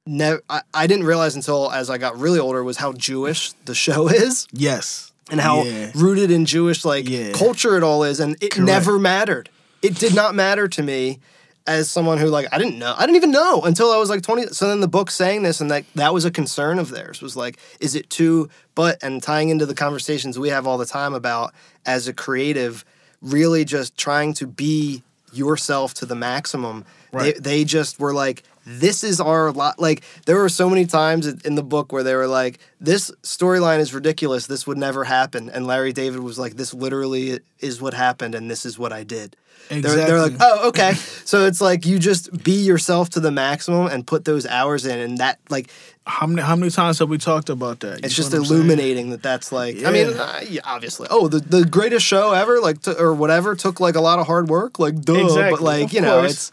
never 0.06 0.42
I, 0.50 0.62
I 0.74 0.86
didn't 0.86 1.06
realize 1.06 1.36
until 1.36 1.70
as 1.70 1.90
I 1.90 1.98
got 1.98 2.18
really 2.18 2.38
older 2.38 2.62
was 2.64 2.76
how 2.76 2.92
Jewish 2.92 3.52
the 3.64 3.74
show 3.74 4.08
is 4.10 4.46
yes. 4.52 5.12
and 5.30 5.40
how 5.40 5.62
Yeah. 5.62 5.90
rooted 5.94 6.30
in 6.30 6.44
Jewish 6.44 6.84
like 6.84 7.08
Yeah. 7.08 7.32
culture 7.32 7.76
it 7.76 7.82
all 7.82 8.04
is, 8.04 8.20
and 8.20 8.34
it 8.42 8.52
Correct. 8.52 8.66
never 8.66 8.98
mattered. 8.98 9.48
It 9.82 9.96
did 9.98 10.14
not 10.14 10.34
matter 10.34 10.68
to 10.68 10.82
me 10.82 11.20
as 11.66 11.88
someone 11.90 12.18
who 12.18 12.26
like 12.26 12.46
I 12.52 12.58
didn't 12.58 12.78
know. 12.78 12.94
I 12.96 13.00
didn't 13.06 13.16
even 13.16 13.30
know 13.30 13.62
until 13.62 13.90
I 13.92 13.96
was 13.96 14.10
like 14.10 14.22
twenty. 14.22 14.46
So 14.48 14.68
then 14.68 14.80
the 14.80 14.88
book 14.88 15.10
saying 15.10 15.42
this, 15.42 15.60
and 15.60 15.70
that 15.70 15.84
that 15.94 16.12
was 16.12 16.24
a 16.24 16.30
concern 16.30 16.78
of 16.78 16.90
theirs 16.90 17.22
was 17.22 17.36
like, 17.36 17.58
is 17.80 17.94
it 17.94 18.10
too? 18.10 18.48
But 18.74 19.02
and 19.02 19.22
tying 19.22 19.48
into 19.48 19.66
the 19.66 19.74
conversations 19.74 20.38
we 20.38 20.48
have 20.50 20.66
all 20.66 20.78
the 20.78 20.86
time 20.86 21.14
about 21.14 21.52
as 21.86 22.08
a 22.08 22.12
creative, 22.12 22.84
really 23.20 23.64
just 23.64 23.96
trying 23.96 24.34
to 24.34 24.46
be 24.46 25.02
yourself 25.32 25.94
to 25.94 26.06
the 26.06 26.14
maximum. 26.16 26.84
Right. 27.12 27.34
They, 27.34 27.40
they 27.40 27.64
just 27.64 27.98
were 28.00 28.12
like, 28.12 28.42
this 28.64 29.04
is 29.04 29.20
our 29.20 29.52
lot. 29.52 29.78
Like, 29.78 30.02
there 30.26 30.38
were 30.38 30.48
so 30.48 30.68
many 30.68 30.86
times 30.86 31.26
in 31.26 31.54
the 31.54 31.62
book 31.62 31.92
where 31.92 32.02
they 32.02 32.14
were 32.14 32.26
like, 32.26 32.58
this 32.80 33.10
storyline 33.22 33.78
is 33.78 33.94
ridiculous. 33.94 34.46
This 34.46 34.66
would 34.66 34.78
never 34.78 35.04
happen. 35.04 35.50
And 35.50 35.66
Larry 35.66 35.92
David 35.92 36.20
was 36.20 36.38
like, 36.38 36.54
this 36.54 36.72
literally 36.74 37.40
is 37.60 37.80
what 37.80 37.94
happened, 37.94 38.34
and 38.34 38.50
this 38.50 38.64
is 38.64 38.78
what 38.78 38.92
I 38.92 39.04
did. 39.04 39.36
They're, 39.68 39.80
they're 39.80 40.20
like, 40.20 40.34
oh, 40.40 40.68
okay. 40.68 40.92
so 41.24 41.46
it's 41.46 41.60
like 41.60 41.86
you 41.86 41.98
just 41.98 42.42
be 42.42 42.64
yourself 42.64 43.10
to 43.10 43.20
the 43.20 43.30
maximum 43.30 43.86
and 43.86 44.06
put 44.06 44.24
those 44.24 44.46
hours 44.46 44.84
in, 44.84 44.98
and 44.98 45.18
that 45.18 45.38
like 45.48 45.70
How 46.04 46.26
many 46.26 46.42
how 46.42 46.56
many 46.56 46.70
times 46.70 46.98
have 46.98 47.08
we 47.08 47.16
talked 47.16 47.48
about 47.48 47.80
that? 47.80 48.00
You 48.00 48.04
it's 48.04 48.14
just 48.14 48.34
I'm 48.34 48.44
saying? 48.44 48.60
illuminating 48.60 49.10
that 49.10 49.22
that's 49.22 49.52
like. 49.52 49.82
I 49.84 49.90
mean, 49.90 50.08
uh, 50.08 50.40
yeah, 50.48 50.60
obviously. 50.64 51.06
Oh, 51.10 51.28
the 51.28 51.38
the 51.38 51.64
greatest 51.64 52.04
show 52.04 52.32
ever, 52.32 52.60
like 52.60 52.86
or 52.98 53.14
whatever, 53.14 53.54
took 53.54 53.80
like 53.80 53.94
a 53.94 54.00
lot 54.00 54.18
of 54.18 54.26
hard 54.26 54.48
work, 54.48 54.78
like 54.78 55.00
duh. 55.00 55.50
But 55.50 55.62
like 55.62 55.84
of 55.84 55.92
you 55.92 56.00
know, 56.00 56.20
course. 56.20 56.32
it's 56.32 56.52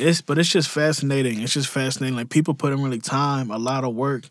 It's 0.00 0.20
but 0.20 0.38
it's 0.38 0.48
just 0.48 0.68
fascinating. 0.68 1.40
It's 1.40 1.52
just 1.54 1.68
fascinating. 1.68 2.16
Like 2.16 2.30
people 2.30 2.54
put 2.54 2.72
in 2.72 2.82
really 2.82 2.98
time, 2.98 3.50
a 3.50 3.58
lot 3.58 3.84
of 3.84 3.94
work, 3.94 4.24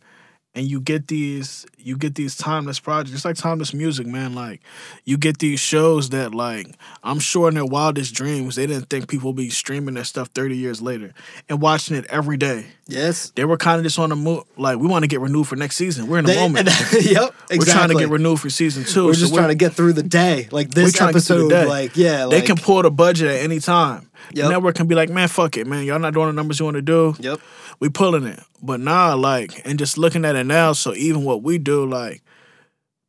and 0.56 0.66
you 0.70 0.82
get 0.82 1.08
these 1.08 1.66
you 1.78 1.96
get 1.96 2.16
these 2.16 2.36
timeless 2.36 2.80
projects. 2.80 3.16
It's 3.16 3.24
like 3.26 3.36
timeless 3.38 3.74
music, 3.74 4.06
man. 4.08 4.34
Like 4.36 4.62
you 5.06 5.18
get 5.18 5.38
these 5.40 5.60
shows 5.60 6.10
that 6.10 6.34
like 6.34 6.68
I'm 7.04 7.20
sure 7.20 7.48
in 7.50 7.56
their 7.56 7.66
wildest 7.66 8.14
dreams 8.16 8.56
they 8.56 8.66
didn't 8.68 8.90
think 8.90 9.08
people 9.08 9.30
would 9.30 9.38
be 9.38 9.50
streaming 9.50 9.94
their 9.96 10.04
stuff 10.04 10.30
30 10.30 10.58
years 10.58 10.82
later 10.82 11.14
and 11.48 11.62
watching 11.62 11.96
it 11.96 12.06
every 12.10 12.36
day. 12.38 12.66
yes. 12.88 13.30
They 13.36 13.46
were 13.46 13.58
kind 13.58 13.78
of 13.78 13.84
just 13.84 14.00
on 14.00 14.10
the 14.10 14.16
move. 14.16 14.44
Like 14.58 14.80
we 14.80 14.88
want 14.88 15.04
to 15.04 15.08
get 15.08 15.20
renewed 15.22 15.48
for 15.48 15.56
next 15.56 15.76
season. 15.78 16.08
We're 16.08 16.20
in 16.20 16.26
the 16.26 16.34
They- 16.34 16.40
moment. 16.42 16.68
yep, 16.94 17.34
exactly. 17.50 17.58
We're 17.60 17.66
trying 17.66 17.90
to 17.90 17.96
get 17.96 18.10
renewed 18.10 18.40
for 18.40 18.50
season 18.50 18.84
two. 18.84 19.06
We're 19.06 19.14
so 19.14 19.20
just 19.22 19.34
trying 19.36 19.50
to 19.50 19.56
get 19.56 19.74
through 19.74 19.94
the 19.94 20.04
day. 20.04 20.48
Like 20.52 20.70
We're 20.76 20.84
this 20.86 21.00
episode, 21.00 21.44
the 21.46 21.50
day. 21.50 21.66
like 21.66 21.96
yeah, 21.96 22.26
they 22.26 22.38
like, 22.38 22.46
can 22.46 22.58
pull 22.58 22.82
the 22.82 22.92
budget 22.92 23.28
at 23.28 23.42
any 23.44 23.60
time. 23.60 24.10
Yep. 24.34 24.44
The 24.46 24.50
network 24.50 24.76
can 24.76 24.88
be 24.88 24.96
like, 24.96 25.10
man, 25.10 25.28
fuck 25.30 25.56
it, 25.58 25.66
man. 25.66 25.86
Y'all 25.86 25.98
not 26.00 26.14
doing 26.14 26.28
the 26.28 26.34
numbers 26.34 26.60
you 26.60 26.66
want 26.66 26.76
to 26.76 26.82
do. 26.82 27.16
Yep. 27.20 27.40
We 27.80 27.90
pulling 27.90 28.26
it. 28.26 28.42
But 28.62 28.80
nah, 28.80 29.14
like, 29.14 29.62
and 29.66 29.80
just 29.80 29.98
looking 29.98 30.26
at 30.26 30.36
it 30.36 30.44
now, 30.46 30.74
so 30.74 30.94
even 30.94 31.24
what 31.24 31.44
we 31.44 31.58
do, 31.58 31.86
like, 31.86 32.22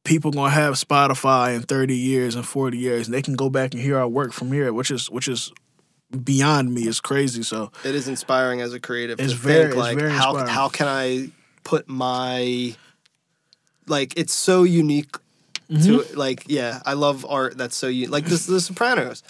people 0.04 0.30
gonna 0.30 0.50
have 0.50 0.74
Spotify 0.74 1.54
in 1.56 1.62
30 1.62 1.96
years 1.96 2.34
and 2.36 2.46
40 2.46 2.78
years, 2.78 3.06
and 3.08 3.14
they 3.14 3.22
can 3.22 3.34
go 3.34 3.50
back 3.50 3.74
and 3.74 3.82
hear 3.82 3.98
our 3.98 4.08
work 4.08 4.32
from 4.32 4.52
here, 4.52 4.72
which 4.72 4.90
is 4.90 5.10
which 5.10 5.28
is 5.28 5.52
beyond 6.24 6.72
me. 6.74 6.82
It's 6.82 7.00
crazy. 7.00 7.42
So 7.42 7.70
It 7.84 7.94
is 7.94 8.08
inspiring 8.08 8.60
as 8.60 8.72
a 8.72 8.80
creative 8.80 9.20
It's 9.20 9.32
to 9.32 9.38
very- 9.38 9.58
think 9.64 9.70
it's 9.72 9.78
like 9.78 9.98
very 9.98 10.10
how 10.12 10.30
inspiring. 10.30 10.48
how 10.54 10.68
can 10.68 10.86
I 10.88 11.30
put 11.64 11.88
my 11.88 12.74
like 13.86 14.14
it's 14.16 14.32
so 14.32 14.62
unique 14.64 15.16
Mm-hmm. 15.70 15.82
to 16.10 16.18
like 16.18 16.42
yeah 16.48 16.80
I 16.84 16.94
love 16.94 17.24
art 17.28 17.56
that's 17.56 17.76
so 17.76 17.86
u- 17.86 18.08
like 18.08 18.24
this 18.24 18.44
The 18.46 18.60
Sopranos 18.60 19.22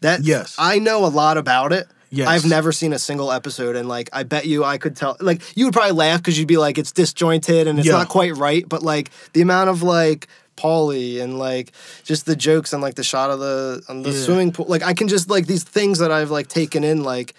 that 0.00 0.22
Yes. 0.22 0.56
I 0.58 0.78
know 0.78 1.04
a 1.04 1.08
lot 1.12 1.36
about 1.36 1.74
it. 1.74 1.86
Yes. 2.14 2.28
I've 2.28 2.44
never 2.48 2.72
seen 2.72 2.92
a 2.92 2.98
single 2.98 3.30
episode, 3.32 3.76
and 3.76 3.88
like 3.88 4.08
I 4.12 4.22
bet 4.22 4.46
you 4.46 4.64
I 4.64 4.78
could 4.78 4.96
tell. 4.96 5.16
Like 5.20 5.42
you 5.56 5.64
would 5.66 5.74
probably 5.74 5.92
laugh 5.92 6.20
because 6.20 6.38
you'd 6.38 6.48
be 6.48 6.56
like, 6.56 6.78
it's 6.78 6.92
disjointed 6.92 7.66
and 7.66 7.78
it's 7.78 7.88
Yeah. 7.88 7.94
not 7.94 8.08
quite 8.08 8.36
right. 8.36 8.68
But 8.68 8.82
like 8.82 9.10
the 9.32 9.40
amount 9.42 9.70
of 9.70 9.82
like 9.82 10.28
Paulie 10.56 11.20
and 11.20 11.38
like 11.38 11.72
just 12.04 12.26
the 12.26 12.36
jokes 12.36 12.72
and 12.72 12.80
like 12.80 12.94
the 12.94 13.02
shot 13.04 13.30
of 13.30 13.40
the 13.40 13.82
on 13.88 14.02
the 14.02 14.10
Yeah. 14.10 14.24
swimming 14.24 14.52
pool, 14.52 14.66
like 14.68 14.82
I 14.82 14.94
can 14.94 15.08
just 15.08 15.28
like 15.28 15.46
these 15.46 15.64
things 15.64 15.98
that 15.98 16.12
I've 16.12 16.30
like 16.30 16.48
taken 16.48 16.84
in, 16.84 17.02
like 17.02 17.34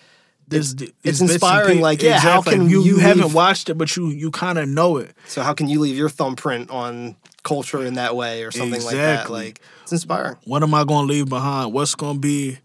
it's, 0.51 0.76
it's 1.03 1.21
inspiring. 1.21 1.82
Like, 1.82 2.03
yeah, 2.03 2.19
how 2.19 2.41
can 2.43 2.69
you, 2.69 2.82
you, 2.84 2.95
you 2.95 2.97
haven't 2.99 3.34
watched 3.34 3.69
it, 3.69 3.76
but 3.80 3.95
you 3.95 4.09
you 4.09 4.30
kind 4.30 4.59
of 4.59 4.67
know 4.69 4.97
it. 4.97 5.15
So 5.28 5.41
how 5.41 5.53
can 5.53 5.67
you 5.67 5.80
leave 5.80 5.95
your 5.95 6.09
thumbprint 6.09 6.69
on 6.69 7.15
culture 7.43 7.84
in 7.84 7.95
that 7.95 8.15
way 8.15 8.43
or 8.43 8.51
something 8.51 8.84
like 8.84 8.95
that? 8.95 9.13
Exactly. 9.21 9.45
Like 9.45 9.61
it's 9.84 9.91
inspiring. 9.91 10.36
What 10.43 10.61
am 10.61 10.73
I 10.76 10.84
going 10.84 11.07
to 11.07 11.13
leave 11.13 11.30
behind? 11.30 11.73
What's 11.73 11.95
going 11.95 12.15
to 12.15 12.19
be? 12.19 12.59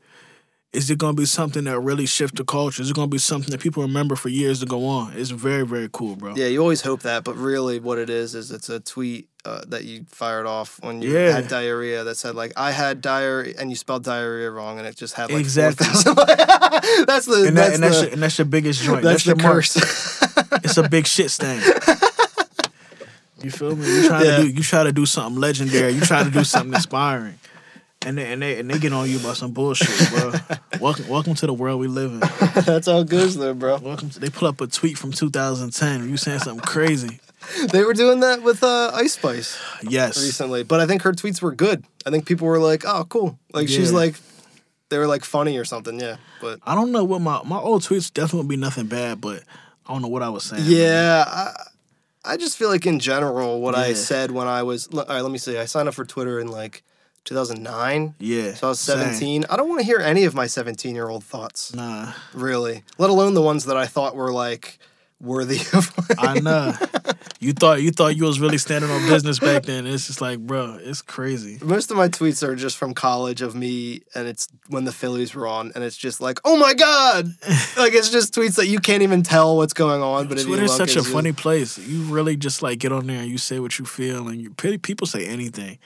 Is 0.72 0.88
it 0.88 0.98
going 0.98 1.16
to 1.16 1.20
be 1.20 1.26
something 1.26 1.64
that 1.64 1.80
really 1.80 2.06
shift 2.06 2.36
the 2.36 2.44
culture? 2.44 2.80
Is 2.80 2.90
it 2.90 2.94
going 2.94 3.08
to 3.08 3.12
be 3.12 3.18
something 3.18 3.50
that 3.50 3.60
people 3.60 3.82
remember 3.82 4.14
for 4.14 4.28
years 4.28 4.60
to 4.60 4.66
go 4.66 4.86
on? 4.86 5.12
It's 5.16 5.30
very 5.30 5.66
very 5.66 5.88
cool, 5.92 6.14
bro. 6.14 6.34
Yeah, 6.36 6.46
you 6.46 6.60
always 6.60 6.82
hope 6.82 7.02
that, 7.02 7.24
but 7.24 7.34
really, 7.36 7.80
what 7.80 7.98
it 7.98 8.08
is 8.08 8.36
is 8.36 8.52
it's 8.52 8.68
a 8.68 8.78
tweet 8.78 9.28
uh, 9.44 9.62
that 9.66 9.82
you 9.84 10.04
fired 10.08 10.46
off 10.46 10.78
when 10.82 11.02
you 11.02 11.10
Yeah. 11.12 11.32
had 11.32 11.48
diarrhea 11.48 12.04
that 12.04 12.14
said 12.16 12.36
like 12.36 12.52
I 12.56 12.70
had 12.70 13.00
diarrhea 13.00 13.54
and 13.58 13.68
you 13.70 13.74
spelled 13.76 14.04
diarrhea 14.04 14.48
wrong 14.50 14.78
and 14.78 14.86
it 14.86 14.96
just 14.96 15.14
had 15.14 15.32
like 15.32 15.40
Exactly. 15.40 15.86
4,000 15.86 16.14
that's 17.06 17.26
the 17.26 17.46
And, 17.48 17.56
that, 17.56 17.70
that's 17.70 17.74
and 17.74 17.82
that's 17.82 17.96
the 17.98 18.04
your, 18.04 18.12
and 18.12 18.22
that's 18.22 18.38
your 18.38 18.44
biggest 18.44 18.82
joint. 18.84 19.02
that's, 19.02 19.24
That's, 19.24 19.38
the 19.42 19.42
curse. 19.42 19.76
It's 20.64 20.76
a 20.76 20.88
big 20.88 21.06
shit 21.06 21.30
stain. 21.32 21.60
You 23.42 23.50
feel 23.50 23.74
me? 23.74 23.86
You 23.86 24.06
try 24.06 24.22
Yeah. 24.22 24.36
to 24.36 24.42
do 24.42 24.48
you 24.50 24.62
try 24.62 24.84
to 24.84 24.92
do 24.92 25.06
something 25.06 25.40
legendary. 25.40 25.92
You 25.92 26.02
try 26.02 26.22
to 26.22 26.30
do 26.30 26.44
something 26.44 26.74
inspiring. 26.74 27.38
And 28.06 28.16
they, 28.16 28.32
and 28.32 28.40
they 28.40 28.58
and 28.58 28.70
they 28.70 28.78
get 28.78 28.94
on 28.94 29.10
you 29.10 29.18
about 29.18 29.36
some 29.36 29.52
bullshit, 29.52 30.10
bro. 30.10 30.32
welcome 30.80 31.06
welcome 31.06 31.34
to 31.34 31.46
the 31.46 31.52
world 31.52 31.78
we 31.80 31.86
live 31.86 32.12
in. 32.12 32.20
that's 32.64 32.86
how 32.86 33.00
it 33.00 33.10
goes 33.10 33.36
though, 33.36 33.52
bro. 33.52 33.76
Welcome 33.76 34.08
to, 34.08 34.18
they 34.18 34.30
pull 34.30 34.48
up 34.48 34.58
a 34.62 34.66
tweet 34.66 34.96
from 34.96 35.12
2010. 35.12 36.08
You 36.08 36.16
saying 36.16 36.38
something 36.38 36.64
crazy. 36.64 37.20
They 37.72 37.84
were 37.84 37.94
doing 37.94 38.20
that 38.20 38.42
with 38.42 38.62
uh, 38.62 38.90
Ice 38.94 39.14
Spice 39.14 39.58
Yes. 39.82 40.22
recently, 40.22 40.62
but 40.62 40.78
I 40.80 40.86
think 40.86 41.02
her 41.02 41.12
tweets 41.12 41.40
were 41.42 41.52
good. 41.52 41.84
I 42.06 42.10
think 42.10 42.26
people 42.26 42.46
were 42.46 42.58
like, 42.58 42.84
"Oh, 42.86 43.04
cool!" 43.08 43.38
Like 43.52 43.66
she's 43.66 43.92
like, 43.92 44.14
they 44.90 44.98
were 44.98 45.06
like 45.06 45.24
funny 45.24 45.56
or 45.58 45.64
something. 45.64 45.98
Yeah, 45.98 46.16
but 46.40 46.60
I 46.64 46.74
don't 46.74 46.92
know 46.92 47.02
what 47.04 47.20
my 47.22 47.42
my 47.44 47.58
old 47.58 47.82
tweets 47.82 48.12
definitely 48.12 48.40
would 48.40 48.48
be 48.48 48.56
nothing 48.56 48.86
bad, 48.86 49.20
but 49.22 49.42
I 49.86 49.92
don't 49.92 50.02
know 50.02 50.08
what 50.08 50.22
I 50.22 50.28
was 50.28 50.44
saying. 50.44 50.64
Yeah, 50.66 51.24
I, 51.26 51.52
I 52.24 52.36
just 52.36 52.56
feel 52.58 52.68
like 52.68 52.84
in 52.86 52.98
general, 52.98 53.60
what 53.60 53.74
I 53.74 53.94
said 53.94 54.30
when 54.30 54.46
I 54.46 54.62
was 54.62 54.86
all 54.88 55.04
right. 55.08 55.20
Let 55.22 55.32
me 55.32 55.38
see. 55.38 55.56
I 55.58 55.64
signed 55.64 55.88
up 55.88 55.94
for 55.94 56.04
Twitter 56.04 56.40
in 56.40 56.48
like 56.48 56.82
2009, 57.30 58.14
Yeah. 58.18 58.54
so 58.54 58.66
I 58.66 58.70
was 58.70 58.80
same. 58.80 58.98
17. 58.98 59.46
I 59.48 59.56
don't 59.56 59.68
want 59.68 59.80
to 59.80 59.86
hear 59.86 59.98
any 59.98 60.24
of 60.24 60.34
my 60.34 60.46
17 60.48 60.94
year 60.94 61.08
old 61.08 61.22
thoughts, 61.24 61.72
Nah. 61.74 62.12
really. 62.34 62.82
Let 62.98 63.10
alone 63.10 63.34
the 63.34 63.42
ones 63.42 63.64
that 63.66 63.76
I 63.76 63.86
thought 63.86 64.16
were 64.16 64.32
like 64.32 64.78
worthy 65.20 65.60
of. 65.72 65.92
I 66.18 66.40
know. 66.40 66.72
You 67.38 67.52
thought 67.52 67.80
you 67.82 67.90
thought 67.90 68.16
you 68.16 68.24
was 68.24 68.40
really 68.40 68.58
standing 68.58 68.90
on 68.90 69.06
business 69.08 69.38
back 69.38 69.62
then. 69.62 69.86
It's 69.86 70.06
just 70.08 70.20
like, 70.20 70.38
bro, 70.40 70.78
it's 70.80 71.02
crazy. 71.02 71.58
Most 71.62 71.90
of 71.90 71.96
my 71.96 72.08
tweets 72.08 72.42
are 72.46 72.54
just 72.56 72.76
from 72.76 72.92
college 72.94 73.40
of 73.42 73.54
me, 73.54 74.02
and 74.14 74.26
it's 74.28 74.48
when 74.68 74.84
the 74.84 74.92
Phillies 74.92 75.34
were 75.34 75.46
on, 75.46 75.72
and 75.74 75.82
it's 75.84 75.96
just 75.96 76.20
like, 76.20 76.38
oh 76.44 76.56
my 76.56 76.74
god, 76.74 77.26
like 77.78 77.94
it's 77.94 78.10
just 78.10 78.34
tweets 78.34 78.56
that 78.56 78.66
you 78.66 78.78
can't 78.80 79.02
even 79.02 79.22
tell 79.22 79.56
what's 79.56 79.72
going 79.72 80.02
on. 80.02 80.26
But 80.28 80.38
Twitter's 80.40 80.74
such 80.76 80.90
a 80.92 80.94
just- 80.96 81.08
funny 81.10 81.32
place. 81.32 81.78
You 81.78 82.02
really 82.12 82.36
just 82.36 82.60
like 82.62 82.78
get 82.80 82.90
on 82.92 83.06
there 83.06 83.20
and 83.20 83.30
you 83.30 83.38
say 83.38 83.58
what 83.60 83.78
you 83.78 83.84
feel, 83.86 84.26
and 84.28 84.40
you 84.42 84.50
people 84.78 85.06
say 85.06 85.26
anything. 85.26 85.78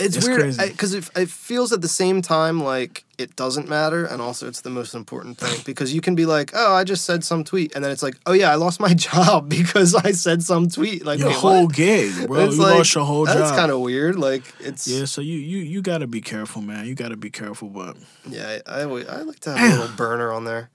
It's, 0.00 0.16
It's 0.16 0.26
weird 0.26 0.56
because 0.56 0.94
it, 0.94 1.10
it 1.14 1.28
feels 1.28 1.72
at 1.72 1.82
the 1.82 1.88
same 1.88 2.22
time 2.22 2.62
like 2.62 3.04
it 3.18 3.36
doesn't 3.36 3.68
matter, 3.68 4.06
and 4.06 4.22
also 4.22 4.48
it's 4.48 4.62
the 4.62 4.70
most 4.70 4.94
important 4.94 5.36
thing 5.36 5.60
because 5.66 5.92
you 5.92 6.00
can 6.00 6.14
be 6.14 6.24
like, 6.24 6.52
"Oh, 6.54 6.74
I 6.74 6.84
just 6.84 7.04
said 7.04 7.22
some 7.22 7.44
tweet," 7.44 7.74
and 7.74 7.84
then 7.84 7.92
it's 7.92 8.02
like, 8.02 8.16
"Oh 8.24 8.32
yeah, 8.32 8.50
I 8.50 8.54
lost 8.54 8.80
my 8.80 8.94
job 9.10 9.50
because 9.50 9.94
I 9.94 10.12
said 10.12 10.42
some 10.42 10.70
tweet." 10.70 11.04
Like 11.04 11.18
Your 11.18 11.28
wait, 11.28 11.36
whole 11.36 11.66
what? 11.66 11.74
gig, 11.74 12.26
bro. 12.26 12.46
It's 12.46 12.56
you 12.56 12.62
like, 12.62 12.76
lost 12.76 12.94
your 12.94 13.04
whole 13.04 13.26
That's 13.26 13.36
job. 13.38 13.48
That's 13.48 13.58
kind 13.58 13.70
of 13.70 13.80
weird. 13.80 14.16
Like 14.16 14.42
it's 14.58 14.88
yeah, 14.88 15.00
yeah. 15.00 15.04
so 15.04 15.20
you 15.20 15.36
you 15.36 15.58
you 15.58 15.82
gotta 15.82 16.06
be 16.06 16.22
careful, 16.22 16.62
man. 16.62 16.86
You 16.86 16.94
gotta 16.94 17.18
be 17.18 17.30
careful, 17.30 17.68
but 17.68 17.98
I, 18.32 18.62
I 18.66 18.80
I 18.80 18.84
like 19.22 19.40
to 19.40 19.52
have 19.52 19.72
a 19.72 19.80
little 19.82 19.96
burner 19.96 20.32
on 20.32 20.44
there. 20.44 20.70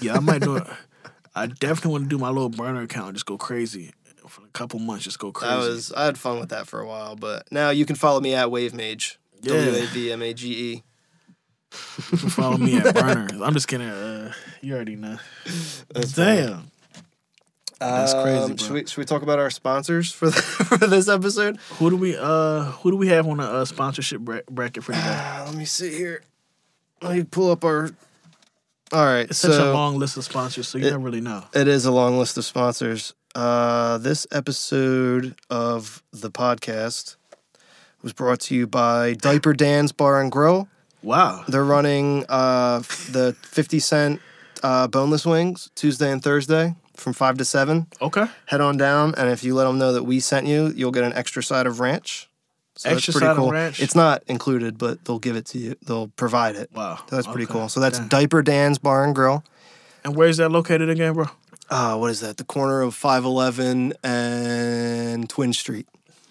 yeah, 0.00 0.14
I 0.14 0.20
might 0.20 0.40
do 0.40 0.56
it. 0.56 0.66
I 1.34 1.46
definitely 1.46 1.92
want 1.92 2.04
to 2.04 2.08
do 2.08 2.18
my 2.18 2.30
little 2.30 2.48
burner 2.48 2.80
account, 2.80 3.08
and 3.08 3.16
just 3.16 3.26
go 3.26 3.36
crazy 3.36 3.92
for 4.28 4.42
a 4.44 4.48
couple 4.48 4.78
months. 4.80 5.04
Just 5.04 5.18
go 5.18 5.32
crazy. 5.32 5.52
That 5.54 5.58
was 5.68 5.92
I 5.92 6.04
had 6.04 6.18
fun 6.18 6.38
with 6.40 6.48
that 6.50 6.66
for 6.66 6.80
a 6.80 6.86
while, 6.86 7.16
but 7.16 7.50
now 7.52 7.70
you 7.70 7.84
can 7.86 7.96
follow 7.96 8.20
me 8.20 8.34
at 8.34 8.48
WAVmage. 8.48 9.16
Yeah. 9.42 9.64
W 9.64 9.82
A 9.82 9.86
V 9.86 10.12
M 10.12 10.22
A 10.22 10.32
G 10.34 10.48
E. 10.72 10.82
You 12.12 12.18
can 12.18 12.28
follow 12.30 12.56
me 12.56 12.76
at 12.78 12.94
burner. 12.94 13.28
I'm 13.42 13.52
just 13.54 13.68
kidding. 13.68 13.88
Uh, 13.88 14.32
you 14.62 14.74
already 14.74 14.96
know. 14.96 15.18
Damn. 16.14 16.70
That's 17.80 18.12
crazy, 18.12 18.38
Um, 18.38 18.46
bro. 18.48 18.56
Should 18.56 18.72
we, 18.72 18.86
should 18.86 18.98
we 18.98 19.04
talk 19.04 19.22
about 19.22 19.38
our 19.38 19.50
sponsors 19.50 20.10
for 20.10 20.30
the, 20.30 20.32
for 20.78 20.78
this 20.78 21.08
episode? 21.08 21.58
Who 21.78 21.90
do 21.90 21.96
we 21.96 22.16
uh 22.16 22.64
who 22.64 22.90
do 22.90 22.96
we 22.96 23.08
have 23.08 23.26
on 23.28 23.36
the 23.36 23.44
uh, 23.44 23.64
sponsorship 23.64 24.20
bra- 24.22 24.40
bracket 24.50 24.82
for 24.82 24.92
today? 24.92 25.04
Uh, 25.06 25.44
let 25.46 25.54
me 25.54 25.64
see 25.64 25.94
here. 25.96 26.22
Let 27.02 27.16
me 27.16 27.22
pull 27.24 27.50
up 27.52 27.64
our. 27.64 27.90
All 28.90 29.04
right, 29.04 29.28
It's 29.28 29.38
so 29.38 29.50
such 29.50 29.60
a 29.60 29.70
long 29.72 29.98
list 29.98 30.16
of 30.16 30.24
sponsors, 30.24 30.66
so 30.66 30.78
you 30.78 30.86
It- 30.86 30.90
never 30.92 31.02
really 31.04 31.20
know. 31.20 31.44
it 31.54 31.68
is 31.68 31.84
a 31.84 31.92
long 31.92 32.18
list 32.18 32.38
of 32.38 32.44
sponsors. 32.46 33.12
Uh, 33.38 33.98
this 33.98 34.26
episode 34.32 35.36
of 35.48 36.02
the 36.12 36.28
podcast 36.28 37.14
was 38.02 38.12
brought 38.12 38.40
to 38.40 38.52
you 38.52 38.66
by 38.66 39.14
Diaper 39.14 39.52
Dan's 39.52 39.92
Bar 39.92 40.20
and 40.20 40.32
Grill. 40.32 40.66
Wow. 41.04 41.44
They're 41.46 41.64
running 41.64 42.24
uh, 42.28 42.80
the 43.12 43.36
50 43.42 43.78
cent 43.78 44.20
uh, 44.64 44.88
boneless 44.88 45.24
wings 45.24 45.70
Tuesday 45.76 46.10
and 46.10 46.20
Thursday 46.20 46.74
from 46.96 47.12
5 47.12 47.38
to 47.38 47.44
7. 47.44 47.86
Okay. 48.02 48.26
Head 48.46 48.60
on 48.60 48.76
down, 48.76 49.14
and 49.16 49.30
if 49.30 49.44
you 49.44 49.54
let 49.54 49.66
them 49.66 49.78
know 49.78 49.92
that 49.92 50.02
we 50.02 50.18
sent 50.18 50.48
you, 50.48 50.72
you'll 50.74 50.90
get 50.90 51.04
an 51.04 51.12
extra 51.12 51.40
side 51.40 51.68
of 51.68 51.78
ranch. 51.78 52.28
So 52.74 52.90
Extra 52.90 53.12
that's 53.12 53.18
pretty 53.20 53.24
side 53.24 53.30
of 53.30 53.36
cool. 53.36 53.52
ranch? 53.52 53.80
It's 53.80 53.94
not 53.94 54.24
included, 54.26 54.78
but 54.78 55.04
they'll 55.04 55.20
give 55.20 55.36
it 55.36 55.46
to 55.46 55.58
you. 55.58 55.76
They'll 55.86 56.08
provide 56.08 56.56
it. 56.56 56.70
Wow. 56.74 56.96
So 57.08 57.14
that's 57.14 57.28
pretty 57.28 57.46
cool. 57.46 57.68
So 57.68 57.78
that's. 57.78 58.00
Diaper 58.00 58.42
Dan's 58.42 58.78
Bar 58.78 59.04
and 59.04 59.14
Grill. 59.14 59.44
And 60.02 60.16
where's 60.16 60.38
that 60.38 60.48
located 60.50 60.90
again, 60.90 61.12
bro? 61.12 61.26
Uh, 61.70 61.96
what 61.96 62.10
is 62.10 62.20
that? 62.20 62.36
The 62.36 62.44
corner 62.44 62.80
of 62.82 62.94
511 62.94 63.94
and 64.02 65.28
Twin 65.28 65.52
Street. 65.52 65.86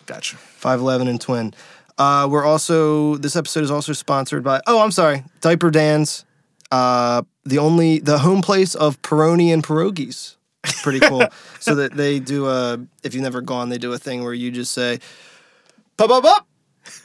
Gotcha. 0.05 0.37
511 0.37 1.07
and 1.07 1.21
Twin. 1.21 1.53
Uh, 1.97 2.27
we're 2.29 2.45
also, 2.45 3.15
this 3.17 3.35
episode 3.35 3.63
is 3.63 3.71
also 3.71 3.93
sponsored 3.93 4.43
by, 4.43 4.61
oh, 4.67 4.83
I'm 4.83 4.91
sorry, 4.91 5.23
Diaper 5.41 5.71
Dan's. 5.71 6.25
Uh, 6.71 7.23
the 7.45 7.59
only, 7.59 7.99
the 7.99 8.19
home 8.19 8.41
place 8.41 8.75
of 8.75 9.01
Peroni 9.01 9.53
and 9.53 9.63
Pierogies. 9.63 10.35
Pretty 10.83 10.99
cool. 10.99 11.23
so 11.59 11.75
that 11.75 11.93
they 11.93 12.19
do 12.19 12.47
a, 12.47 12.79
if 13.03 13.13
you've 13.13 13.23
never 13.23 13.41
gone, 13.41 13.69
they 13.69 13.77
do 13.77 13.93
a 13.93 13.97
thing 13.97 14.23
where 14.23 14.33
you 14.33 14.51
just 14.51 14.73
say, 14.73 14.99
pop, 15.97 16.09
pop, 16.09 16.23
pop, 16.23 16.47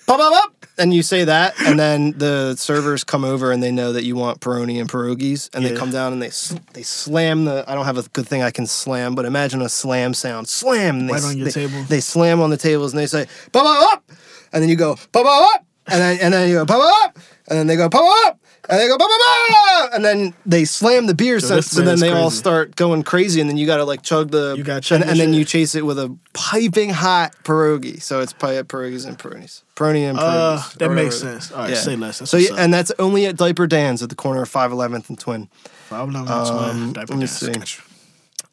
pop, 0.07 0.18
pop, 0.18 0.33
pop. 0.33 0.66
And 0.78 0.95
you 0.95 1.03
say 1.03 1.24
that, 1.24 1.55
and 1.61 1.78
then 1.78 2.12
the 2.16 2.57
servers 2.57 3.05
come 3.05 3.24
over 3.24 3.53
and 3.53 3.62
they 3.62 3.70
know 3.70 3.93
that 3.93 4.05
you 4.05 4.16
want 4.16 4.41
Peroni 4.41 4.80
and 4.80 4.91
pierogies, 4.91 5.55
and 5.55 5.64
they 5.64 5.76
come 5.76 5.91
down 5.91 6.14
and 6.14 6.22
they 6.22 6.30
sl- 6.30 6.57
they 6.72 6.83
slam 6.83 7.45
the. 7.45 7.64
I 7.68 7.74
don't 7.74 7.85
have 7.85 7.99
a 7.99 8.03
good 8.09 8.26
thing 8.26 8.43
I 8.43 8.51
can 8.51 8.66
slam, 8.66 9.14
but 9.14 9.26
imagine 9.26 9.61
a 9.61 9.68
slam 9.68 10.14
sound, 10.14 10.49
slam. 10.49 11.07
They, 11.07 11.12
Right 11.12 11.24
on 11.24 11.37
your 11.37 11.45
they, 11.45 11.51
table? 11.53 11.83
They 11.85 12.01
slam 12.01 12.41
on 12.41 12.49
the 12.49 12.57
tables 12.57 12.93
and 12.95 13.01
they 13.01 13.07
say 13.07 13.26
pop, 13.53 13.64
pop, 13.64 13.83
pop, 13.85 14.18
and 14.53 14.62
then 14.62 14.70
you 14.70 14.76
go 14.76 14.95
pop, 15.12 15.24
pop, 15.24 15.53
pop, 15.53 15.66
and 15.89 16.01
then 16.01 16.18
and 16.22 16.33
then 16.35 16.49
you 16.49 16.55
go 16.55 16.64
pop, 16.64 16.80
pop, 16.80 17.14
pop, 17.14 17.24
and 17.49 17.59
then 17.59 17.66
they 17.66 17.76
go 17.76 17.91
pop, 17.91 18.01
pop, 18.01 18.24
pop, 18.24 18.41
and 18.68 18.78
they 18.80 18.86
go 18.86 18.96
pop, 18.96 19.08
pop, 19.10 19.48
pop, 19.48 19.90
and 19.94 20.04
then 20.04 20.34
they 20.46 20.64
slam 20.64 21.06
the 21.06 21.14
beer, 21.14 21.40
so, 21.40 21.60
so 21.60 21.80
then 21.82 21.94
is 21.94 22.00
they 22.00 22.10
all 22.12 22.30
start 22.30 22.76
going 22.76 23.02
crazy, 23.02 23.40
and 23.40 23.50
then 23.50 23.56
you 23.56 23.66
got 23.66 23.78
to 23.78 23.84
like 23.84 24.02
chug 24.02 24.30
the. 24.30 24.54
You 24.56 24.62
gotta 24.62 24.80
chug 24.80 25.00
and, 25.00 25.04
your 25.06 25.10
and 25.12 25.20
then 25.20 25.34
you 25.34 25.44
chase 25.44 25.74
it 25.74 25.84
with 25.84 25.98
a 25.98 26.16
piping 26.32 26.90
hot 26.90 27.34
pierogi. 27.44 28.00
So 28.00 28.20
it's 28.20 28.32
pi- 28.32 28.62
pierogies 28.62 29.06
and 29.06 29.18
peronis. 29.18 29.62
Peroni 29.74 30.08
and 30.08 30.18
Uh, 30.18 30.58
pierogies. 30.58 30.74
that 30.78 30.90
or 30.90 30.94
makes 30.94 31.20
whatever. 31.22 31.40
sense. 31.40 31.52
All 31.52 31.58
right, 31.58 31.70
Yeah. 31.70 31.76
say 31.76 31.96
less. 31.96 32.18
That's 32.20 32.30
So 32.30 32.36
yeah, 32.36 32.50
and 32.56 32.72
that's 32.72 32.92
only 32.98 33.26
at 33.26 33.36
Diaper 33.36 33.66
Dan's 33.66 34.02
at 34.02 34.08
the 34.10 34.14
corner 34.14 34.42
of 34.42 34.48
511th 34.50 35.08
and 35.08 35.18
Twin. 35.18 35.48
Five 35.88 36.08
eleven 36.08 36.28
um, 36.32 36.92
diaper 36.92 37.12
let 37.14 37.18
me 37.18 37.26
dance. 37.26 37.70
see. 37.70 37.82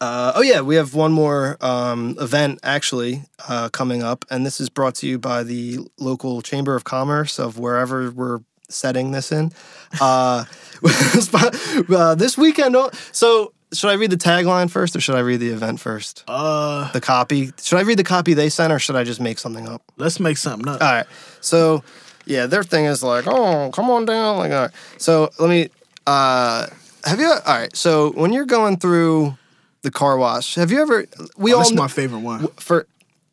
Uh, 0.02 0.32
oh 0.36 0.42
yeah, 0.42 0.62
we 0.62 0.76
have 0.76 0.94
one 0.94 1.12
more 1.12 1.58
um, 1.62 2.16
event 2.22 2.60
actually 2.64 3.24
uh, 3.50 3.68
coming 3.70 4.02
up, 4.02 4.24
and 4.30 4.46
this 4.46 4.60
is 4.62 4.70
brought 4.70 4.96
to 4.96 5.08
you 5.08 5.20
by 5.20 5.44
the 5.44 5.80
local 6.00 6.42
Chamber 6.42 6.76
of 6.76 6.84
Commerce 6.86 7.38
of 7.38 7.60
wherever 7.60 8.10
we're 8.10 8.40
setting 8.70 9.12
this 9.12 9.32
in. 9.32 9.52
Uh, 10.00 10.46
uh, 10.84 12.16
this 12.16 12.38
weekend. 12.38 12.76
oh, 12.76 12.90
So 13.12 13.54
should 13.74 13.90
I 13.90 13.94
read 13.94 14.12
the 14.12 14.18
tagline 14.18 14.70
first, 14.70 14.96
or 14.96 15.02
should 15.02 15.16
I 15.16 15.20
read 15.20 15.40
the 15.40 15.50
event 15.50 15.80
first? 15.80 16.24
Uh, 16.28 16.92
The 16.92 17.02
copy. 17.02 17.52
Should 17.62 17.78
I 17.78 17.82
read 17.82 18.00
the 18.00 18.04
copy 18.04 18.34
they 18.34 18.50
sent, 18.50 18.72
or 18.74 18.80
should 18.80 18.96
I 18.96 19.04
just 19.04 19.20
make 19.20 19.40
something 19.40 19.68
up? 19.68 19.82
let's 19.98 20.20
make 20.20 20.38
something 20.38 20.68
up. 20.68 20.82
All 20.82 20.92
right. 20.92 21.06
So, 21.42 21.84
yeah, 22.26 22.46
their 22.46 22.64
thing 22.64 22.86
is 22.86 23.04
like, 23.04 23.26
oh, 23.28 23.72
come 23.72 23.90
on 23.90 24.06
down. 24.06 24.38
Like, 24.38 24.52
all 24.52 24.62
right. 24.64 24.72
So 24.98 25.30
let 25.40 25.50
me. 25.50 25.70
Uh, 26.08 26.68
have 27.06 27.20
you? 27.20 27.28
All 27.28 27.40
right. 27.46 27.76
So 27.76 28.12
when 28.12 28.34
you're 28.34 28.46
going 28.46 28.78
through 28.78 29.38
the 29.84 29.92
car 29.92 30.18
wash, 30.18 30.56
have 30.56 30.72
you 30.72 30.82
ever? 30.82 31.06
We 31.38 31.54
Oh, 31.54 31.58
all 31.58 31.62
this 31.62 31.72
is 31.72 31.78
my 31.78 31.88
favorite 31.88 32.20
one. 32.20 32.48
for. 32.58 32.88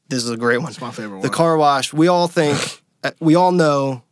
This 0.09 0.23
is 0.23 0.31
a 0.31 0.37
great 0.37 0.59
one. 0.59 0.69
It's 0.71 0.81
my 0.81 0.93
favorite 0.93 1.17
one. 1.19 1.23
The 1.23 1.31
car 1.31 1.57
wash. 1.57 1.93
We 1.93 2.07
all 2.09 2.29
think. 2.29 2.83
we 3.21 3.35
all 3.35 3.51
know. 3.53 4.03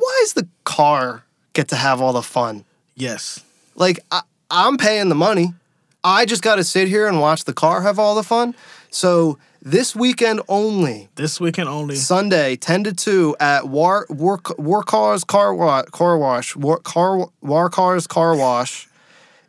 Why 0.00 0.18
does 0.22 0.32
the 0.32 0.48
car 0.64 1.24
get 1.52 1.68
to 1.68 1.76
have 1.76 2.00
all 2.00 2.12
the 2.12 2.22
fun? 2.22 2.64
Yes. 2.96 3.44
Like 3.74 4.00
I, 4.10 4.22
I'm 4.50 4.76
paying 4.76 5.08
the 5.08 5.14
money. 5.14 5.54
I 6.02 6.24
just 6.24 6.42
got 6.42 6.56
to 6.56 6.64
sit 6.64 6.88
here 6.88 7.06
and 7.06 7.20
watch 7.20 7.44
the 7.44 7.52
car 7.52 7.82
have 7.82 7.98
all 7.98 8.14
the 8.14 8.22
fun. 8.22 8.54
So 8.90 9.38
this 9.62 9.94
weekend 9.94 10.40
only, 10.48 11.10
This 11.16 11.38
weekend 11.38 11.68
only. 11.68 11.96
Sunday, 11.96 12.56
10 12.56 12.84
to 12.84 12.92
2 12.94 13.36
at 13.38 13.68
War 13.68 14.06
War, 14.08 14.38
Warkaw's 14.38 15.24
Car 15.24 15.54
Wash 15.54 15.84
Car 15.90 16.16
Wash 16.16 16.56
War 16.56 16.78
Car 16.78 17.28
Warkaw's 17.44 18.06
Car 18.06 18.34
Wash. 18.36 18.88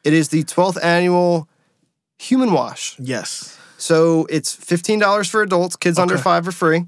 It 0.03 0.13
is 0.13 0.29
the 0.29 0.43
12th 0.43 0.83
annual 0.83 1.47
Human 2.19 2.51
Wash. 2.51 2.99
Yes. 2.99 3.57
So 3.77 4.27
it's 4.29 4.55
$15 4.55 5.29
for 5.29 5.41
adults, 5.41 5.75
kids 5.75 5.97
under 5.97 6.17
5 6.17 6.47
are 6.47 6.51
free. 6.51 6.85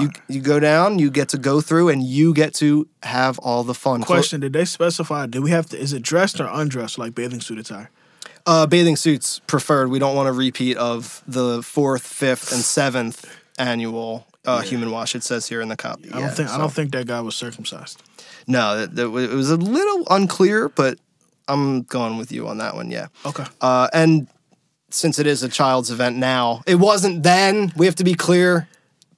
You 0.00 0.10
you 0.28 0.40
go 0.40 0.58
down, 0.60 0.98
you 0.98 1.10
get 1.10 1.28
to 1.30 1.38
go 1.38 1.60
through 1.60 1.88
and 1.88 2.02
you 2.02 2.34
get 2.34 2.54
to 2.54 2.88
have 3.02 3.38
all 3.38 3.64
the 3.64 3.74
fun. 3.74 4.02
Question: 4.02 4.40
Did 4.40 4.52
they 4.52 4.64
specify? 4.64 5.26
Do 5.26 5.42
we 5.42 5.50
have 5.50 5.66
to? 5.70 5.78
Is 5.78 5.92
it 5.92 6.02
dressed 6.02 6.40
or 6.40 6.48
undressed, 6.50 6.98
like 6.98 7.14
bathing 7.14 7.40
suit 7.40 7.58
attire? 7.58 7.90
Uh, 8.46 8.66
bathing 8.66 8.96
suits 8.96 9.40
preferred. 9.46 9.88
We 9.90 9.98
don't 9.98 10.14
want 10.14 10.28
a 10.28 10.32
repeat 10.32 10.76
of 10.76 11.22
the 11.26 11.60
4th, 11.60 12.02
5th 12.02 12.52
and 12.52 12.62
7th 12.62 13.24
annual 13.58 14.26
uh, 14.44 14.60
Human 14.60 14.90
Wash 14.90 15.14
it 15.14 15.22
says 15.22 15.48
here 15.48 15.62
in 15.62 15.68
the 15.68 15.76
copy. 15.76 16.08
I 16.10 16.12
don't 16.12 16.20
Yeah, 16.22 16.30
think. 16.30 16.50
I 16.50 16.58
don't 16.58 16.72
think 16.72 16.92
that 16.92 17.06
guy 17.06 17.22
was 17.22 17.34
circumcised. 17.34 18.02
No, 18.46 18.76
that, 18.76 18.94
that, 18.96 19.04
it 19.04 19.34
was 19.34 19.50
a 19.50 19.56
little 19.56 20.06
unclear, 20.10 20.68
but 20.68 20.98
I'm 21.48 21.82
going 21.84 22.18
with 22.18 22.32
you 22.32 22.46
on 22.48 22.58
that 22.58 22.74
one. 22.74 22.90
Yeah. 22.90 23.06
Okay. 23.24 23.44
Uh, 23.62 23.88
and 23.94 24.26
since 24.90 25.18
it 25.18 25.26
is 25.26 25.42
a 25.42 25.48
child's 25.48 25.90
event 25.90 26.16
now, 26.16 26.62
it 26.66 26.74
wasn't 26.76 27.22
then. 27.22 27.72
We 27.76 27.86
have 27.86 27.96
to 27.96 28.04
be 28.04 28.14
clear. 28.14 28.68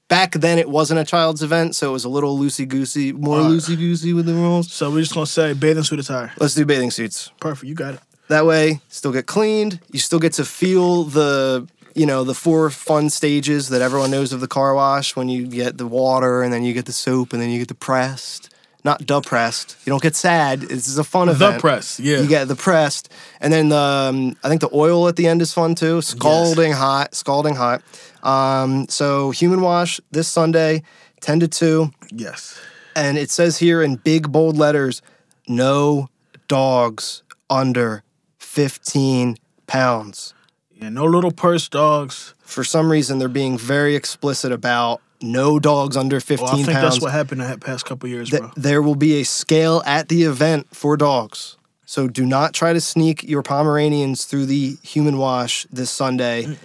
Back 0.08 0.32
then, 0.32 0.58
it 0.58 0.68
wasn't 0.68 1.00
a 1.00 1.04
child's 1.04 1.42
event, 1.42 1.74
so 1.74 1.88
it 1.90 1.92
was 1.92 2.04
a 2.04 2.08
little 2.08 2.38
loosey 2.38 2.66
goosey, 2.66 3.12
more 3.12 3.38
Alright. 3.38 3.52
loosey 3.52 3.76
goosey 3.76 4.12
with 4.12 4.26
the 4.26 4.34
rules. 4.34 4.72
So 4.72 4.90
we're 4.90 5.00
just 5.00 5.14
gonna 5.14 5.26
say 5.26 5.52
bathing 5.52 5.82
suit 5.82 5.98
attire. 5.98 6.32
Let's 6.38 6.54
do 6.54 6.64
bathing 6.64 6.92
suits. 6.92 7.32
Perfect. 7.40 7.68
You 7.68 7.74
got 7.74 7.94
it. 7.94 8.00
That 8.28 8.46
way, 8.46 8.80
still 8.88 9.12
get 9.12 9.26
cleaned. 9.26 9.80
You 9.90 9.98
still 9.98 10.18
get 10.20 10.32
to 10.34 10.44
feel 10.44 11.04
the, 11.04 11.66
you 11.94 12.06
know, 12.06 12.22
the 12.22 12.34
four 12.34 12.70
fun 12.70 13.10
stages 13.10 13.68
that 13.70 13.82
everyone 13.82 14.10
knows 14.12 14.32
of 14.32 14.40
the 14.40 14.48
car 14.48 14.74
wash. 14.74 15.16
When 15.16 15.28
you 15.28 15.46
get 15.46 15.76
the 15.78 15.86
water, 15.86 16.42
and 16.42 16.52
then 16.52 16.62
you 16.62 16.72
get 16.72 16.86
the 16.86 16.92
soap, 16.92 17.32
and 17.32 17.42
then 17.42 17.50
you 17.50 17.58
get 17.58 17.68
the 17.68 17.74
pressed. 17.74 18.52
Not 18.84 19.04
depressed. 19.04 19.76
You 19.84 19.90
don't 19.90 20.00
get 20.02 20.14
sad. 20.14 20.60
This 20.60 20.86
is 20.86 20.96
a 20.96 21.02
fun 21.02 21.26
The 21.26 21.32
event. 21.32 21.54
The 21.56 21.60
press. 21.60 21.98
Yeah. 21.98 22.20
You 22.20 22.28
get 22.28 22.46
the 22.46 22.54
pressed, 22.54 23.12
and 23.40 23.52
then 23.52 23.68
the 23.70 23.76
um, 23.76 24.36
I 24.44 24.48
think 24.48 24.60
the 24.60 24.70
oil 24.72 25.08
at 25.08 25.16
the 25.16 25.26
end 25.26 25.42
is 25.42 25.52
fun 25.52 25.74
too. 25.74 26.00
Scalding 26.02 26.70
hot, 26.70 27.12
scalding 27.12 27.56
hot. 27.56 27.82
Um, 28.26 28.88
so 28.88 29.30
human 29.30 29.60
wash 29.60 30.00
this 30.10 30.28
Sunday, 30.28 30.82
ten 31.20 31.38
to 31.40 31.48
two, 31.48 31.92
yes. 32.10 32.58
and 32.96 33.16
it 33.18 33.30
says 33.30 33.58
here 33.58 33.82
in 33.82 33.96
big 33.96 34.32
bold 34.32 34.56
letters, 34.56 35.00
no 35.46 36.08
dogs 36.48 37.22
under 37.48 38.02
fifteen 38.38 39.36
pounds. 39.66 40.34
Yeah, 40.74 40.88
no 40.90 41.04
little 41.04 41.30
purse 41.30 41.68
dogs. 41.68 42.34
For 42.40 42.64
some 42.64 42.90
reason, 42.90 43.18
they're 43.18 43.28
being 43.28 43.56
very 43.56 43.94
explicit 43.94 44.52
about 44.52 45.00
no 45.22 45.58
dogs 45.58 45.96
under 45.96 46.20
15 46.20 46.44
Well, 46.44 46.52
I 46.52 46.56
think 46.56 46.68
pounds. 46.68 46.82
that's 46.82 47.02
what 47.02 47.12
happened 47.12 47.40
the 47.40 47.58
past 47.58 47.86
couple 47.86 48.08
years, 48.10 48.28
Th- 48.28 48.42
bro. 48.42 48.50
there 48.56 48.82
will 48.82 48.94
be 48.94 49.20
a 49.20 49.24
scale 49.24 49.82
at 49.86 50.08
the 50.10 50.24
event 50.24 50.66
for 50.74 50.96
dogs. 50.98 51.56
So 51.88 52.08
do 52.08 52.26
not 52.26 52.52
try 52.52 52.72
to 52.72 52.80
sneak 52.80 53.22
your 53.22 53.42
Pomeranians 53.42 54.24
through 54.24 54.46
the 54.46 54.76
human 54.82 55.18
wash 55.18 55.66
this 55.72 55.88
Sunday. 55.90 56.56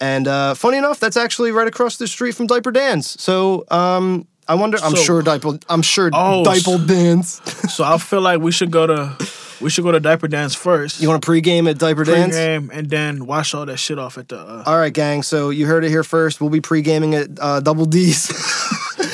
And 0.00 0.26
uh, 0.26 0.54
funny 0.54 0.78
enough, 0.78 0.98
that's 1.00 1.18
actually 1.18 1.52
right 1.52 1.68
across 1.68 1.98
the 1.98 2.06
street 2.08 2.32
from 2.34 2.46
Diaper 2.46 2.70
Dan's. 2.72 3.20
So 3.22 3.66
um, 3.70 4.26
I 4.48 4.54
wonder. 4.54 4.78
I'm 4.82 4.96
So- 4.96 5.02
sure 5.02 5.22
Diaper. 5.22 5.58
I'm 5.68 5.82
sure 5.82 6.10
Oh, 6.14 6.44
Diaper 6.44 6.78
Dan's. 6.84 7.42
So 7.74 7.84
I 7.84 7.98
feel 7.98 8.22
like 8.22 8.40
we 8.40 8.52
should 8.52 8.70
go 8.70 8.86
to 8.86 9.16
we 9.60 9.68
should 9.70 9.84
go 9.84 9.92
to 9.92 10.00
Diaper 10.00 10.28
Dan's 10.28 10.54
first. 10.54 11.00
you 11.00 11.08
want 11.08 11.22
to 11.22 11.30
pregame 11.30 11.68
at 11.70 11.78
Diaper 11.78 12.04
Dan's 12.04 12.34
pregame 12.34 12.70
and 12.72 12.88
then 12.90 13.26
wash 13.26 13.52
all 13.54 13.66
that 13.66 13.76
shit 13.76 13.98
off 13.98 14.16
at 14.18 14.28
the 14.28 14.38
uh, 14.38 14.62
All 14.66 14.78
right, 14.78 14.92
gang. 14.92 15.22
So 15.22 15.50
you 15.50 15.66
heard 15.66 15.84
it 15.84 15.90
here 15.90 16.04
first. 16.04 16.40
We'll 16.40 16.50
be 16.50 16.60
pre-gaming 16.62 17.14
at 17.14 17.28
uh, 17.40 17.60
Double 17.60 17.84
D's. 17.86 18.28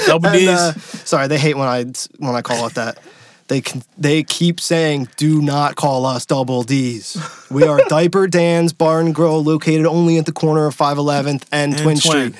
double 0.06 0.26
And, 0.30 0.38
D's. 0.38 0.48
uh, 0.48 0.72
sorry, 1.04 1.26
they 1.28 1.38
hate 1.38 1.56
when 1.56 1.68
I 1.68 1.84
when 2.18 2.34
I 2.36 2.42
call 2.42 2.66
it 2.68 2.74
that. 2.74 2.98
They 3.50 3.60
can, 3.60 3.82
they 3.98 4.22
keep 4.22 4.60
saying, 4.60 5.08
"Do 5.16 5.42
not 5.42 5.74
call 5.74 6.06
us 6.06 6.24
Double 6.24 6.62
D's." 6.62 7.16
We 7.50 7.64
are 7.64 7.80
Diaper 7.88 8.28
Dan's 8.28 8.72
Bar 8.72 9.00
and 9.00 9.12
Grill, 9.12 9.42
located 9.42 9.84
only 9.84 10.18
at 10.18 10.24
the 10.24 10.30
corner 10.30 10.66
of 10.66 10.76
511th 10.76 11.42
and, 11.50 11.74
And 11.74 11.76
Twin, 11.76 11.96
Twin. 11.98 12.32
Street, 12.32 12.34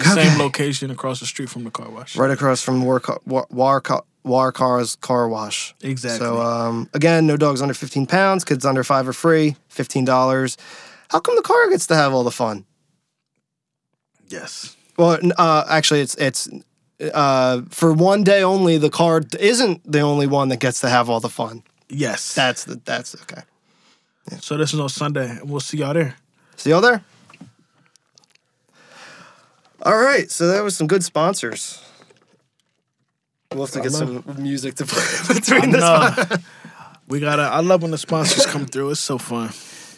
okay. 0.00 0.22
Same 0.22 0.38
location 0.38 0.92
across 0.92 1.18
the 1.18 1.26
street 1.26 1.50
from 1.50 1.64
the 1.64 1.72
car 1.72 1.90
wash. 1.90 2.14
right 2.14 2.30
across 2.30 2.62
from 2.62 2.84
War 2.84 3.00
Car, 3.00 3.18
War, 3.26 3.48
War, 3.50 3.82
Warkaw's 4.24 4.94
Car 4.94 5.28
Wash. 5.28 5.74
Exactly. 5.82 6.24
So 6.24 6.40
um, 6.40 6.88
again, 6.94 7.26
no 7.26 7.36
dogs 7.36 7.60
under 7.60 7.74
15 7.74 8.06
pounds. 8.06 8.44
Kids 8.44 8.64
under 8.64 8.84
five 8.84 9.08
are 9.08 9.12
free. 9.12 9.56
Fifteen 9.68 10.04
dollars. 10.04 10.56
How 11.08 11.18
come 11.18 11.34
the 11.34 11.42
car 11.42 11.68
gets 11.68 11.88
to 11.88 11.96
have 11.96 12.14
all 12.14 12.22
the 12.22 12.30
fun? 12.30 12.64
yes. 14.28 14.76
Well, 14.96 15.18
uh, 15.36 15.64
actually, 15.68 16.02
it's 16.02 16.14
it's 16.14 16.48
uh, 17.12 17.62
for 17.70 17.92
one 17.92 18.24
day 18.24 18.42
only. 18.42 18.78
The 18.78 18.90
card 18.90 19.34
isn't 19.36 19.90
the 19.90 20.00
only 20.00 20.26
one 20.26 20.48
that 20.48 20.60
gets 20.60 20.80
to 20.80 20.88
have 20.88 21.08
all 21.10 21.20
the 21.20 21.28
fun. 21.28 21.62
Yes. 21.88 22.34
That's 22.34 22.64
the 22.64 22.80
that's 22.84 23.14
okay. 23.22 23.42
so 24.40 24.56
this 24.56 24.74
is 24.74 24.80
on 24.80 24.88
Sunday. 24.88 25.30
and 25.30 25.50
We'll 25.50 25.60
see 25.60 25.78
y'all 25.78 25.94
there. 25.94 26.16
See 26.56 26.70
y'all 26.70 26.80
there. 26.80 27.04
All 29.82 29.96
right, 29.98 30.30
so 30.30 30.48
that 30.48 30.64
was 30.64 30.76
some 30.76 30.86
good 30.86 31.04
sponsors. 31.04 31.80
We'll 33.52 33.66
have 33.66 33.74
to 33.74 33.80
get 33.82 33.92
some 33.92 34.24
music 34.38 34.74
to 34.76 34.86
play 34.86 35.34
between 35.34 35.70
this. 35.70 36.38
We 37.08 37.20
gotta 37.20 37.42
I 37.42 37.60
love 37.60 37.82
when 37.82 37.92
the 37.92 37.98
sponsors 37.98 38.46
come 38.46 38.66
through. 38.66 38.90
It's 38.90 38.98
so 38.98 39.16
fun. 39.16 39.50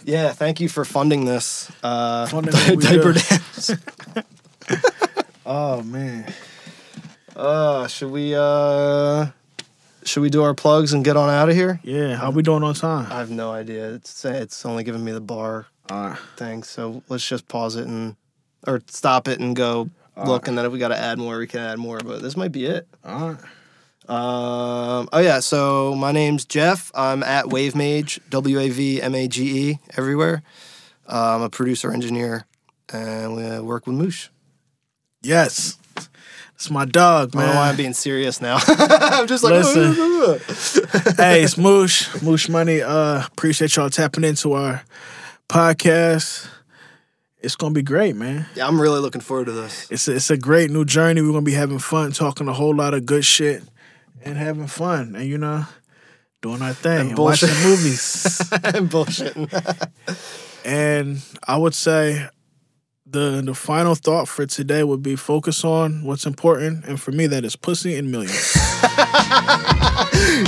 Yeah, 0.05 0.33
thank 0.33 0.61
you 0.61 0.69
for 0.69 0.85
funding 0.85 1.25
this. 1.25 1.73
Uh, 1.83 2.27
Funding 2.27 2.53
Diaper 2.81 3.15
Dan's. 3.15 3.71
Oh 5.47 5.81
man. 5.85 6.31
Uh, 7.39 7.87
should 7.87 8.11
we 8.11 8.35
uh, 8.35 9.27
should 10.03 10.23
we 10.23 10.29
do 10.29 10.43
our 10.43 10.55
plugs 10.55 10.93
and 10.93 11.05
get 11.05 11.17
on 11.17 11.31
out 11.31 11.49
of 11.49 11.55
here? 11.55 11.79
Yeah. 11.85 12.17
How 12.17 12.33
we 12.33 12.43
doing 12.43 12.65
on 12.65 12.75
time? 12.75 13.11
I 13.13 13.21
have 13.21 13.31
no 13.31 13.53
idea. 13.53 13.95
It's 13.95 14.25
it's 14.25 14.67
only 14.67 14.83
giving 14.83 15.05
me 15.05 15.13
the 15.13 15.21
bar 15.21 15.67
right. 15.89 16.19
thing, 16.37 16.65
so 16.65 17.05
let's 17.09 17.27
just 17.27 17.47
pause 17.47 17.77
it 17.77 17.87
and 17.87 18.17
or 18.67 18.83
stop 18.89 19.29
it 19.29 19.39
and 19.39 19.55
go 19.55 19.89
look, 20.17 20.49
and 20.49 20.59
then 20.59 20.67
if 20.67 20.73
we 20.73 20.81
got 20.81 20.89
to 20.89 20.99
add 20.99 21.17
more, 21.19 21.39
we 21.39 21.47
can 21.47 21.61
add 21.61 21.79
more. 21.79 22.01
But 22.01 22.23
this 22.23 22.37
might 22.37 22.51
be 22.51 22.67
it. 22.67 22.89
All 23.05 23.31
right. 23.31 23.41
Um, 24.09 25.09
oh 25.13 25.21
yeah, 25.21 25.39
so 25.39 25.95
my 25.95 26.11
name's 26.11 26.45
Jeff. 26.45 26.91
I'm 26.93 27.23
at 27.23 27.45
WAVmage, 27.45 28.19
W 28.31 28.59
A 28.59 28.69
V 28.69 29.01
M 29.01 29.15
A 29.15 29.29
G 29.29 29.71
E, 29.71 29.79
everywhere. 29.97 30.43
Uh, 31.07 31.37
I'm 31.37 31.43
a 31.43 31.51
producer 31.51 31.93
engineer, 31.93 32.47
and 32.93 33.37
we 33.37 33.61
work 33.61 33.87
with 33.87 33.95
Moosh. 33.95 34.29
Yes. 35.23 35.79
It's 36.59 36.71
my 36.71 36.87
dog, 36.87 37.37
man. 37.37 37.45
I 37.45 37.47
don't 37.47 37.55
know 37.55 37.61
why 37.61 37.69
I'm 37.69 37.77
being 37.77 37.93
serious 37.93 38.41
now. 38.41 38.59
I'm 38.67 39.29
just 39.29 39.45
like, 39.45 39.53
Listen. 39.63 39.93
hey, 41.17 41.45
it's 41.45 41.57
Moosh. 41.57 42.21
Moosh 42.21 42.49
Money. 42.49 42.83
Uh, 42.83 43.25
appreciate 43.25 43.77
y'all 43.77 43.89
tapping 43.91 44.25
into 44.25 44.55
our 44.55 44.83
podcast. 45.49 46.49
It's 47.41 47.55
gonna 47.55 47.75
be 47.75 47.83
great, 47.83 48.17
man. 48.17 48.47
yeah, 48.57 48.67
I'm 48.67 48.81
really 48.81 48.99
looking 48.99 49.21
forward 49.21 49.45
to 49.47 49.53
this. 49.53 49.89
It's 49.89 50.09
a, 50.09 50.17
it's 50.17 50.31
a 50.31 50.37
great 50.37 50.71
new 50.73 50.85
journey. 50.85 51.23
We're 51.23 51.29
gonna 51.31 51.43
be 51.43 51.53
having 51.53 51.79
fun, 51.79 52.11
talking 52.11 52.49
a 52.49 52.53
whole 52.53 52.75
lot 52.75 52.93
of 52.93 53.07
good 53.07 53.25
shit, 53.25 53.63
and 54.25 54.37
having 54.37 54.67
fun, 54.67 55.15
and 55.15 55.27
you 55.27 55.39
know, 55.39 55.65
doing 56.43 56.61
our 56.61 56.73
thing, 56.73 56.99
And 56.99 57.09
and, 57.11 57.17
bullshit. 57.17 57.51
watching 57.51 57.71
movies. 57.71 58.41
I'm 58.65 58.89
bullshitting. 58.89 59.89
and 60.65 61.23
I 61.47 61.57
would 61.57 61.75
say 61.75 62.27
the 63.11 63.43
the 63.45 63.55
final 63.55 63.95
thought 63.95 64.29
for 64.29 64.47
today 64.47 64.85
would 64.85 65.03
be 65.03 65.17
focus 65.17 65.65
on 65.65 66.05
what's 66.05 66.27
important, 66.27 66.85
and 66.85 67.01
for 67.01 67.13
me, 67.13 67.27
that 67.27 67.45
is 67.45 67.57
pussy 67.57 67.97
and 67.97 68.11
millions. 68.11 68.53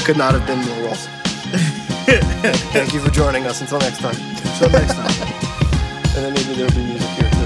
Could 0.05 0.17
not 0.17 0.35
have 0.35 0.47
been 0.47 0.59
more 0.59 0.83
well. 0.83 0.95
Thank 2.73 2.93
you 2.93 3.01
for 3.01 3.11
joining 3.11 3.47
us. 3.47 3.61
Until 3.61 3.79
next 3.79 3.99
time. 3.99 4.17
Until 4.17 4.71
next 4.71 4.95
time. 4.95 5.11
And 6.17 6.25
then 6.25 6.35
maybe 6.35 6.55
there'll 6.55 6.73
be 6.73 6.85
music 6.85 7.09
here. 7.11 7.40